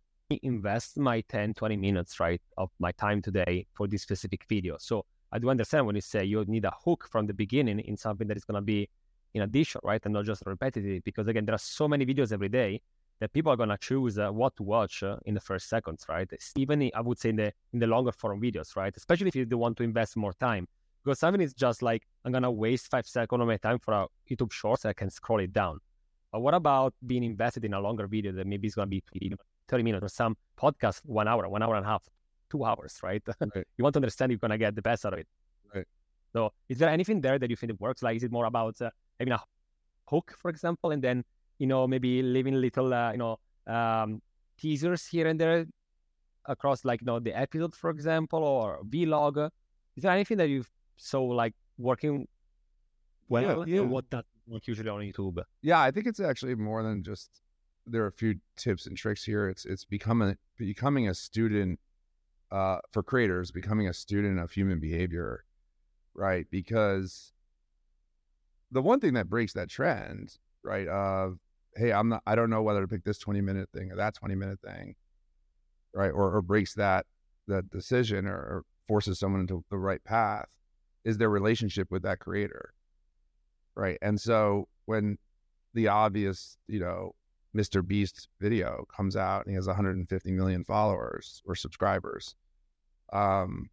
invest 0.44 0.98
my 0.98 1.22
10, 1.22 1.54
20 1.56 1.78
minutes, 1.78 2.20
right, 2.20 2.42
of 2.58 2.70
my 2.80 2.92
time 2.94 3.22
today 3.22 3.66
for 3.74 3.88
this 3.88 4.04
specific 4.04 4.46
video. 4.48 4.78
So 4.80 5.06
I 5.32 5.40
do 5.40 5.50
understand 5.50 5.86
when 5.86 5.96
you 5.96 6.02
say 6.02 6.24
you 6.24 6.44
need 6.46 6.66
a 6.66 6.74
hook 6.86 7.08
from 7.10 7.28
the 7.28 7.34
beginning 7.34 7.80
in 7.80 7.98
something 7.98 8.28
that 8.28 8.38
is 8.38 8.46
going 8.46 8.56
to 8.56 8.62
be 8.62 8.90
in 9.34 9.42
addition, 9.44 9.82
right? 9.84 10.02
And 10.04 10.14
not 10.14 10.26
just 10.26 10.44
repetitive, 10.46 11.04
because 11.04 11.28
again, 11.28 11.46
there 11.46 11.56
are 11.56 11.60
so 11.60 11.88
many 11.88 12.06
videos 12.06 12.32
every 12.32 12.50
day 12.50 12.82
that 13.20 13.34
people 13.34 13.52
are 13.52 13.58
gonna 13.58 13.78
choose 13.78 14.18
uh, 14.18 14.30
what 14.30 14.56
to 14.56 14.64
watch 14.64 15.04
uh, 15.04 15.18
in 15.26 15.34
the 15.34 15.40
first 15.40 15.68
seconds, 15.70 16.06
right? 16.08 16.30
Even 16.56 16.90
I 16.96 17.02
would 17.02 17.20
say 17.20 17.30
in 17.30 17.36
the 17.36 17.54
in 17.74 17.80
the 17.80 17.88
longer 17.88 18.12
form 18.12 18.42
videos, 18.42 18.76
right? 18.76 18.96
Especially 18.96 19.28
if 19.28 19.36
you 19.36 19.46
want 19.58 19.78
to 19.78 19.84
invest 19.84 20.16
more 20.16 20.34
time, 20.34 20.68
because 21.04 21.20
something 21.20 21.42
is 21.42 21.54
just 21.54 21.82
like 21.82 22.04
I'm 22.26 22.32
gonna 22.32 22.52
waste 22.52 22.90
five 22.90 23.08
seconds 23.08 23.42
of 23.42 23.48
my 23.48 23.58
time 23.58 23.80
for 23.80 23.94
a 23.94 24.08
YouTube 24.30 24.52
Shorts, 24.52 24.86
I 24.86 24.94
can 24.94 25.10
scroll 25.10 25.40
it 25.40 25.54
down. 25.54 25.80
But 26.32 26.42
what 26.42 26.54
about 26.54 26.94
being 27.06 27.24
invested 27.24 27.66
in 27.66 27.74
a 27.74 27.80
longer 27.80 28.08
video 28.08 28.32
that 28.34 28.48
maybe 28.48 28.68
is 28.68 28.76
gonna 28.76 28.88
be 28.88 29.04
30 29.68 29.84
minutes 29.84 30.04
or 30.04 30.10
some 30.10 30.38
podcast, 30.58 31.02
one 31.04 31.28
hour, 31.28 31.48
one 31.50 31.62
hour 31.62 31.76
and 31.76 31.86
a 31.86 31.90
half, 31.90 32.08
two 32.50 32.64
hours, 32.64 33.00
right? 33.04 33.22
right. 33.42 33.68
you 33.78 33.84
want 33.84 33.94
to 33.94 33.98
understand 33.98 34.32
you're 34.32 34.40
gonna 34.40 34.58
get 34.58 34.76
the 34.76 34.82
best 34.82 35.06
out 35.06 35.14
of 35.14 35.20
it. 35.20 35.28
Right. 35.74 35.86
So, 36.34 36.52
is 36.70 36.78
there 36.78 36.90
anything 36.90 37.22
there 37.22 37.40
that 37.40 37.50
you 37.50 37.56
think 37.56 37.72
it 37.72 37.82
works? 37.82 38.04
Like, 38.04 38.16
is 38.18 38.24
it 38.24 38.32
more 38.32 38.46
about 38.46 38.80
uh, 38.82 38.92
having 39.20 39.34
a 39.34 39.42
hook, 40.08 40.36
for 40.38 40.50
example, 40.50 40.92
and 40.92 41.04
then 41.04 41.24
you 41.60 41.68
know 41.68 41.88
maybe 41.88 42.24
leaving 42.24 42.56
little 42.60 42.94
uh, 42.94 43.12
you 43.12 43.18
know 43.18 43.40
um, 43.68 44.22
teasers 44.58 45.06
here 45.06 45.28
and 45.28 45.40
there 45.40 45.66
across 46.46 46.84
like 46.84 47.02
you 47.02 47.06
know 47.06 47.20
the 47.20 47.38
episode, 47.38 47.76
for 47.76 47.90
example, 47.92 48.44
or 48.44 48.80
vlog. 48.90 49.50
Is 49.96 50.04
there 50.04 50.12
anything 50.12 50.38
that 50.38 50.50
you've 50.50 50.70
so 50.98 51.24
like 51.24 51.54
working 51.78 52.28
well? 53.28 53.68
Yeah, 53.68 53.76
yeah. 53.76 53.82
what 53.82 54.10
that 54.10 54.26
work 54.48 54.68
usually 54.68 54.90
on 54.90 55.02
YouTube? 55.02 55.44
Yeah, 55.62 55.82
I 55.82 55.92
think 55.92 56.08
it's 56.08 56.20
actually 56.20 56.56
more 56.56 56.84
than 56.84 57.04
just. 57.04 57.42
There 57.86 58.04
are 58.04 58.08
a 58.08 58.12
few 58.12 58.36
tips 58.56 58.86
and 58.86 58.96
tricks 58.96 59.24
here. 59.24 59.50
It's 59.50 59.66
it's 59.66 59.86
becoming 59.86 60.36
becoming 60.58 61.08
a 61.08 61.14
student 61.14 61.80
uh, 62.52 62.78
for 62.92 63.04
creators, 63.04 63.52
becoming 63.52 63.88
a 63.88 63.94
student 63.94 64.40
of 64.40 64.52
human 64.52 64.80
behavior, 64.80 65.46
right? 66.14 66.46
Because 66.52 67.34
the 68.72 68.82
one 68.82 69.00
thing 69.00 69.14
that 69.14 69.30
breaks 69.30 69.54
that 69.54 69.70
trend, 69.70 70.38
right? 70.64 70.88
Of 70.88 71.40
hey, 71.76 71.92
I'm 71.92 72.10
not, 72.10 72.24
I 72.26 72.36
don't 72.36 72.50
know 72.50 72.62
whether 72.62 72.82
to 72.82 72.88
pick 72.88 73.04
this 73.04 73.18
20 73.18 73.42
minute 73.42 73.70
thing 73.74 73.92
or 73.92 73.96
that 73.98 74.16
20 74.16 74.36
minute 74.36 74.60
thing, 74.62 74.96
right? 75.94 76.12
Or, 76.12 76.36
or 76.36 76.42
breaks 76.42 76.74
that 76.76 77.06
that 77.48 77.70
decision 77.70 78.28
or, 78.28 78.36
or 78.36 78.64
forces 78.88 79.20
someone 79.20 79.42
into 79.42 79.64
the 79.70 79.78
right 79.78 80.04
path 80.04 80.46
is 81.04 81.18
their 81.18 81.30
relationship 81.30 81.90
with 81.92 82.04
that 82.04 82.20
creator, 82.20 82.74
right? 83.76 83.98
And 84.02 84.20
so 84.20 84.68
when 84.86 85.18
the 85.74 85.88
obvious, 85.88 86.58
you 86.68 86.80
know, 86.80 87.14
Mr. 87.56 87.86
Beast 87.86 88.28
video 88.40 88.86
comes 88.96 89.16
out 89.16 89.46
and 89.46 89.52
he 89.52 89.56
has 89.56 89.68
150 89.68 90.32
million 90.32 90.64
followers 90.64 91.42
or 91.46 91.56
subscribers. 91.56 92.36
Um, 93.12 93.70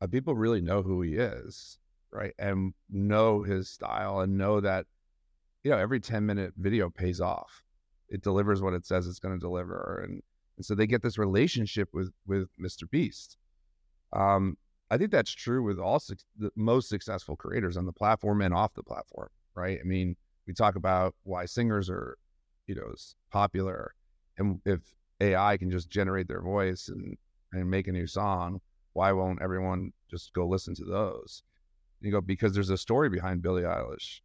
uh, 0.00 0.06
people 0.06 0.34
really 0.34 0.60
know 0.60 0.82
who 0.82 1.00
he 1.02 1.14
is, 1.14 1.78
right? 2.12 2.34
And 2.38 2.74
know 2.90 3.42
his 3.42 3.68
style 3.68 4.20
and 4.20 4.36
know 4.36 4.60
that, 4.60 4.86
you 5.62 5.70
know, 5.70 5.78
every 5.78 6.00
10 6.00 6.24
minute 6.24 6.54
video 6.56 6.90
pays 6.90 7.20
off. 7.20 7.62
It 8.08 8.22
delivers 8.22 8.60
what 8.60 8.74
it 8.74 8.86
says 8.86 9.06
it's 9.06 9.18
going 9.18 9.34
to 9.34 9.40
deliver. 9.40 10.02
And, 10.04 10.22
and 10.56 10.64
so 10.64 10.74
they 10.74 10.86
get 10.86 11.02
this 11.02 11.18
relationship 11.18 11.88
with, 11.92 12.10
with 12.26 12.48
Mr. 12.60 12.90
Beast. 12.90 13.36
Um, 14.12 14.56
I 14.90 14.98
think 14.98 15.12
that's 15.12 15.30
true 15.30 15.62
with 15.62 15.78
all 15.78 16.00
su- 16.00 16.16
the 16.36 16.50
most 16.56 16.88
successful 16.88 17.36
creators 17.36 17.76
on 17.76 17.86
the 17.86 17.92
platform 17.92 18.42
and 18.42 18.52
off 18.52 18.74
the 18.74 18.82
platform, 18.82 19.28
right? 19.54 19.78
I 19.80 19.84
mean, 19.84 20.16
we 20.46 20.54
talk 20.54 20.74
about 20.74 21.14
why 21.22 21.46
singers 21.46 21.88
are, 21.88 22.18
you 22.66 22.74
know, 22.74 22.92
popular, 23.30 23.94
and 24.38 24.60
if 24.64 24.80
AI 25.20 25.56
can 25.56 25.70
just 25.70 25.90
generate 25.90 26.26
their 26.26 26.42
voice 26.42 26.88
and 26.88 27.16
and 27.52 27.70
make 27.70 27.88
a 27.88 27.92
new 27.92 28.06
song, 28.06 28.60
why 28.92 29.12
won't 29.12 29.42
everyone 29.42 29.92
just 30.10 30.32
go 30.32 30.46
listen 30.46 30.74
to 30.76 30.84
those? 30.84 31.42
You 32.00 32.10
go 32.10 32.20
because 32.20 32.52
there's 32.52 32.70
a 32.70 32.78
story 32.78 33.08
behind 33.08 33.42
Billie 33.42 33.62
Eilish, 33.62 34.20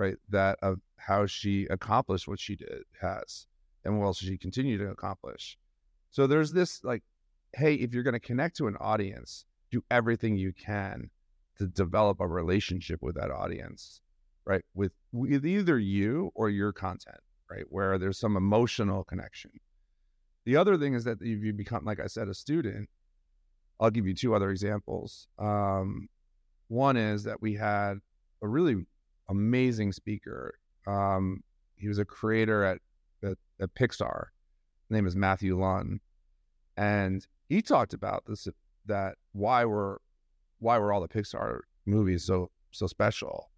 right? 0.00 0.16
That 0.30 0.58
of 0.62 0.80
how 0.96 1.26
she 1.26 1.66
accomplished 1.66 2.26
what 2.26 2.40
she 2.40 2.56
did 2.56 2.84
has, 3.00 3.46
and 3.84 3.98
what 3.98 4.06
else 4.06 4.18
she 4.18 4.38
continued 4.38 4.78
to 4.78 4.88
accomplish. 4.88 5.58
So 6.10 6.26
there's 6.26 6.52
this 6.52 6.82
like, 6.82 7.02
hey, 7.52 7.74
if 7.74 7.92
you're 7.92 8.02
going 8.02 8.14
to 8.14 8.20
connect 8.20 8.56
to 8.56 8.66
an 8.66 8.76
audience, 8.80 9.44
do 9.70 9.84
everything 9.90 10.36
you 10.36 10.52
can 10.52 11.10
to 11.58 11.66
develop 11.66 12.20
a 12.20 12.26
relationship 12.26 13.02
with 13.02 13.14
that 13.16 13.30
audience, 13.30 14.00
right? 14.46 14.64
With 14.74 14.92
with 15.12 15.44
either 15.44 15.78
you 15.78 16.32
or 16.34 16.48
your 16.48 16.72
content, 16.72 17.20
right? 17.50 17.64
Where 17.68 17.98
there's 17.98 18.18
some 18.18 18.38
emotional 18.38 19.04
connection. 19.04 19.50
The 20.46 20.56
other 20.56 20.78
thing 20.78 20.94
is 20.94 21.04
that 21.04 21.18
if 21.20 21.44
you 21.44 21.52
become, 21.52 21.84
like 21.84 22.00
I 22.00 22.06
said, 22.06 22.28
a 22.28 22.34
student, 22.34 22.88
I'll 23.78 23.90
give 23.90 24.06
you 24.06 24.14
two 24.14 24.34
other 24.34 24.50
examples. 24.50 25.28
Um, 25.38 26.08
one 26.68 26.96
is 26.96 27.24
that 27.24 27.42
we 27.42 27.54
had 27.54 27.98
a 28.42 28.48
really 28.48 28.86
amazing 29.30 29.92
speaker. 29.92 30.54
Um, 30.86 31.42
he 31.76 31.88
was 31.88 31.98
a 31.98 32.04
creator 32.04 32.64
at, 32.64 32.78
at, 33.22 33.38
at 33.60 33.74
Pixar. 33.74 34.26
His 34.88 34.90
name 34.90 35.06
is 35.06 35.16
Matthew 35.16 35.56
Luhn, 35.56 36.00
and 36.76 37.26
he 37.48 37.62
talked 37.62 37.94
about 37.94 38.24
this 38.26 38.48
that 38.86 39.16
why 39.32 39.64
were 39.64 40.00
why 40.58 40.78
were 40.78 40.92
all 40.92 41.00
the 41.00 41.08
Pixar 41.08 41.60
movies 41.86 42.24
so 42.24 42.50
so 42.72 42.86
special, 42.86 43.50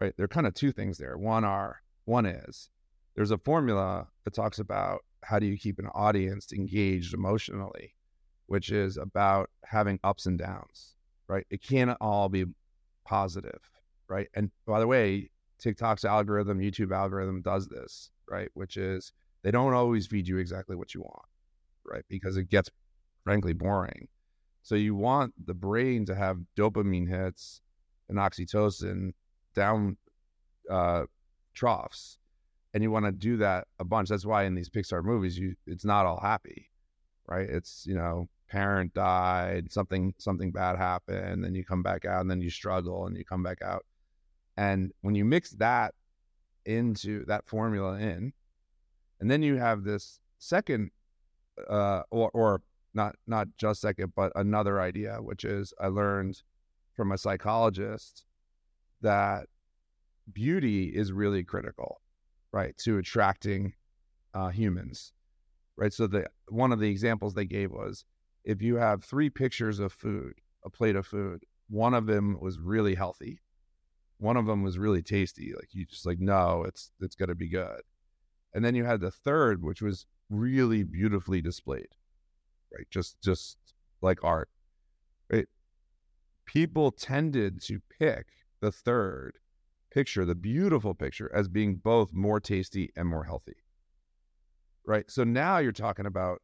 right? 0.00 0.14
There 0.16 0.24
are 0.24 0.28
kind 0.28 0.46
of 0.46 0.54
two 0.54 0.72
things 0.72 0.98
there. 0.98 1.16
One 1.16 1.44
are 1.44 1.82
one 2.04 2.26
is 2.26 2.68
there's 3.14 3.30
a 3.30 3.38
formula 3.38 4.08
that 4.24 4.34
talks 4.34 4.58
about 4.58 5.00
how 5.22 5.38
do 5.38 5.46
you 5.46 5.58
keep 5.58 5.78
an 5.78 5.88
audience 5.94 6.52
engaged 6.52 7.14
emotionally, 7.14 7.94
which 8.46 8.70
is 8.70 8.96
about 8.96 9.50
having 9.64 9.98
ups 10.04 10.26
and 10.26 10.38
downs, 10.38 10.94
right? 11.28 11.46
It 11.50 11.62
can't 11.62 11.96
all 12.00 12.28
be 12.28 12.44
positive, 13.04 13.60
right? 14.08 14.28
And 14.34 14.50
by 14.66 14.80
the 14.80 14.86
way, 14.86 15.30
TikTok's 15.58 16.04
algorithm, 16.04 16.58
YouTube 16.58 16.94
algorithm 16.94 17.42
does 17.42 17.68
this, 17.68 18.10
right? 18.28 18.48
Which 18.54 18.76
is 18.76 19.12
they 19.42 19.50
don't 19.50 19.74
always 19.74 20.06
feed 20.06 20.28
you 20.28 20.38
exactly 20.38 20.76
what 20.76 20.94
you 20.94 21.02
want, 21.02 21.26
right? 21.84 22.04
Because 22.08 22.36
it 22.36 22.50
gets 22.50 22.70
frankly 23.24 23.52
boring. 23.52 24.08
So 24.62 24.74
you 24.74 24.94
want 24.94 25.32
the 25.46 25.54
brain 25.54 26.04
to 26.06 26.14
have 26.14 26.38
dopamine 26.56 27.08
hits 27.08 27.60
and 28.08 28.18
oxytocin 28.18 29.12
down 29.54 29.96
uh, 30.70 31.04
troughs 31.54 32.18
and 32.76 32.82
you 32.82 32.90
want 32.90 33.06
to 33.06 33.12
do 33.12 33.38
that 33.38 33.66
a 33.78 33.84
bunch. 33.84 34.10
That's 34.10 34.26
why 34.26 34.44
in 34.44 34.54
these 34.54 34.68
Pixar 34.68 35.02
movies, 35.02 35.38
you 35.38 35.56
it's 35.66 35.86
not 35.86 36.04
all 36.04 36.20
happy, 36.20 36.70
right? 37.26 37.48
It's 37.48 37.86
you 37.86 37.94
know, 37.94 38.28
parent 38.50 38.92
died, 38.92 39.72
something 39.72 40.12
something 40.18 40.50
bad 40.50 40.76
happened, 40.76 41.42
then 41.42 41.54
you 41.54 41.64
come 41.64 41.82
back 41.82 42.04
out, 42.04 42.20
and 42.20 42.30
then 42.30 42.42
you 42.42 42.50
struggle, 42.50 43.06
and 43.06 43.16
you 43.16 43.24
come 43.24 43.42
back 43.42 43.62
out. 43.62 43.86
And 44.56 44.92
when 45.02 45.14
you 45.14 45.24
mix 45.24 45.50
that 45.52 45.94
into 46.64 47.24
that 47.26 47.46
formula 47.46 47.98
in, 47.98 48.32
and 49.20 49.30
then 49.30 49.42
you 49.42 49.56
have 49.56 49.84
this 49.84 50.20
second, 50.38 50.90
uh, 51.68 52.02
or 52.10 52.30
or 52.32 52.62
not 52.94 53.16
not 53.26 53.48
just 53.58 53.80
second, 53.80 54.12
but 54.14 54.32
another 54.34 54.80
idea, 54.80 55.18
which 55.20 55.44
is 55.44 55.72
I 55.80 55.88
learned 55.88 56.42
from 56.94 57.12
a 57.12 57.18
psychologist 57.18 58.24
that 59.02 59.46
beauty 60.32 60.86
is 60.86 61.12
really 61.12 61.44
critical 61.44 62.00
right, 62.56 62.76
to 62.78 62.96
attracting 62.96 63.74
uh, 64.32 64.48
humans, 64.48 65.12
right? 65.76 65.92
So 65.92 66.06
the 66.06 66.26
one 66.48 66.72
of 66.72 66.80
the 66.80 66.88
examples 66.88 67.34
they 67.34 67.44
gave 67.44 67.70
was 67.70 68.04
if 68.44 68.62
you 68.62 68.76
have 68.76 69.04
three 69.04 69.28
pictures 69.28 69.78
of 69.78 69.92
food, 69.92 70.34
a 70.64 70.70
plate 70.70 70.96
of 70.96 71.06
food, 71.06 71.44
one 71.68 71.92
of 71.92 72.06
them 72.06 72.38
was 72.40 72.58
really 72.58 72.94
healthy, 72.94 73.40
one 74.18 74.36
of 74.36 74.46
them 74.46 74.62
was 74.62 74.78
really 74.78 75.02
tasty, 75.02 75.52
like 75.54 75.68
you 75.72 75.84
just 75.84 76.06
like 76.06 76.18
no, 76.20 76.64
it's 76.64 76.92
it's 77.00 77.14
gonna 77.14 77.34
be 77.34 77.48
good, 77.48 77.82
and 78.54 78.64
then 78.64 78.74
you 78.74 78.84
had 78.84 79.00
the 79.00 79.10
third, 79.10 79.62
which 79.62 79.82
was 79.82 80.06
really 80.30 80.82
beautifully 80.82 81.40
displayed, 81.40 81.88
right? 82.72 82.86
Just 82.90 83.20
just 83.22 83.58
like 84.00 84.22
art, 84.24 84.48
right? 85.30 85.46
People 86.46 86.90
tended 86.90 87.60
to 87.62 87.80
pick 87.98 88.26
the 88.60 88.72
third 88.72 89.38
picture, 89.90 90.24
the 90.24 90.34
beautiful 90.34 90.94
picture, 90.94 91.30
as 91.34 91.48
being 91.48 91.76
both 91.76 92.12
more 92.12 92.40
tasty 92.40 92.90
and 92.96 93.08
more 93.08 93.24
healthy. 93.24 93.56
Right. 94.86 95.10
So 95.10 95.24
now 95.24 95.58
you're 95.58 95.72
talking 95.72 96.06
about 96.06 96.42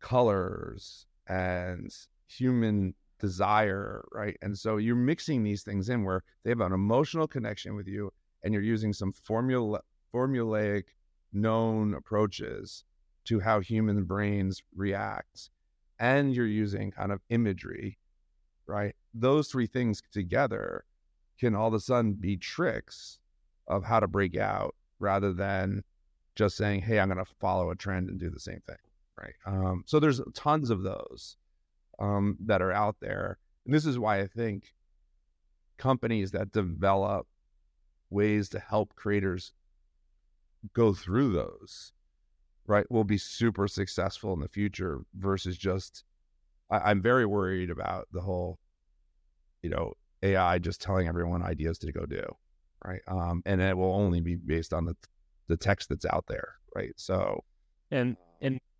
colors 0.00 1.06
and 1.26 1.90
human 2.28 2.94
desire, 3.24 4.04
right? 4.12 4.36
And 4.42 4.56
so 4.58 4.76
you're 4.76 4.96
mixing 4.96 5.42
these 5.42 5.62
things 5.62 5.88
in 5.88 6.04
where 6.04 6.22
they 6.42 6.50
have 6.50 6.60
an 6.60 6.74
emotional 6.74 7.26
connection 7.26 7.74
with 7.74 7.88
you 7.88 8.10
and 8.42 8.52
you're 8.52 8.62
using 8.62 8.92
some 8.92 9.12
formula 9.12 9.80
formulaic 10.14 10.84
known 11.32 11.94
approaches 11.94 12.84
to 13.24 13.40
how 13.40 13.60
human 13.60 14.04
brains 14.04 14.62
react 14.76 15.48
and 15.98 16.34
you're 16.34 16.46
using 16.46 16.90
kind 16.90 17.12
of 17.12 17.20
imagery, 17.30 17.98
right? 18.66 18.94
Those 19.14 19.48
three 19.48 19.66
things 19.66 20.02
together 20.12 20.84
can 21.40 21.54
all 21.54 21.68
of 21.68 21.74
a 21.74 21.80
sudden 21.80 22.12
be 22.12 22.36
tricks 22.36 23.18
of 23.66 23.84
how 23.84 24.00
to 24.00 24.06
break 24.06 24.36
out 24.36 24.74
rather 24.98 25.32
than 25.32 25.82
just 26.36 26.56
saying, 26.58 26.82
"Hey, 26.82 27.00
I'm 27.00 27.08
going 27.08 27.24
to 27.24 27.32
follow 27.40 27.70
a 27.70 27.74
trend 27.74 28.10
and 28.10 28.20
do 28.20 28.28
the 28.28 28.38
same 28.38 28.60
thing." 28.66 28.76
Right. 29.18 29.34
Um, 29.46 29.84
so 29.86 29.98
there's 29.98 30.20
tons 30.34 30.68
of 30.68 30.82
those 30.82 31.36
um, 31.98 32.36
that 32.40 32.62
are 32.62 32.72
out 32.72 32.96
there, 33.00 33.38
and 33.64 33.74
this 33.74 33.86
is 33.86 33.98
why 33.98 34.20
I 34.20 34.26
think 34.26 34.74
companies 35.78 36.30
that 36.32 36.52
develop 36.52 37.26
ways 38.10 38.48
to 38.50 38.58
help 38.58 38.94
creators 38.94 39.52
go 40.72 40.94
through 40.94 41.32
those, 41.32 41.92
right, 42.66 42.90
will 42.90 43.04
be 43.04 43.18
super 43.18 43.68
successful 43.68 44.32
in 44.32 44.40
the 44.40 44.48
future 44.48 45.00
versus 45.14 45.56
just. 45.56 46.04
I, 46.70 46.90
I'm 46.90 47.02
very 47.02 47.26
worried 47.26 47.70
about 47.70 48.08
the 48.12 48.20
whole, 48.20 48.58
you 49.62 49.70
know, 49.70 49.94
AI 50.22 50.58
just 50.58 50.80
telling 50.80 51.08
everyone 51.08 51.42
ideas 51.42 51.78
to 51.78 51.92
go 51.92 52.06
do, 52.06 52.24
right? 52.84 53.02
Um, 53.06 53.42
and 53.44 53.60
it 53.60 53.76
will 53.76 53.94
only 53.94 54.20
be 54.20 54.36
based 54.36 54.72
on 54.72 54.84
the 54.86 54.96
the 55.46 55.56
text 55.56 55.90
that's 55.90 56.06
out 56.06 56.24
there, 56.26 56.54
right? 56.74 56.92
So, 56.96 57.44
and 57.90 58.16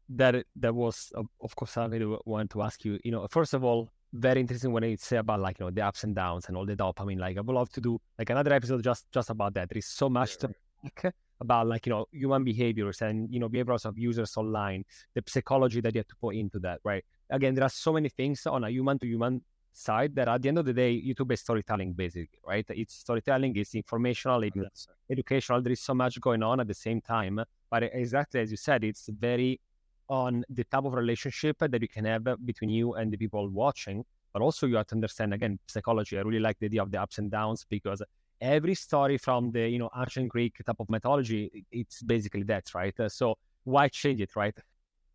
that 0.08 0.44
that 0.56 0.74
was 0.74 1.12
of 1.40 1.56
course 1.56 1.72
something 1.72 2.02
I 2.02 2.16
want 2.26 2.50
to 2.50 2.62
ask 2.62 2.84
you. 2.84 2.98
You 3.04 3.12
know, 3.12 3.26
first 3.30 3.54
of 3.54 3.64
all, 3.64 3.90
very 4.12 4.40
interesting 4.40 4.72
when 4.72 4.84
you 4.84 4.96
say 4.96 5.16
about 5.16 5.40
like 5.40 5.58
you 5.58 5.66
know 5.66 5.70
the 5.70 5.82
ups 5.82 6.04
and 6.04 6.14
downs 6.14 6.46
and 6.48 6.56
all 6.56 6.66
the 6.66 6.76
dopamine. 6.76 7.18
Like 7.18 7.36
I 7.36 7.40
would 7.40 7.54
love 7.54 7.70
to 7.70 7.80
do 7.80 8.00
like 8.18 8.30
another 8.30 8.52
episode 8.52 8.82
just 8.82 9.10
just 9.12 9.30
about 9.30 9.54
that. 9.54 9.68
There 9.68 9.78
is 9.78 9.86
so 9.86 10.08
much 10.08 10.36
yeah, 10.40 10.48
right. 10.84 10.94
to 10.98 11.12
about 11.40 11.66
like 11.66 11.86
you 11.86 11.90
know 11.90 12.06
human 12.12 12.44
behaviors 12.44 13.02
and 13.02 13.32
you 13.32 13.40
know 13.40 13.48
behaviors 13.48 13.84
of 13.84 13.98
users 13.98 14.36
online, 14.36 14.84
the 15.14 15.22
psychology 15.26 15.80
that 15.80 15.94
you 15.94 16.00
have 16.00 16.08
to 16.08 16.16
put 16.16 16.34
into 16.34 16.58
that, 16.60 16.80
right? 16.84 17.04
Again, 17.30 17.54
there 17.54 17.64
are 17.64 17.70
so 17.70 17.92
many 17.92 18.08
things 18.08 18.46
on 18.46 18.64
a 18.64 18.70
human 18.70 18.98
to 18.98 19.06
human 19.06 19.42
side 19.72 20.14
that 20.14 20.28
at 20.28 20.40
the 20.42 20.48
end 20.48 20.58
of 20.58 20.64
the 20.64 20.72
day, 20.72 21.02
YouTube 21.04 21.32
is 21.32 21.40
storytelling 21.40 21.92
basically, 21.92 22.38
right? 22.46 22.64
It's 22.68 22.94
storytelling, 22.94 23.56
it's 23.56 23.74
informational, 23.74 24.44
it's 24.44 24.86
educational. 25.10 25.60
There 25.62 25.72
is 25.72 25.80
so 25.80 25.94
much 25.94 26.20
going 26.20 26.42
on 26.42 26.60
at 26.60 26.68
the 26.68 26.74
same 26.74 27.00
time. 27.00 27.40
But 27.70 27.82
exactly 27.82 28.40
as 28.40 28.50
you 28.50 28.56
said, 28.56 28.84
it's 28.84 29.08
very 29.08 29.60
on 30.08 30.44
the 30.48 30.64
type 30.64 30.84
of 30.84 30.94
relationship 30.94 31.58
that 31.58 31.80
you 31.80 31.88
can 31.88 32.04
have 32.04 32.24
between 32.44 32.70
you 32.70 32.94
and 32.94 33.12
the 33.12 33.16
people 33.16 33.48
watching. 33.48 34.04
But 34.32 34.42
also 34.42 34.66
you 34.66 34.76
have 34.76 34.88
to 34.88 34.96
understand 34.96 35.32
again 35.32 35.58
psychology. 35.66 36.18
I 36.18 36.22
really 36.22 36.40
like 36.40 36.58
the 36.58 36.66
idea 36.66 36.82
of 36.82 36.90
the 36.90 37.00
ups 37.00 37.18
and 37.18 37.30
downs 37.30 37.64
because 37.68 38.02
every 38.40 38.74
story 38.74 39.16
from 39.16 39.52
the 39.52 39.68
you 39.68 39.78
know 39.78 39.90
ancient 39.96 40.28
Greek 40.28 40.54
type 40.64 40.76
of 40.80 40.90
mythology, 40.90 41.64
it's 41.70 42.02
basically 42.02 42.42
that, 42.44 42.64
right? 42.74 42.94
So 43.08 43.36
why 43.64 43.88
change 43.88 44.20
it, 44.20 44.34
right? 44.36 44.54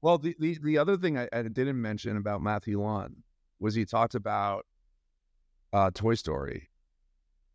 Well, 0.01 0.17
the 0.17 0.35
the, 0.39 0.57
the 0.63 0.77
other 0.77 0.97
thing 0.97 1.17
I, 1.17 1.27
I 1.33 1.43
didn't 1.43 1.81
mention 1.81 2.17
about 2.17 2.41
Matthew 2.41 2.79
Luhn 2.79 3.15
was 3.59 3.75
he 3.75 3.85
talked 3.85 4.15
about 4.15 4.65
uh, 5.73 5.91
Toy 5.93 6.15
Story, 6.15 6.69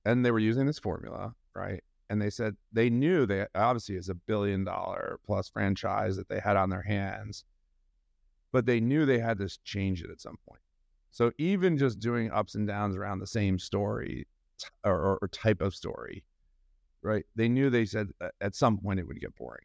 and 0.05 0.25
they 0.25 0.31
were 0.31 0.39
using 0.39 0.67
this 0.67 0.79
formula, 0.79 1.35
right? 1.55 1.83
And 2.11 2.21
they 2.21 2.31
said 2.31 2.57
they 2.73 2.91
knew 2.91 3.27
they 3.27 3.47
obviously 3.55 3.97
is 3.97 4.09
a 4.09 4.15
billion 4.15 4.65
dollar 4.65 5.19
plus 5.25 5.49
franchise 5.49 6.17
that 6.17 6.29
they 6.29 6.41
had 6.41 6.57
on 6.57 6.71
their 6.71 6.83
hands, 6.83 7.45
but 8.53 8.67
they 8.67 8.81
knew 8.81 9.07
they 9.07 9.19
had 9.19 9.39
to 9.39 9.49
change 9.65 10.03
it 10.03 10.11
at 10.11 10.21
some 10.21 10.37
point. 10.49 10.61
So 11.11 11.33
even 11.39 11.79
just 11.79 12.01
doing 12.01 12.31
ups 12.33 12.57
and 12.57 12.67
downs 12.67 12.97
around 12.97 13.21
the 13.21 13.27
same 13.27 13.59
story 13.59 14.27
or, 14.85 15.19
or, 15.21 15.29
type 15.29 15.61
of 15.61 15.75
story, 15.75 16.25
right? 17.03 17.25
They 17.37 17.49
knew 17.49 17.71
they 17.71 17.85
said 17.85 18.09
uh, 18.21 18.29
at 18.41 18.55
some 18.55 18.79
point 18.79 19.01
it 19.01 19.07
would 19.07 19.21
get 19.21 19.35
boring. 19.37 19.65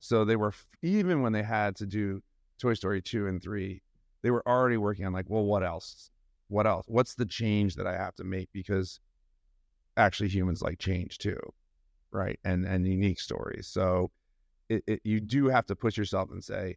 So 0.00 0.24
they 0.24 0.36
were 0.36 0.52
even 0.82 1.22
when 1.22 1.32
they 1.32 1.42
had 1.42 1.76
to 1.76 1.86
do 1.86 2.22
Toy 2.58 2.74
Story 2.74 3.02
two 3.02 3.26
and 3.26 3.42
three, 3.42 3.82
they 4.22 4.30
were 4.30 4.46
already 4.48 4.76
working 4.76 5.06
on 5.06 5.12
like, 5.12 5.26
well, 5.28 5.44
what 5.44 5.64
else? 5.64 6.10
What 6.48 6.66
else? 6.66 6.86
What's 6.88 7.14
the 7.14 7.26
change 7.26 7.74
that 7.76 7.86
I 7.86 7.96
have 7.96 8.14
to 8.16 8.24
make 8.24 8.48
because 8.52 9.00
actually 9.98 10.28
humans 10.28 10.62
like 10.62 10.78
change 10.78 11.18
too, 11.18 11.40
right? 12.12 12.38
And 12.44 12.64
and 12.64 12.86
unique 12.86 13.20
stories. 13.20 13.66
So 13.66 14.10
it, 14.68 14.82
it, 14.86 15.00
you 15.04 15.20
do 15.20 15.48
have 15.48 15.66
to 15.66 15.76
push 15.76 15.96
yourself 15.96 16.30
and 16.30 16.42
say, 16.42 16.76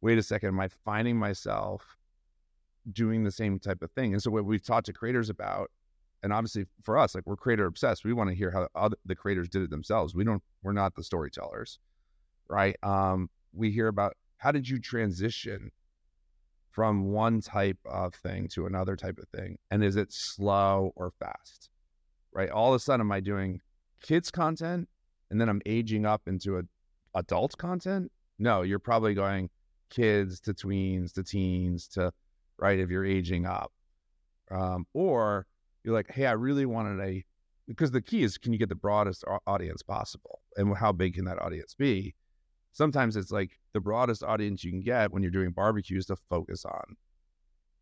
wait 0.00 0.18
a 0.18 0.22
second, 0.22 0.48
am 0.48 0.60
I 0.60 0.68
finding 0.84 1.16
myself 1.16 1.96
doing 2.92 3.24
the 3.24 3.30
same 3.30 3.58
type 3.58 3.82
of 3.82 3.90
thing? 3.92 4.12
And 4.12 4.22
so 4.22 4.30
what 4.30 4.44
we've 4.44 4.64
talked 4.64 4.86
to 4.86 4.92
creators 4.92 5.30
about, 5.30 5.70
and 6.22 6.32
obviously 6.32 6.66
for 6.82 6.98
us, 6.98 7.14
like 7.14 7.26
we're 7.26 7.36
creator 7.36 7.66
obsessed, 7.66 8.04
we 8.04 8.12
want 8.12 8.30
to 8.30 8.36
hear 8.36 8.50
how 8.50 8.68
other, 8.74 8.96
the 9.04 9.14
creators 9.14 9.48
did 9.48 9.62
it 9.62 9.70
themselves. 9.70 10.14
We 10.14 10.24
don't, 10.24 10.42
we're 10.62 10.72
not 10.72 10.94
the 10.94 11.04
storytellers, 11.04 11.78
right? 12.48 12.76
Um, 12.82 13.30
we 13.52 13.70
hear 13.70 13.88
about 13.88 14.16
how 14.38 14.52
did 14.52 14.68
you 14.68 14.78
transition 14.78 15.70
from 16.70 17.10
one 17.10 17.40
type 17.40 17.78
of 17.84 18.14
thing 18.14 18.48
to 18.48 18.66
another 18.66 18.96
type 18.96 19.18
of 19.18 19.28
thing, 19.28 19.58
and 19.70 19.82
is 19.84 19.96
it 19.96 20.12
slow 20.12 20.92
or 20.96 21.12
fast? 21.18 21.68
Right? 22.32 22.50
All 22.50 22.72
of 22.72 22.76
a 22.76 22.78
sudden, 22.78 23.02
am 23.02 23.12
I 23.12 23.20
doing 23.20 23.60
kids 24.02 24.30
content 24.30 24.88
and 25.30 25.40
then 25.40 25.48
I'm 25.48 25.62
aging 25.66 26.06
up 26.06 26.22
into 26.26 26.58
a 26.58 26.62
adult 27.14 27.56
content? 27.58 28.10
No, 28.38 28.62
you're 28.62 28.78
probably 28.78 29.14
going 29.14 29.50
kids 29.90 30.40
to 30.40 30.54
tweens 30.54 31.12
to 31.14 31.22
teens 31.22 31.88
to 31.88 32.12
right 32.58 32.78
if 32.78 32.90
you're 32.90 33.04
aging 33.04 33.46
up, 33.46 33.72
um, 34.50 34.86
or 34.94 35.46
you're 35.84 35.94
like, 35.94 36.10
hey, 36.10 36.26
I 36.26 36.32
really 36.32 36.66
wanted 36.66 37.00
a 37.00 37.24
because 37.66 37.90
the 37.90 38.02
key 38.02 38.22
is 38.22 38.36
can 38.38 38.52
you 38.52 38.58
get 38.58 38.68
the 38.68 38.74
broadest 38.74 39.24
audience 39.46 39.82
possible 39.82 40.40
and 40.56 40.76
how 40.76 40.92
big 40.92 41.14
can 41.14 41.24
that 41.24 41.40
audience 41.40 41.74
be? 41.74 42.14
Sometimes 42.72 43.16
it's 43.16 43.30
like 43.30 43.58
the 43.72 43.80
broadest 43.80 44.22
audience 44.22 44.64
you 44.64 44.70
can 44.70 44.80
get 44.80 45.12
when 45.12 45.22
you're 45.22 45.30
doing 45.30 45.50
barbecues 45.50 46.06
to 46.06 46.16
focus 46.28 46.64
on 46.64 46.96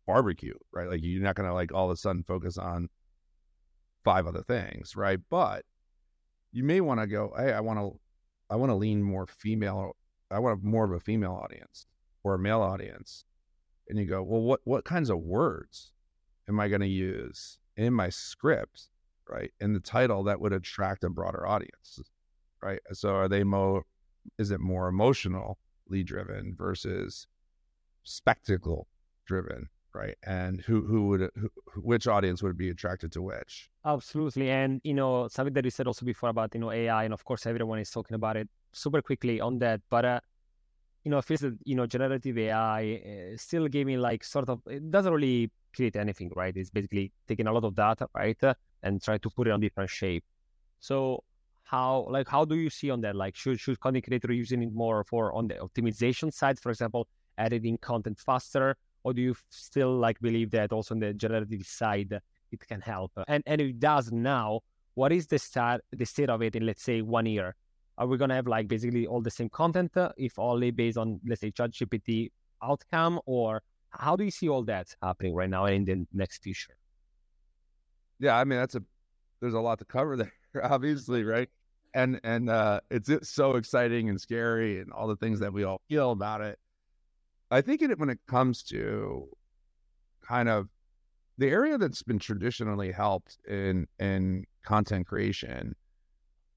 barbecue, 0.07 0.53
right? 0.71 0.89
Like 0.89 1.01
you're 1.03 1.23
not 1.23 1.35
going 1.35 1.47
to 1.47 1.53
like 1.53 1.73
all 1.73 1.89
of 1.89 1.91
a 1.91 1.97
sudden 1.97 2.23
focus 2.23 2.57
on 2.57 2.89
five 4.03 4.27
other 4.27 4.43
things, 4.43 4.95
right? 4.95 5.19
But 5.29 5.65
you 6.51 6.63
may 6.63 6.81
want 6.81 6.99
to 6.99 7.07
go, 7.07 7.33
hey, 7.37 7.53
I 7.53 7.59
want 7.59 7.79
to, 7.79 7.99
I 8.49 8.55
want 8.55 8.69
to 8.71 8.75
lean 8.75 9.03
more 9.03 9.27
female. 9.27 9.95
I 10.31 10.39
want 10.39 10.63
more 10.63 10.85
of 10.85 10.91
a 10.91 10.99
female 10.99 11.33
audience 11.33 11.85
or 12.23 12.35
a 12.35 12.39
male 12.39 12.61
audience, 12.61 13.23
and 13.87 13.97
you 13.97 14.05
go, 14.05 14.21
well, 14.21 14.41
what 14.41 14.61
what 14.63 14.85
kinds 14.85 15.09
of 15.09 15.19
words 15.19 15.91
am 16.47 16.59
I 16.59 16.67
going 16.67 16.81
to 16.81 16.87
use 16.87 17.59
in 17.77 17.93
my 17.93 18.09
script, 18.09 18.89
right? 19.27 19.51
In 19.59 19.73
the 19.73 19.79
title 19.79 20.23
that 20.23 20.39
would 20.39 20.53
attract 20.53 21.03
a 21.03 21.09
broader 21.09 21.47
audience, 21.47 21.99
right? 22.61 22.79
So 22.93 23.09
are 23.15 23.27
they 23.27 23.43
more? 23.43 23.83
Is 24.37 24.51
it 24.51 24.59
more 24.59 24.87
emotionally 24.87 25.55
driven 26.03 26.55
versus 26.57 27.27
spectacle 28.03 28.87
driven? 29.25 29.69
Right? 29.93 30.15
And 30.23 30.61
who 30.61 30.85
who 30.85 31.07
would 31.07 31.29
who, 31.35 31.49
which 31.81 32.07
audience 32.07 32.43
would 32.43 32.57
be 32.57 32.69
attracted 32.69 33.11
to 33.13 33.21
which? 33.21 33.69
Absolutely, 33.85 34.49
and 34.49 34.81
you 34.83 34.93
know 34.93 35.27
something 35.27 35.53
that 35.53 35.65
you 35.65 35.71
said 35.71 35.87
also 35.87 36.05
before 36.05 36.29
about 36.29 36.53
you 36.53 36.59
know 36.59 36.71
AI, 36.71 37.03
and 37.03 37.13
of 37.13 37.23
course 37.23 37.45
everyone 37.45 37.79
is 37.79 37.89
talking 37.91 38.15
about 38.15 38.37
it 38.37 38.49
super 38.71 39.01
quickly 39.01 39.41
on 39.41 39.59
that, 39.59 39.81
but 39.89 40.05
uh, 40.05 40.19
you 41.03 41.11
know, 41.11 41.17
I 41.17 41.21
feel 41.21 41.37
that 41.37 41.57
you 41.63 41.75
know 41.75 41.85
generative 41.85 42.37
AI 42.37 43.31
uh, 43.33 43.37
still 43.37 43.67
gave 43.67 43.85
me 43.85 43.97
like 43.97 44.23
sort 44.23 44.49
of 44.49 44.61
it 44.67 44.91
doesn't 44.91 45.11
really 45.11 45.51
create 45.75 45.95
anything, 45.95 46.31
right? 46.35 46.55
It's 46.55 46.69
basically 46.69 47.11
taking 47.27 47.47
a 47.47 47.53
lot 47.53 47.63
of 47.63 47.75
data, 47.75 48.07
right, 48.13 48.41
uh, 48.43 48.53
and 48.83 49.01
try 49.01 49.17
to 49.17 49.29
put 49.29 49.47
it 49.47 49.51
on 49.51 49.59
different 49.59 49.89
shape. 49.89 50.23
So 50.79 51.23
how 51.63 52.07
like 52.09 52.27
how 52.27 52.45
do 52.45 52.55
you 52.55 52.69
see 52.69 52.89
on 52.89 53.01
that? 53.01 53.15
Like 53.15 53.35
should 53.35 53.59
should 53.59 53.79
content 53.79 54.05
creator 54.05 54.33
using 54.33 54.61
it 54.63 54.73
more 54.73 55.03
for 55.03 55.33
on 55.33 55.47
the 55.47 55.55
optimization 55.55 56.33
side, 56.33 56.59
for 56.59 56.69
example, 56.69 57.07
editing 57.37 57.77
content 57.77 58.19
faster? 58.19 58.75
Or 59.03 59.13
do 59.13 59.21
you 59.21 59.35
still 59.49 59.95
like 59.97 60.19
believe 60.19 60.51
that 60.51 60.71
also 60.71 60.93
on 60.93 60.99
the 60.99 61.13
generative 61.13 61.65
side 61.65 62.19
it 62.51 62.67
can 62.67 62.81
help? 62.81 63.11
And 63.27 63.43
and 63.45 63.61
it 63.61 63.79
does 63.79 64.11
now, 64.11 64.61
what 64.95 65.11
is 65.11 65.27
the 65.27 65.39
start 65.39 65.81
the 65.91 66.05
state 66.05 66.29
of 66.29 66.41
it 66.41 66.55
in 66.55 66.65
let's 66.65 66.83
say 66.83 67.01
one 67.01 67.25
year? 67.25 67.55
Are 67.97 68.07
we 68.07 68.17
gonna 68.17 68.35
have 68.35 68.47
like 68.47 68.67
basically 68.67 69.07
all 69.07 69.21
the 69.21 69.31
same 69.31 69.49
content 69.49 69.95
uh, 69.97 70.11
if 70.17 70.39
only 70.39 70.71
based 70.71 70.97
on 70.97 71.19
let's 71.27 71.41
say 71.41 71.51
ChatGPT 71.51 72.31
outcome, 72.61 73.19
or 73.25 73.61
how 73.89 74.15
do 74.15 74.23
you 74.23 74.31
see 74.31 74.49
all 74.49 74.63
that 74.63 74.95
happening 75.01 75.33
right 75.33 75.49
now 75.49 75.65
and 75.65 75.87
in 75.87 76.07
the 76.11 76.17
next 76.17 76.43
future? 76.43 76.75
Yeah, 78.19 78.37
I 78.37 78.43
mean 78.43 78.59
that's 78.59 78.75
a 78.75 78.83
there's 79.41 79.53
a 79.53 79.59
lot 79.59 79.79
to 79.79 79.85
cover 79.85 80.15
there, 80.17 80.31
obviously, 80.63 81.23
right? 81.23 81.49
And 81.93 82.19
and 82.23 82.49
uh, 82.49 82.81
it's, 82.91 83.09
it's 83.09 83.29
so 83.29 83.55
exciting 83.55 84.09
and 84.09 84.19
scary 84.19 84.79
and 84.79 84.91
all 84.91 85.07
the 85.07 85.15
things 85.15 85.39
that 85.39 85.51
we 85.51 85.63
all 85.63 85.81
feel 85.89 86.11
about 86.11 86.41
it. 86.41 86.59
I 87.51 87.61
think 87.61 87.81
it, 87.81 87.97
when 87.97 88.09
it 88.09 88.19
comes 88.27 88.63
to 88.63 89.27
kind 90.21 90.49
of 90.49 90.69
the 91.37 91.47
area 91.47 91.77
that's 91.77 92.03
been 92.03 92.19
traditionally 92.19 92.91
helped 92.91 93.37
in 93.47 93.87
in 93.97 94.45
content 94.63 95.07
creation 95.07 95.75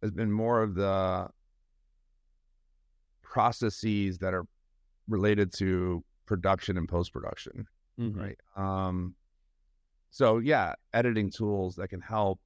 has 0.03 0.11
been 0.11 0.31
more 0.31 0.63
of 0.63 0.75
the 0.75 1.29
processes 3.23 4.19
that 4.19 4.35
are 4.35 4.45
related 5.09 5.53
to 5.55 6.05
production 6.27 6.77
and 6.77 6.89
post 6.89 7.13
production, 7.13 7.67
mm-hmm. 7.99 8.19
right? 8.19 8.39
Um, 8.57 9.15
so 10.11 10.39
yeah, 10.39 10.75
editing 10.93 11.31
tools 11.31 11.77
that 11.77 11.89
can 11.89 12.01
help 12.01 12.41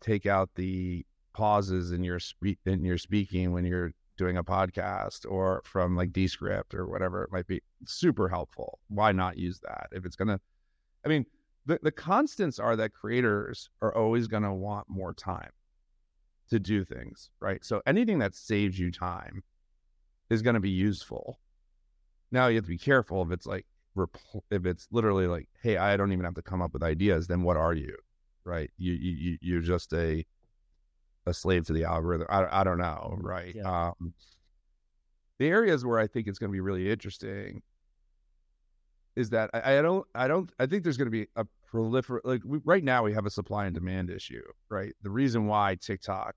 take 0.00 0.26
out 0.26 0.50
the 0.54 1.04
pauses 1.34 1.92
in 1.92 2.02
your 2.04 2.18
spe- 2.18 2.58
in 2.64 2.84
your 2.84 2.98
speaking 2.98 3.52
when 3.52 3.64
you're 3.64 3.92
doing 4.22 4.36
a 4.36 4.44
podcast 4.44 5.28
or 5.28 5.62
from 5.64 5.96
like 5.96 6.12
Descript 6.12 6.74
or 6.74 6.86
whatever 6.86 7.24
it 7.24 7.32
might 7.32 7.48
be. 7.48 7.60
Super 7.86 8.28
helpful. 8.28 8.78
Why 8.88 9.10
not 9.10 9.36
use 9.36 9.58
that? 9.60 9.88
If 9.90 10.06
it's 10.06 10.14
to, 10.28 10.40
I 11.04 11.08
mean, 11.08 11.26
the, 11.66 11.80
the 11.82 11.90
constants 11.90 12.60
are 12.60 12.76
that 12.76 12.92
creators 12.92 13.68
are 13.80 13.92
always 13.96 14.28
to 14.44 14.52
want 14.52 14.86
more 14.88 15.12
time 15.12 15.50
to 16.50 16.60
do 16.60 16.84
things, 16.84 17.30
right? 17.40 17.64
So 17.64 17.82
anything 17.84 18.20
that 18.20 18.36
saves 18.36 18.78
you 18.78 18.92
time 18.92 19.42
is 20.30 20.40
to 20.54 20.60
be 20.60 20.70
useful. 20.70 21.40
Now 22.30 22.46
you 22.46 22.56
have 22.56 22.64
to 22.64 22.70
be 22.70 22.78
careful 22.78 23.22
if 23.22 23.32
it's 23.32 23.46
like, 23.46 23.66
if 24.50 24.66
it's 24.66 24.86
literally 24.92 25.26
like, 25.26 25.48
hey, 25.62 25.76
I 25.78 25.96
don't 25.96 26.12
even 26.12 26.24
have 26.24 26.34
to 26.34 26.42
come 26.42 26.62
up 26.62 26.72
with 26.72 26.82
ideas, 26.82 27.26
then 27.26 27.42
what 27.42 27.56
are 27.56 27.74
you, 27.74 27.96
right? 28.44 28.70
You 28.78 28.92
you 28.92 29.38
you're 29.40 29.60
just 29.60 29.92
a 29.92 30.24
a 31.26 31.34
slave 31.34 31.66
to 31.66 31.72
the 31.72 31.84
algorithm. 31.84 32.26
I, 32.30 32.60
I 32.60 32.64
don't 32.64 32.78
know, 32.78 33.16
right? 33.20 33.54
Yeah. 33.54 33.88
Um, 33.88 34.12
the 35.38 35.48
areas 35.48 35.84
where 35.84 35.98
I 35.98 36.06
think 36.06 36.26
it's 36.26 36.38
going 36.38 36.50
to 36.50 36.52
be 36.52 36.60
really 36.60 36.90
interesting 36.90 37.62
is 39.16 39.30
that 39.30 39.50
I, 39.52 39.78
I 39.78 39.82
don't, 39.82 40.06
I 40.14 40.28
don't, 40.28 40.50
I 40.58 40.66
think 40.66 40.82
there's 40.82 40.96
going 40.96 41.06
to 41.06 41.10
be 41.10 41.26
a 41.36 41.46
prolifer 41.72 42.20
like 42.24 42.42
we, 42.44 42.58
right 42.64 42.84
now 42.84 43.02
we 43.02 43.12
have 43.12 43.26
a 43.26 43.30
supply 43.30 43.66
and 43.66 43.74
demand 43.74 44.10
issue, 44.10 44.42
right? 44.68 44.94
The 45.02 45.10
reason 45.10 45.46
why 45.46 45.76
TikTok 45.80 46.36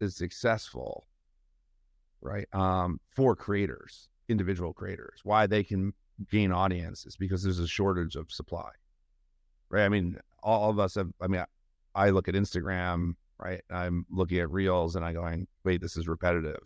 is 0.00 0.16
successful, 0.16 1.06
right, 2.20 2.46
um, 2.52 3.00
for 3.14 3.34
creators, 3.34 4.08
individual 4.28 4.72
creators, 4.72 5.20
why 5.24 5.46
they 5.46 5.62
can 5.62 5.92
gain 6.30 6.52
audiences 6.52 7.16
because 7.16 7.42
there's 7.42 7.58
a 7.58 7.68
shortage 7.68 8.16
of 8.16 8.30
supply, 8.30 8.70
right? 9.70 9.84
I 9.84 9.88
mean, 9.88 10.18
all 10.42 10.70
of 10.70 10.78
us 10.78 10.94
have. 10.94 11.10
I 11.20 11.26
mean, 11.26 11.40
I, 11.94 12.06
I 12.06 12.10
look 12.10 12.28
at 12.28 12.34
Instagram 12.34 13.14
right? 13.38 13.60
I'm 13.70 14.06
looking 14.10 14.38
at 14.38 14.50
reels 14.50 14.96
and 14.96 15.04
I'm 15.04 15.14
going, 15.14 15.46
wait, 15.64 15.80
this 15.80 15.96
is 15.96 16.08
repetitive, 16.08 16.60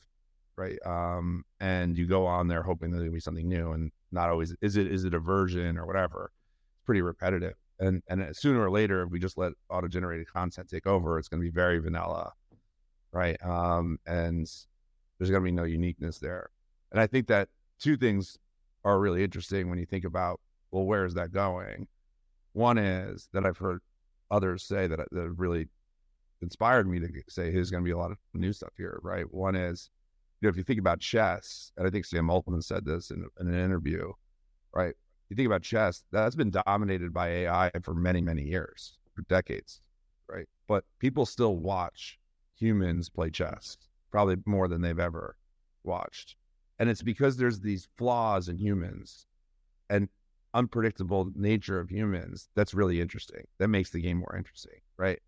right? 0.57 0.79
Um, 0.85 1.45
and 1.61 1.97
you 1.97 2.07
go 2.07 2.27
on 2.27 2.49
there 2.49 2.63
hoping 2.63 2.91
that 2.91 2.99
there'll 2.99 3.13
be 3.13 3.21
something 3.21 3.49
new, 3.49 3.73
and 3.73 3.91
not 4.13 4.31
always 4.31 4.55
is 4.61 4.77
it 4.77 4.87
is 4.87 5.05
it 5.05 5.15
a 5.15 5.19
version 5.19 5.79
or 5.79 5.87
whatever. 5.87 6.33
It's 6.75 6.85
pretty 6.85 7.03
repetitive, 7.03 7.55
and 7.79 8.03
and 8.09 8.35
sooner 8.37 8.61
or 8.61 8.71
later, 8.71 9.03
if 9.03 9.11
we 9.11 9.19
just 9.19 9.39
let 9.39 9.53
auto 9.69 9.89
generated 9.89 10.33
content 10.33 10.69
take 10.69 10.87
over, 10.87 11.19
it's 11.19 11.29
going 11.29 11.41
to 11.41 11.47
be 11.47 11.55
very 11.55 11.79
vanilla, 11.79 12.33
right? 13.13 13.43
Um, 13.45 13.99
and 14.07 14.47
there's 15.19 15.31
going 15.31 15.43
to 15.43 15.49
be 15.49 15.53
no 15.53 15.65
uniqueness 15.65 16.19
there. 16.19 16.51
And 16.93 17.01
I 17.01 17.07
think 17.07 17.27
that 17.29 17.49
two 17.79 17.97
things 17.97 18.37
are 18.85 18.99
really 18.99 19.23
interesting 19.23 19.69
when 19.69 19.79
you 19.79 19.87
think 19.87 20.05
about 20.05 20.41
well, 20.71 20.85
where 20.85 21.05
is 21.05 21.15
that 21.15 21.33
going? 21.33 21.89
One 22.53 22.79
is 22.79 23.29
that 23.33 23.45
I've 23.45 23.59
heard 23.59 23.81
others 24.31 24.63
say 24.63 24.87
that 24.87 25.01
that 25.11 25.31
really 25.37 25.69
inspired 26.43 26.89
me 26.89 26.99
to 27.01 27.09
say 27.29 27.51
there's 27.51 27.71
going 27.71 27.83
to 27.83 27.89
be 27.89 27.93
a 27.93 27.99
lot 27.99 28.11
of 28.11 28.19
new 28.35 28.53
stuff 28.53 28.73
here, 28.77 28.99
right? 29.03 29.33
One 29.33 29.55
is, 29.55 29.91
you 30.41 30.47
know, 30.47 30.51
if 30.51 30.57
you 30.57 30.63
think 30.63 30.79
about 30.81 31.01
chess, 31.01 31.73
and 31.77 31.87
I 31.87 31.91
think 31.91 32.05
Sam 32.05 32.31
Altman 32.31 32.63
said 32.63 32.85
this 32.85 33.11
in, 33.11 33.27
in 33.41 33.49
an 33.49 33.55
interview, 33.55 34.13
right? 34.75 34.95
You 35.29 35.37
think 35.37 35.47
about 35.47 35.63
chess, 35.63 36.03
that's 36.11 36.35
been 36.35 36.51
dominated 36.51 37.13
by 37.13 37.29
AI 37.29 37.71
for 37.83 37.95
many, 37.95 38.21
many 38.21 38.43
years, 38.43 38.99
for 39.15 39.23
decades, 39.23 39.81
right? 40.29 40.47
But 40.67 40.85
people 40.99 41.27
still 41.27 41.57
watch 41.57 42.19
humans 42.57 43.09
play 43.09 43.31
chess, 43.31 43.77
probably 44.11 44.37
more 44.47 44.69
than 44.69 44.81
they've 44.81 44.99
ever 44.99 45.37
watched. 45.85 46.37
And 46.79 46.89
it's 46.89 47.03
because 47.03 47.37
there's 47.37 47.61
these 47.61 47.89
flaws 47.97 48.49
in 48.49 48.57
humans 48.57 49.27
and 49.91 50.09
unpredictable 50.55 51.31
nature 51.35 51.79
of 51.79 51.91
humans 51.91 52.49
that's 52.55 52.75
really 52.75 53.01
interesting. 53.01 53.45
That 53.59 53.69
makes 53.69 53.91
the 53.91 54.01
game 54.01 54.19
more 54.19 54.35
interesting, 54.37 54.81
right? 54.97 55.21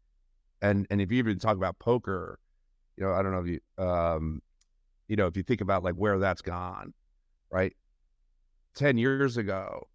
And 0.63 0.87
and 0.91 1.01
if 1.01 1.13
you 1.13 1.19
even 1.19 1.39
talk 1.39 1.57
about 1.57 1.79
poker, 1.79 2.39
you 2.97 3.05
know, 3.05 3.13
I 3.13 3.23
don't 3.23 3.33
know 3.33 3.41
if 3.41 3.49
you 3.49 3.85
um 3.85 4.41
you 5.09 5.17
know, 5.17 5.27
if 5.27 5.37
you 5.37 5.43
think 5.43 5.61
about 5.61 5.85
like 5.85 5.95
where 5.97 6.19
that's 6.19 6.41
gone, 6.41 6.95
right? 7.51 7.77
10 8.77 8.97
years 8.97 9.37
ago, 9.37 9.87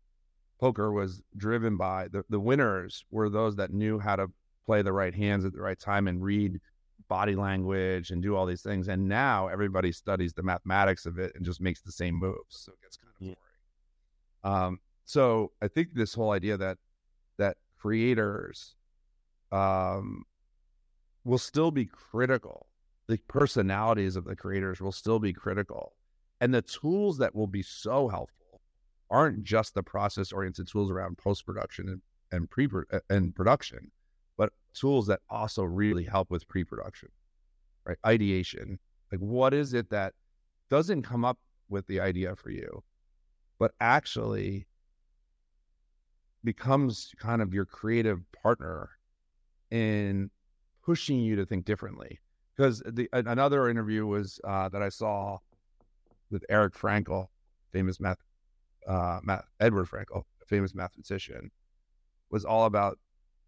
poker 0.59 0.91
was 0.91 1.21
driven 1.35 1.77
by 1.77 2.07
the, 2.09 2.23
the 2.29 2.39
winners 2.39 3.03
were 3.09 3.29
those 3.29 3.55
that 3.55 3.73
knew 3.73 3.97
how 3.97 4.15
to 4.15 4.27
play 4.65 4.81
the 4.81 4.93
right 4.93 5.15
hands 5.15 5.45
at 5.45 5.53
the 5.53 5.61
right 5.61 5.79
time 5.79 6.07
and 6.07 6.21
read 6.21 6.59
body 7.07 7.35
language 7.35 8.11
and 8.11 8.21
do 8.21 8.35
all 8.35 8.45
these 8.45 8.61
things. 8.61 8.89
And 8.89 9.07
now 9.07 9.47
everybody 9.47 9.91
studies 9.91 10.33
the 10.33 10.43
mathematics 10.43 11.05
of 11.05 11.17
it 11.17 11.31
and 11.35 11.45
just 11.45 11.61
makes 11.61 11.81
the 11.81 11.91
same 11.91 12.15
moves. 12.15 12.37
So 12.49 12.73
it 12.73 12.81
gets 12.81 12.97
kind 12.97 13.13
of 13.13 13.19
boring. 13.19 14.65
Um, 14.67 14.79
so 15.05 15.51
I 15.61 15.67
think 15.67 15.89
this 15.93 16.13
whole 16.13 16.31
idea 16.31 16.57
that 16.57 16.77
that 17.37 17.57
creators 17.79 18.75
um, 19.51 20.25
will 21.27 21.37
still 21.37 21.71
be 21.71 21.85
critical. 21.85 22.67
The 23.07 23.17
personalities 23.27 24.15
of 24.15 24.23
the 24.23 24.35
creators 24.35 24.79
will 24.79 24.93
still 24.93 25.19
be 25.19 25.33
critical. 25.33 25.93
And 26.39 26.53
the 26.53 26.61
tools 26.61 27.17
that 27.17 27.35
will 27.35 27.47
be 27.47 27.61
so 27.61 28.07
helpful 28.07 28.61
aren't 29.09 29.43
just 29.43 29.73
the 29.73 29.83
process 29.83 30.31
oriented 30.31 30.67
tools 30.67 30.89
around 30.89 31.17
post 31.17 31.45
production 31.45 31.89
and, 31.89 32.01
and 32.31 32.49
pre 32.49 32.67
and 33.09 33.35
production, 33.35 33.91
but 34.37 34.53
tools 34.73 35.07
that 35.07 35.19
also 35.29 35.63
really 35.63 36.03
help 36.03 36.29
with 36.31 36.47
pre 36.47 36.63
production, 36.63 37.09
right? 37.85 37.97
Ideation. 38.05 38.79
Like, 39.11 39.21
what 39.21 39.53
is 39.53 39.73
it 39.73 39.89
that 39.89 40.13
doesn't 40.69 41.03
come 41.03 41.25
up 41.25 41.39
with 41.69 41.87
the 41.87 41.99
idea 41.99 42.35
for 42.35 42.51
you, 42.51 42.83
but 43.59 43.71
actually 43.81 44.67
becomes 46.43 47.13
kind 47.19 47.41
of 47.41 47.53
your 47.53 47.65
creative 47.65 48.19
partner 48.31 48.91
in 49.71 50.29
pushing 50.87 51.19
you 51.19 51.35
to 51.35 51.45
think 51.45 51.65
differently? 51.65 52.17
Because 52.55 52.81
the 52.85 53.09
another 53.11 53.69
interview 53.69 54.05
was 54.05 54.39
uh, 54.45 54.69
that 54.69 54.81
I 54.81 54.87
saw 54.87 55.37
with 56.31 56.45
Eric 56.49 56.75
Frenkel, 56.75 57.27
famous 57.73 57.99
math, 57.99 58.17
uh, 58.87 59.19
math 59.21 59.43
Edward 59.59 59.87
Frenkel, 59.89 60.23
famous 60.47 60.73
mathematician, 60.73 61.51
was 62.31 62.45
all 62.45 62.65
about 62.65 62.97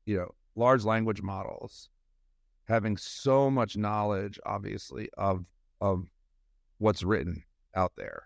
you 0.06 0.18
know 0.18 0.36
large 0.56 0.84
language 0.84 1.22
models 1.22 1.90
having 2.68 2.98
so 2.98 3.50
much 3.50 3.78
knowledge, 3.78 4.38
obviously, 4.46 5.10
of 5.18 5.46
of 5.80 6.08
what's 6.78 7.04
written 7.04 7.42
out 7.74 7.94
there. 7.96 8.24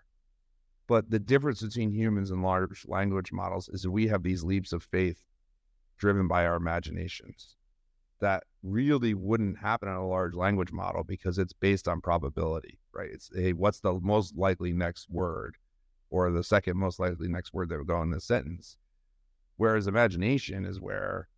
But 0.88 1.08
the 1.08 1.20
difference 1.20 1.62
between 1.62 1.92
humans 1.92 2.32
and 2.32 2.42
large 2.42 2.84
language 2.88 3.30
models 3.32 3.68
is 3.68 3.86
we 3.86 4.08
have 4.08 4.24
these 4.24 4.42
leaps 4.42 4.72
of 4.72 4.82
faith 4.82 5.22
driven 5.98 6.26
by 6.26 6.44
our 6.46 6.56
imaginations 6.56 7.54
that 8.20 8.42
really 8.64 9.12
wouldn't 9.12 9.58
happen 9.58 9.88
in 9.88 9.94
a 9.94 10.06
large 10.06 10.34
language 10.34 10.72
model 10.72 11.04
because 11.04 11.38
it's 11.38 11.52
based 11.52 11.86
on 11.86 12.00
probability, 12.00 12.78
right? 12.92 13.10
It's 13.12 13.30
hey, 13.34 13.52
what's 13.52 13.80
the 13.80 14.00
most 14.00 14.36
likely 14.36 14.72
next 14.72 15.08
word 15.10 15.56
or 16.10 16.30
the 16.30 16.42
second 16.42 16.78
most 16.78 16.98
likely 16.98 17.28
next 17.28 17.52
word 17.52 17.68
that 17.68 17.78
would 17.78 17.86
go 17.86 18.00
in 18.02 18.10
this 18.10 18.24
sentence. 18.24 18.76
Whereas 19.56 19.86
imagination 19.86 20.64
is 20.64 20.80
where, 20.80 21.28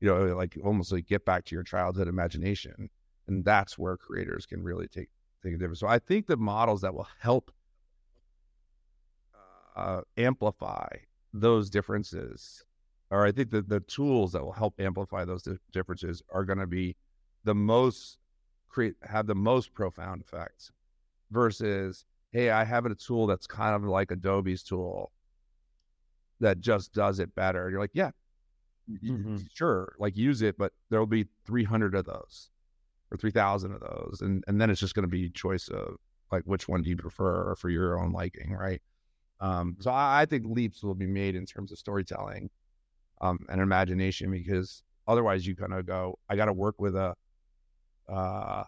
you 0.00 0.08
know, 0.08 0.34
like 0.34 0.56
almost 0.64 0.92
like 0.92 1.06
get 1.06 1.24
back 1.24 1.44
to 1.46 1.54
your 1.54 1.62
childhood 1.62 2.08
imagination. 2.08 2.88
And 3.28 3.44
that's 3.44 3.76
where 3.76 3.96
creators 3.96 4.46
can 4.46 4.62
really 4.62 4.88
take 4.88 5.10
take 5.42 5.54
a 5.54 5.58
difference. 5.58 5.80
So 5.80 5.88
I 5.88 5.98
think 5.98 6.26
the 6.26 6.36
models 6.36 6.80
that 6.80 6.94
will 6.94 7.08
help 7.20 7.50
uh, 9.76 10.00
amplify 10.16 10.88
those 11.34 11.68
differences 11.68 12.64
or 13.10 13.24
I 13.24 13.32
think 13.32 13.50
that 13.50 13.68
the 13.68 13.80
tools 13.80 14.32
that 14.32 14.44
will 14.44 14.52
help 14.52 14.74
amplify 14.80 15.24
those 15.24 15.48
differences 15.72 16.22
are 16.30 16.44
going 16.44 16.58
to 16.58 16.66
be 16.66 16.96
the 17.44 17.54
most 17.54 18.18
create 18.68 18.94
have 19.02 19.26
the 19.26 19.34
most 19.34 19.72
profound 19.72 20.20
effects 20.20 20.72
versus 21.30 22.04
hey 22.32 22.50
I 22.50 22.64
have 22.64 22.84
a 22.86 22.94
tool 22.94 23.26
that's 23.26 23.46
kind 23.46 23.74
of 23.74 23.84
like 23.84 24.10
Adobe's 24.10 24.62
tool 24.62 25.12
that 26.40 26.60
just 26.60 26.92
does 26.92 27.18
it 27.18 27.34
better. 27.34 27.70
You're 27.70 27.80
like 27.80 27.90
yeah, 27.94 28.10
mm-hmm. 28.90 29.36
sure, 29.54 29.94
like 29.98 30.16
use 30.16 30.42
it, 30.42 30.58
but 30.58 30.72
there 30.90 30.98
will 30.98 31.06
be 31.06 31.26
300 31.46 31.94
of 31.94 32.04
those 32.04 32.50
or 33.10 33.16
3,000 33.16 33.72
of 33.72 33.80
those, 33.80 34.18
and 34.20 34.44
and 34.48 34.60
then 34.60 34.68
it's 34.68 34.80
just 34.80 34.94
going 34.94 35.04
to 35.04 35.08
be 35.08 35.30
choice 35.30 35.68
of 35.68 35.96
like 36.32 36.42
which 36.44 36.68
one 36.68 36.82
do 36.82 36.90
you 36.90 36.96
prefer 36.96 37.54
for 37.54 37.70
your 37.70 37.98
own 37.98 38.12
liking, 38.12 38.52
right? 38.52 38.82
Um, 39.40 39.76
so 39.80 39.90
I, 39.90 40.22
I 40.22 40.26
think 40.26 40.44
leaps 40.46 40.82
will 40.82 40.94
be 40.94 41.06
made 41.06 41.36
in 41.36 41.46
terms 41.46 41.70
of 41.70 41.78
storytelling 41.78 42.50
um, 43.20 43.38
and 43.48 43.60
imagination 43.60 44.30
because 44.30 44.82
otherwise 45.08 45.46
you 45.46 45.56
kind 45.56 45.72
of 45.72 45.86
go, 45.86 46.18
I 46.28 46.36
got 46.36 46.46
to 46.46 46.52
work 46.52 46.76
with 46.78 46.96
a, 46.96 47.14
uh, 48.08 48.64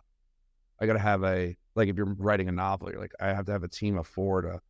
I 0.80 0.86
got 0.86 0.94
to 0.94 0.98
have 0.98 1.24
a, 1.24 1.56
like 1.74 1.88
if 1.88 1.96
you're 1.96 2.14
writing 2.14 2.48
a 2.48 2.52
novel, 2.52 2.90
you're 2.90 3.00
like, 3.00 3.12
I 3.20 3.28
have 3.28 3.46
to 3.46 3.52
have 3.52 3.64
a 3.64 3.68
team 3.68 3.98
of 3.98 4.06
four 4.06 4.42
to 4.42 4.60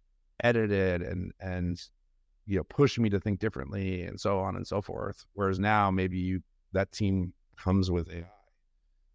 edit 0.42 0.70
it 0.70 1.02
and, 1.02 1.32
and, 1.40 1.80
you 2.46 2.56
know, 2.56 2.64
push 2.64 2.98
me 2.98 3.10
to 3.10 3.20
think 3.20 3.40
differently 3.40 4.02
and 4.02 4.18
so 4.18 4.38
on 4.38 4.56
and 4.56 4.66
so 4.66 4.80
forth. 4.80 5.24
Whereas 5.34 5.58
now 5.58 5.90
maybe 5.90 6.18
you, 6.18 6.42
that 6.72 6.90
team 6.92 7.32
comes 7.56 7.90
with 7.90 8.10
AI. 8.10 8.24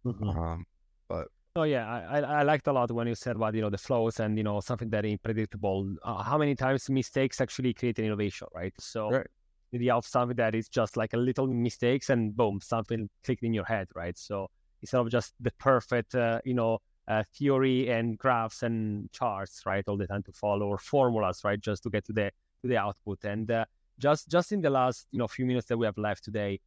Mm-hmm. 0.06 0.28
Um, 0.28 0.66
but 1.08 1.28
Oh 1.56 1.62
yeah, 1.62 1.86
I, 1.86 2.18
I 2.18 2.42
liked 2.42 2.66
a 2.66 2.72
lot 2.72 2.90
when 2.90 3.06
you 3.06 3.14
said 3.14 3.36
about 3.36 3.54
you 3.54 3.60
know 3.60 3.70
the 3.70 3.78
flows 3.78 4.18
and 4.18 4.36
you 4.36 4.42
know 4.42 4.58
something 4.58 4.90
that 4.90 5.04
is 5.04 5.18
predictable. 5.22 5.94
Uh, 6.02 6.20
how 6.20 6.36
many 6.36 6.56
times 6.56 6.90
mistakes 6.90 7.40
actually 7.40 7.72
create 7.72 7.96
an 8.00 8.06
innovation, 8.06 8.48
right? 8.52 8.74
So 8.80 9.08
right 9.10 9.26
idea 9.74 9.94
of 9.94 10.06
something 10.06 10.36
that 10.36 10.54
is 10.54 10.68
just 10.68 10.96
like 10.96 11.12
a 11.14 11.16
little 11.16 11.46
mistakes 11.46 12.10
and 12.10 12.36
boom, 12.36 12.60
something 12.62 13.08
clicked 13.24 13.42
in 13.42 13.52
your 13.52 13.64
head, 13.64 13.88
right? 13.94 14.16
So 14.16 14.48
instead 14.82 15.00
of 15.00 15.10
just 15.10 15.34
the 15.40 15.50
perfect, 15.58 16.14
uh, 16.14 16.40
you 16.44 16.54
know, 16.54 16.78
uh, 17.08 17.22
theory 17.36 17.90
and 17.90 18.16
graphs 18.18 18.62
and 18.62 19.10
charts, 19.12 19.62
right, 19.66 19.84
all 19.86 19.96
the 19.96 20.06
time 20.06 20.22
to 20.22 20.32
follow 20.32 20.66
or 20.66 20.78
formulas, 20.78 21.42
right, 21.44 21.60
just 21.60 21.82
to 21.82 21.90
get 21.90 22.04
to 22.06 22.12
the 22.12 22.30
to 22.62 22.68
the 22.68 22.76
output. 22.76 23.24
And 23.24 23.50
uh, 23.50 23.64
just 23.98 24.28
just 24.28 24.52
in 24.52 24.60
the 24.60 24.70
last 24.70 25.06
you 25.10 25.18
know 25.18 25.28
few 25.28 25.44
minutes 25.44 25.66
that 25.68 25.76
we 25.76 25.86
have 25.86 25.98
left 25.98 26.24
today, 26.24 26.60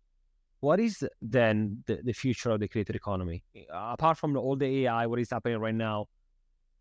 what 0.59 0.79
is 0.79 1.03
then 1.21 1.83
the, 1.87 2.01
the 2.03 2.13
future 2.13 2.51
of 2.51 2.59
the 2.59 2.67
creator 2.67 2.93
economy? 2.93 3.43
Apart 3.71 4.17
from 4.17 4.37
all 4.37 4.55
the 4.55 4.85
AI, 4.85 5.07
what 5.07 5.19
is 5.19 5.31
happening 5.31 5.57
right 5.57 5.75
now? 5.75 6.05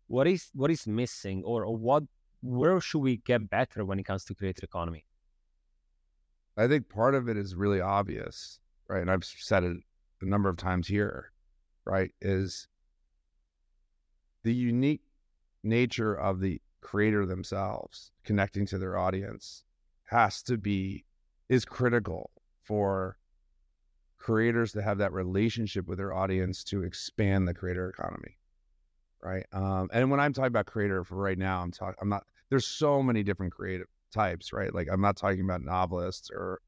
What 0.07 0.27
is 0.27 0.49
what 0.53 0.69
is 0.69 0.85
missing, 0.87 1.43
or, 1.43 1.65
or 1.65 1.75
what 1.75 2.03
where 2.41 2.79
should 2.79 2.99
we 2.99 3.17
get 3.17 3.49
better 3.49 3.83
when 3.83 3.99
it 3.99 4.03
comes 4.03 4.23
to 4.25 4.35
creator 4.35 4.63
economy? 4.63 5.06
I 6.57 6.67
think 6.67 6.89
part 6.89 7.13
of 7.13 7.29
it 7.29 7.37
is 7.37 7.55
really 7.55 7.81
obvious, 7.81 8.59
right? 8.87 9.01
And 9.01 9.11
I've 9.11 9.23
said 9.23 9.63
it 9.63 9.77
a 10.21 10.25
number 10.25 10.49
of 10.49 10.57
times 10.57 10.87
here, 10.87 11.31
right? 11.85 12.11
Is 12.19 12.67
the 14.43 14.53
unique 14.53 15.01
nature 15.63 16.15
of 16.15 16.39
the 16.39 16.61
creator 16.81 17.25
themselves 17.25 18.11
connecting 18.23 18.65
to 18.65 18.77
their 18.77 18.97
audience 18.97 19.63
has 20.05 20.41
to 20.43 20.57
be 20.57 21.03
is 21.49 21.65
critical 21.65 22.31
for 22.63 23.17
creators 24.17 24.71
to 24.71 24.81
have 24.81 24.97
that 24.97 25.11
relationship 25.11 25.87
with 25.87 25.97
their 25.97 26.13
audience 26.13 26.63
to 26.63 26.83
expand 26.83 27.47
the 27.47 27.53
creator 27.53 27.89
economy 27.89 28.37
right 29.21 29.45
um, 29.51 29.89
and 29.91 30.09
when 30.09 30.19
i'm 30.19 30.31
talking 30.31 30.47
about 30.47 30.65
creator 30.65 31.03
for 31.03 31.15
right 31.15 31.37
now 31.37 31.61
i'm 31.61 31.71
talking 31.71 31.95
i'm 32.01 32.09
not 32.09 32.23
there's 32.49 32.67
so 32.67 33.03
many 33.03 33.23
different 33.23 33.51
creative 33.51 33.87
types, 34.11 34.53
right? 34.53 34.73
Like 34.73 34.87
I'm 34.91 35.01
not 35.01 35.17
talking 35.17 35.41
about 35.41 35.61
novelists 35.61 36.29
or 36.31 36.59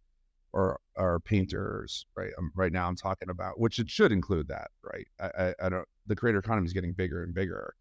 or 0.53 0.79
or 0.95 1.19
painters, 1.21 2.05
right? 2.15 2.31
Um, 2.37 2.51
right 2.55 2.71
now 2.71 2.87
I'm 2.87 2.95
talking 2.95 3.29
about 3.29 3.59
which 3.59 3.79
it 3.79 3.89
should 3.89 4.11
include 4.11 4.47
that, 4.47 4.71
right? 4.83 5.07
I, 5.19 5.43
I, 5.43 5.53
I 5.65 5.69
don't. 5.69 5.87
The 6.07 6.15
creator 6.15 6.39
economy 6.39 6.65
is 6.65 6.73
getting 6.73 6.93
bigger 6.93 7.23
and 7.23 7.33
bigger. 7.33 7.75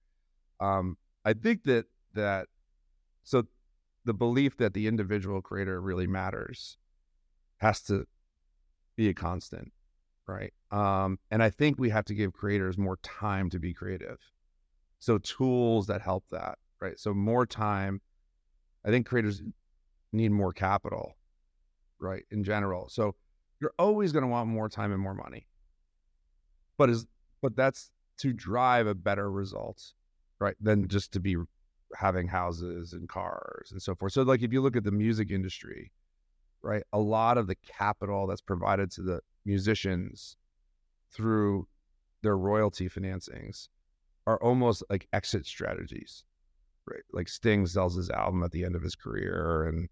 Um, 0.60 0.96
I 1.24 1.32
think 1.32 1.64
that 1.64 1.86
that 2.14 2.48
so 3.24 3.44
the 4.04 4.14
belief 4.14 4.56
that 4.58 4.74
the 4.74 4.86
individual 4.86 5.42
creator 5.42 5.80
really 5.80 6.06
matters 6.06 6.78
has 7.58 7.82
to 7.82 8.06
be 8.96 9.08
a 9.08 9.14
constant, 9.14 9.72
right? 10.26 10.52
Um, 10.70 11.18
and 11.30 11.42
I 11.42 11.50
think 11.50 11.78
we 11.78 11.90
have 11.90 12.04
to 12.06 12.14
give 12.14 12.32
creators 12.32 12.78
more 12.78 12.98
time 13.02 13.50
to 13.50 13.58
be 13.58 13.72
creative. 13.74 14.18
So 14.98 15.18
tools 15.18 15.86
that 15.86 16.02
help 16.02 16.24
that, 16.30 16.58
right? 16.80 16.98
So 16.98 17.14
more 17.14 17.46
time 17.46 18.00
I 18.88 18.90
think 18.90 19.06
creators 19.06 19.42
need 20.14 20.30
more 20.30 20.54
capital, 20.54 21.18
right? 22.00 22.24
In 22.30 22.42
general. 22.42 22.88
So 22.88 23.14
you're 23.60 23.74
always 23.78 24.12
going 24.12 24.22
to 24.22 24.28
want 24.28 24.48
more 24.48 24.70
time 24.70 24.92
and 24.92 25.00
more 25.00 25.14
money. 25.14 25.46
But 26.78 26.88
is 26.88 27.06
but 27.42 27.54
that's 27.54 27.90
to 28.20 28.32
drive 28.32 28.86
a 28.86 28.94
better 28.94 29.30
result, 29.30 29.92
right? 30.40 30.56
Than 30.58 30.88
just 30.88 31.12
to 31.12 31.20
be 31.20 31.36
having 31.96 32.28
houses 32.28 32.94
and 32.94 33.08
cars 33.08 33.68
and 33.72 33.82
so 33.82 33.94
forth. 33.94 34.12
So 34.12 34.22
like 34.22 34.42
if 34.42 34.54
you 34.54 34.62
look 34.62 34.76
at 34.76 34.84
the 34.84 34.90
music 34.90 35.30
industry, 35.30 35.92
right? 36.62 36.82
A 36.94 36.98
lot 36.98 37.36
of 37.36 37.46
the 37.46 37.56
capital 37.56 38.26
that's 38.26 38.40
provided 38.40 38.90
to 38.92 39.02
the 39.02 39.20
musicians 39.44 40.38
through 41.12 41.68
their 42.22 42.38
royalty 42.38 42.88
financings 42.88 43.68
are 44.26 44.42
almost 44.42 44.82
like 44.88 45.08
exit 45.12 45.44
strategies? 45.44 46.24
Like 47.12 47.28
Sting 47.28 47.66
sells 47.66 47.96
his 47.96 48.10
album 48.10 48.42
at 48.42 48.50
the 48.50 48.64
end 48.64 48.76
of 48.76 48.82
his 48.82 48.94
career 48.94 49.64
and, 49.64 49.88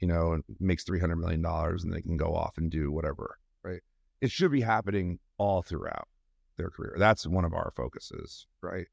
you 0.00 0.08
know, 0.08 0.40
makes 0.60 0.84
$300 0.84 1.18
million 1.18 1.44
and 1.44 1.92
they 1.92 2.02
can 2.02 2.16
go 2.16 2.34
off 2.34 2.58
and 2.58 2.70
do 2.70 2.90
whatever, 2.90 3.38
right? 3.62 3.80
It 4.20 4.30
should 4.30 4.52
be 4.52 4.60
happening 4.60 5.18
all 5.38 5.62
throughout 5.62 6.08
their 6.56 6.70
career. 6.70 6.96
That's 6.98 7.26
one 7.26 7.44
of 7.44 7.54
our 7.54 7.72
focuses, 7.76 8.46
right? 8.60 8.86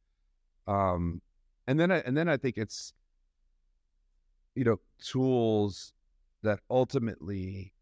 Um, 0.67 1.21
and 1.67 1.79
then, 1.79 1.91
I, 1.91 1.97
and 1.99 2.15
then 2.15 2.29
I 2.29 2.37
think 2.37 2.57
it's, 2.57 2.93
you 4.55 4.63
know, 4.63 4.79
tools 5.03 5.93
that 6.43 6.59
ultimately, 6.69 7.73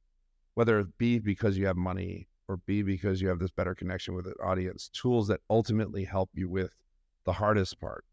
whether 0.55 0.79
it 0.79 0.97
be 0.97 1.19
because 1.19 1.57
you 1.57 1.67
have 1.67 1.77
money 1.77 2.27
or 2.47 2.57
B, 2.57 2.81
because 2.81 3.21
you 3.21 3.27
have 3.27 3.39
this 3.39 3.51
better 3.51 3.75
connection 3.75 4.15
with 4.15 4.25
an 4.25 4.33
audience, 4.43 4.89
tools 4.89 5.27
that 5.27 5.41
ultimately 5.49 6.03
help 6.03 6.29
you 6.33 6.49
with 6.49 6.71
the 7.25 7.33
hardest 7.33 7.79
part, 7.79 8.03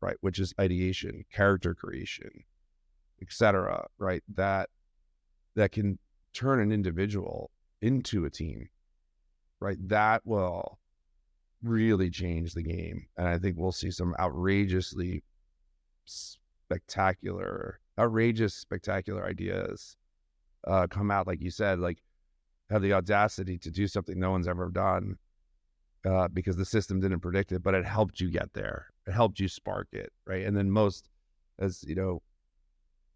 right? 0.00 0.16
Which 0.20 0.38
is 0.38 0.54
ideation, 0.60 1.24
character 1.32 1.74
creation, 1.74 2.44
etc. 3.22 3.86
Right? 3.98 4.22
That 4.34 4.70
that 5.56 5.72
can 5.72 5.98
turn 6.32 6.60
an 6.60 6.72
individual 6.72 7.50
into 7.82 8.24
a 8.24 8.30
team, 8.30 8.68
right? 9.60 9.76
That 9.88 10.22
will 10.24 10.78
really 11.62 12.10
change 12.10 12.54
the 12.54 12.62
game, 12.62 13.06
and 13.16 13.28
I 13.28 13.38
think 13.38 13.56
we'll 13.58 13.72
see 13.72 13.90
some 13.90 14.14
outrageously 14.18 15.22
spectacular, 16.04 17.80
outrageous, 17.98 18.54
spectacular 18.54 19.24
ideas 19.26 19.96
uh, 20.66 20.86
come 20.86 21.10
out. 21.10 21.26
Like 21.26 21.40
you 21.40 21.50
said, 21.50 21.78
like 21.78 21.98
have 22.70 22.82
the 22.82 22.92
audacity 22.92 23.58
to 23.58 23.70
do 23.70 23.86
something 23.86 24.18
no 24.18 24.30
one's 24.30 24.48
ever 24.48 24.68
done 24.68 25.16
uh, 26.04 26.28
because 26.28 26.56
the 26.56 26.64
system 26.64 27.00
didn't 27.00 27.20
predict 27.20 27.52
it, 27.52 27.62
but 27.62 27.74
it 27.74 27.84
helped 27.84 28.20
you 28.20 28.30
get 28.30 28.52
there. 28.52 28.86
It 29.08 29.12
helped 29.12 29.40
you 29.40 29.48
spark 29.48 29.88
it, 29.92 30.12
right? 30.26 30.44
And 30.46 30.56
then 30.56 30.70
most, 30.70 31.08
as 31.58 31.82
you 31.84 31.94
know, 31.94 32.22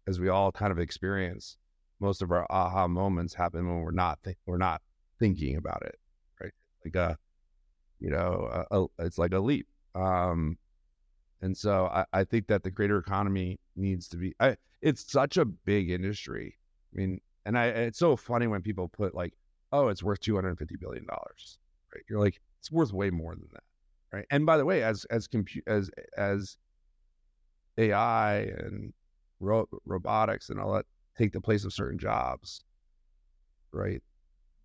as 0.07 0.19
we 0.19 0.27
all 0.27 0.51
kind 0.51 0.71
of 0.71 0.79
experience, 0.79 1.57
most 1.99 2.21
of 2.21 2.31
our 2.31 2.45
aha 2.49 2.87
moments 2.87 3.33
happen 3.33 3.67
when 3.67 3.81
we're 3.81 3.91
not 3.91 4.21
th- 4.23 4.37
we're 4.45 4.57
not 4.57 4.81
thinking 5.19 5.55
about 5.55 5.83
it, 5.83 5.97
right? 6.41 6.51
Like 6.83 6.95
a, 6.95 7.17
you 7.99 8.09
know, 8.09 8.65
a, 8.71 8.81
a, 8.81 9.05
it's 9.05 9.17
like 9.17 9.33
a 9.33 9.39
leap. 9.39 9.67
Um, 9.95 10.57
and 11.41 11.55
so 11.55 11.85
I, 11.85 12.05
I 12.11 12.23
think 12.23 12.47
that 12.47 12.63
the 12.63 12.71
creator 12.71 12.97
economy 12.97 13.59
needs 13.75 14.07
to 14.09 14.17
be. 14.17 14.33
I, 14.39 14.57
it's 14.81 15.09
such 15.11 15.37
a 15.37 15.45
big 15.45 15.91
industry. 15.91 16.57
I 16.93 16.97
mean, 16.97 17.21
and 17.45 17.57
I 17.57 17.67
it's 17.67 17.99
so 17.99 18.15
funny 18.15 18.47
when 18.47 18.61
people 18.61 18.87
put 18.87 19.13
like 19.15 19.33
oh, 19.71 19.89
it's 19.89 20.03
worth 20.03 20.19
two 20.21 20.35
hundred 20.35 20.57
fifty 20.57 20.75
billion 20.75 21.05
dollars. 21.05 21.59
Right? 21.93 22.03
You're 22.09 22.19
like, 22.19 22.39
it's 22.59 22.71
worth 22.71 22.93
way 22.93 23.09
more 23.09 23.35
than 23.35 23.47
that, 23.53 23.63
right? 24.13 24.25
And 24.31 24.45
by 24.45 24.57
the 24.57 24.65
way, 24.65 24.83
as 24.83 25.05
as 25.05 25.27
compute 25.27 25.63
as 25.67 25.89
as 26.17 26.57
AI 27.77 28.35
and 28.41 28.93
ro- 29.39 29.67
robotics 29.85 30.49
and 30.49 30.59
all 30.59 30.73
that 30.73 30.85
take 31.17 31.33
the 31.33 31.41
place 31.41 31.65
of 31.65 31.73
certain 31.73 31.97
jobs, 31.97 32.63
right? 33.71 34.01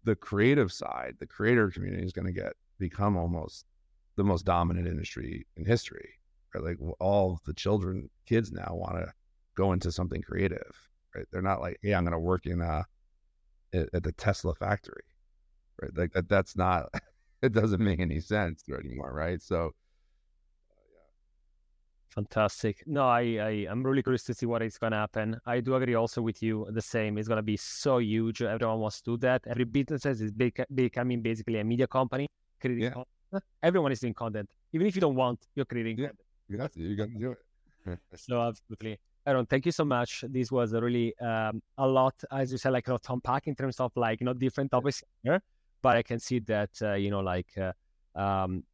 The 0.05 0.17
creative 0.17 0.73
side, 0.73 1.17
the 1.19 1.27
creator 1.27 1.71
community 1.71 2.05
is 2.05 2.13
going 2.13 2.27
to 2.27 2.33
get 2.33 2.53
become 2.79 3.17
almost 3.17 3.65
the 4.17 4.25
most 4.25 4.45
dominant 4.45 4.87
industry 4.87 5.47
in 5.57 5.65
history. 5.65 6.11
Right? 6.55 6.65
Like 6.65 6.79
all 7.01 7.41
the 7.47 7.55
children, 7.55 8.09
kids 8.27 8.53
now 8.53 8.71
want 8.73 8.97
to 8.97 9.13
go 9.57 9.73
into 9.73 9.93
something 9.93 10.23
creative. 10.23 10.89
Right? 11.15 11.27
They're 11.33 11.43
not 11.43 11.61
like, 11.61 11.79
hey, 11.83 11.95
I'm 11.95 12.05
going 12.05 12.13
to 12.13 12.19
work 12.19 12.47
in 12.47 12.61
uh, 12.61 12.83
a 13.73 13.79
at, 13.79 13.89
at 13.93 14.03
the 14.03 14.13
Tesla 14.13 14.55
factory, 14.55 15.05
right? 15.81 15.97
Like 15.97 16.13
that, 16.13 16.29
that's 16.29 16.57
not, 16.57 16.87
it 17.43 17.53
doesn't 17.53 17.81
make 17.81 18.01
any 18.01 18.21
sense 18.21 18.65
anymore, 18.69 19.13
right? 19.13 19.41
So, 19.41 19.73
Fantastic. 22.11 22.83
No, 22.87 23.07
I, 23.07 23.21
I 23.21 23.67
I'm 23.71 23.83
really 23.85 24.03
curious 24.03 24.25
to 24.25 24.35
see 24.35 24.47
what 24.47 24.63
is 24.63 24.79
going 24.79 24.93
to 24.93 24.99
happen. 24.99 25.39
I 25.47 25.61
do 25.61 25.75
agree 25.75 25.95
also 25.95 26.23
with 26.23 26.43
you. 26.43 26.67
The 26.71 26.83
same. 26.83 27.19
It's 27.19 27.29
going 27.29 27.37
to 27.37 27.43
be 27.43 27.57
so 27.57 27.99
huge. 27.99 28.43
Everyone 28.43 28.81
wants 28.81 29.01
to 29.03 29.13
do 29.13 29.17
that. 29.19 29.43
Every 29.47 29.65
business 29.65 30.05
is 30.05 30.33
becoming 30.33 31.23
basically 31.23 31.61
a 31.61 31.65
media 31.65 31.87
company. 31.87 32.27
Creating 32.61 32.85
yeah. 32.85 32.91
Content. 32.91 33.45
Everyone 33.63 33.93
is 33.93 34.01
doing 34.01 34.15
content. 34.15 34.49
Even 34.73 34.87
if 34.87 34.95
you 34.97 35.01
don't 35.01 35.15
want, 35.15 35.39
you're 35.55 35.67
creating 35.67 35.99
yeah. 35.99 36.07
content. 36.07 36.25
You 36.49 36.57
got 36.57 36.73
to. 36.73 36.81
You 36.81 36.97
got 36.97 37.09
to 37.09 37.19
do 37.19 37.37
it. 37.87 37.99
so 38.17 38.43
absolutely. 38.43 38.99
Aaron, 39.27 39.47
thank 39.47 39.67
you 39.67 39.73
so 39.73 39.85
much. 39.85 40.25
This 40.29 40.51
was 40.51 40.73
really 40.73 41.17
um, 41.19 41.61
a 41.77 41.87
lot, 41.87 42.15
as 42.33 42.51
you 42.51 42.59
said, 42.59 42.73
like 42.73 42.89
a 42.89 42.93
lot 42.93 43.03
to 43.05 43.13
unpack 43.13 43.47
in 43.47 43.55
terms 43.55 43.79
of 43.79 43.93
like 43.95 44.21
you 44.21 44.25
know 44.25 44.33
different 44.33 44.71
topics 44.71 45.03
here. 45.23 45.41
But 45.83 45.97
I 45.97 46.03
can 46.03 46.19
see 46.19 46.41
that 46.41 46.71
uh, 46.83 46.95
you 46.95 47.11
know 47.11 47.21
like 47.21 47.49
uh, 47.57 47.73
um, 48.19 48.65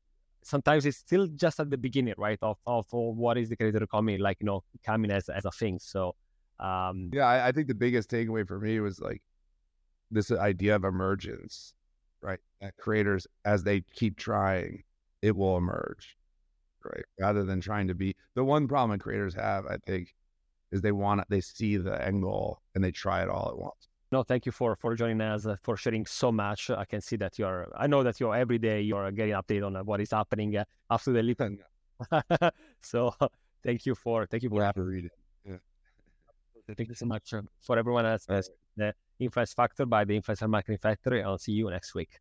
sometimes 0.43 0.87
it's 0.87 0.99
still 0.99 1.27
just 1.27 1.61
at 1.61 1.71
the 1.71 1.79
beginning, 1.79 2.15
right? 2.19 2.39
Of 2.43 2.59
of 2.67 2.87
what 2.93 3.39
is 3.39 3.49
the 3.49 3.57
creator 3.57 3.83
economy 3.83 4.19
like 4.19 4.39
you 4.41 4.47
know 4.47 4.63
coming 4.85 5.11
as 5.11 5.29
as 5.29 5.45
a 5.45 5.51
thing. 5.51 5.79
So 5.79 6.15
um, 6.61 7.11
yeah, 7.13 7.27
I, 7.27 7.49
I 7.49 7.53
think 7.53 7.69
the 7.69 7.75
biggest 7.75 8.11
takeaway 8.11 8.47
for 8.47 8.61
me 8.61 8.81
was 8.81 9.01
like 9.01 9.23
this 10.11 10.31
idea 10.31 10.77
of 10.77 10.85
emergence, 10.85 11.75
right? 12.21 12.39
That 12.61 12.77
creators, 12.77 13.27
as 13.45 13.65
they 13.65 13.81
keep 13.81 14.17
trying, 14.17 14.83
it 15.23 15.37
will 15.37 15.57
emerge, 15.57 16.17
right? 16.85 17.05
Rather 17.19 17.45
than 17.45 17.61
trying 17.61 17.89
to 17.89 17.95
be 17.95 18.15
the 18.35 18.45
one 18.45 18.69
problem 18.69 18.99
creators 18.99 19.35
have, 19.35 19.67
I 19.67 19.79
think, 19.87 20.15
is 20.71 20.81
they 20.81 20.93
want 20.93 21.23
they 21.29 21.41
see 21.41 21.77
the 21.77 22.05
end 22.05 22.23
goal 22.23 22.61
and 22.75 22.83
they 22.83 22.91
try 22.91 23.23
it 23.23 23.29
all 23.29 23.49
at 23.49 23.59
once. 23.59 23.89
No, 24.15 24.23
thank 24.23 24.47
you 24.47 24.53
for 24.53 24.77
for 24.77 24.95
joining 24.95 25.21
us 25.21 25.45
uh, 25.45 25.57
for 25.61 25.77
sharing 25.77 26.07
so 26.07 26.31
much. 26.31 26.71
I 26.71 26.85
can 26.85 27.01
see 27.01 27.17
that 27.17 27.37
you're. 27.37 27.67
I 27.77 27.89
know 27.89 28.05
that 28.05 28.21
you're 28.21 28.37
every 28.37 28.59
day 28.59 28.81
you're 28.81 29.11
getting 29.11 29.35
update 29.35 29.67
on 29.67 29.75
uh, 29.75 29.83
what 29.83 30.01
is 30.01 30.13
happening 30.13 30.57
uh, 30.57 30.65
after 30.89 31.11
the 31.11 31.21
leap. 31.21 31.43
so 32.81 33.13
thank 33.65 33.87
you 33.87 33.97
for 33.97 34.25
thank 34.27 34.45
you 34.45 34.51
for 34.51 34.63
having 34.63 34.85
read 34.85 35.07
it. 35.07 35.13
Yeah. 35.45 35.57
Thank 36.77 36.91
you 36.91 36.95
so 36.95 37.07
much 37.07 37.35
for 37.61 37.77
everyone 37.77 38.07
else. 38.07 38.25
The 38.77 38.95
Influence 39.19 39.53
Factor 39.53 39.85
by 39.85 40.05
the 40.05 40.21
Influencer 40.21 40.49
Marketing 40.49 40.79
Factory. 40.79 41.21
I'll 41.25 41.37
see 41.39 41.53
you 41.53 41.69
next 41.69 41.93
week. 41.97 42.21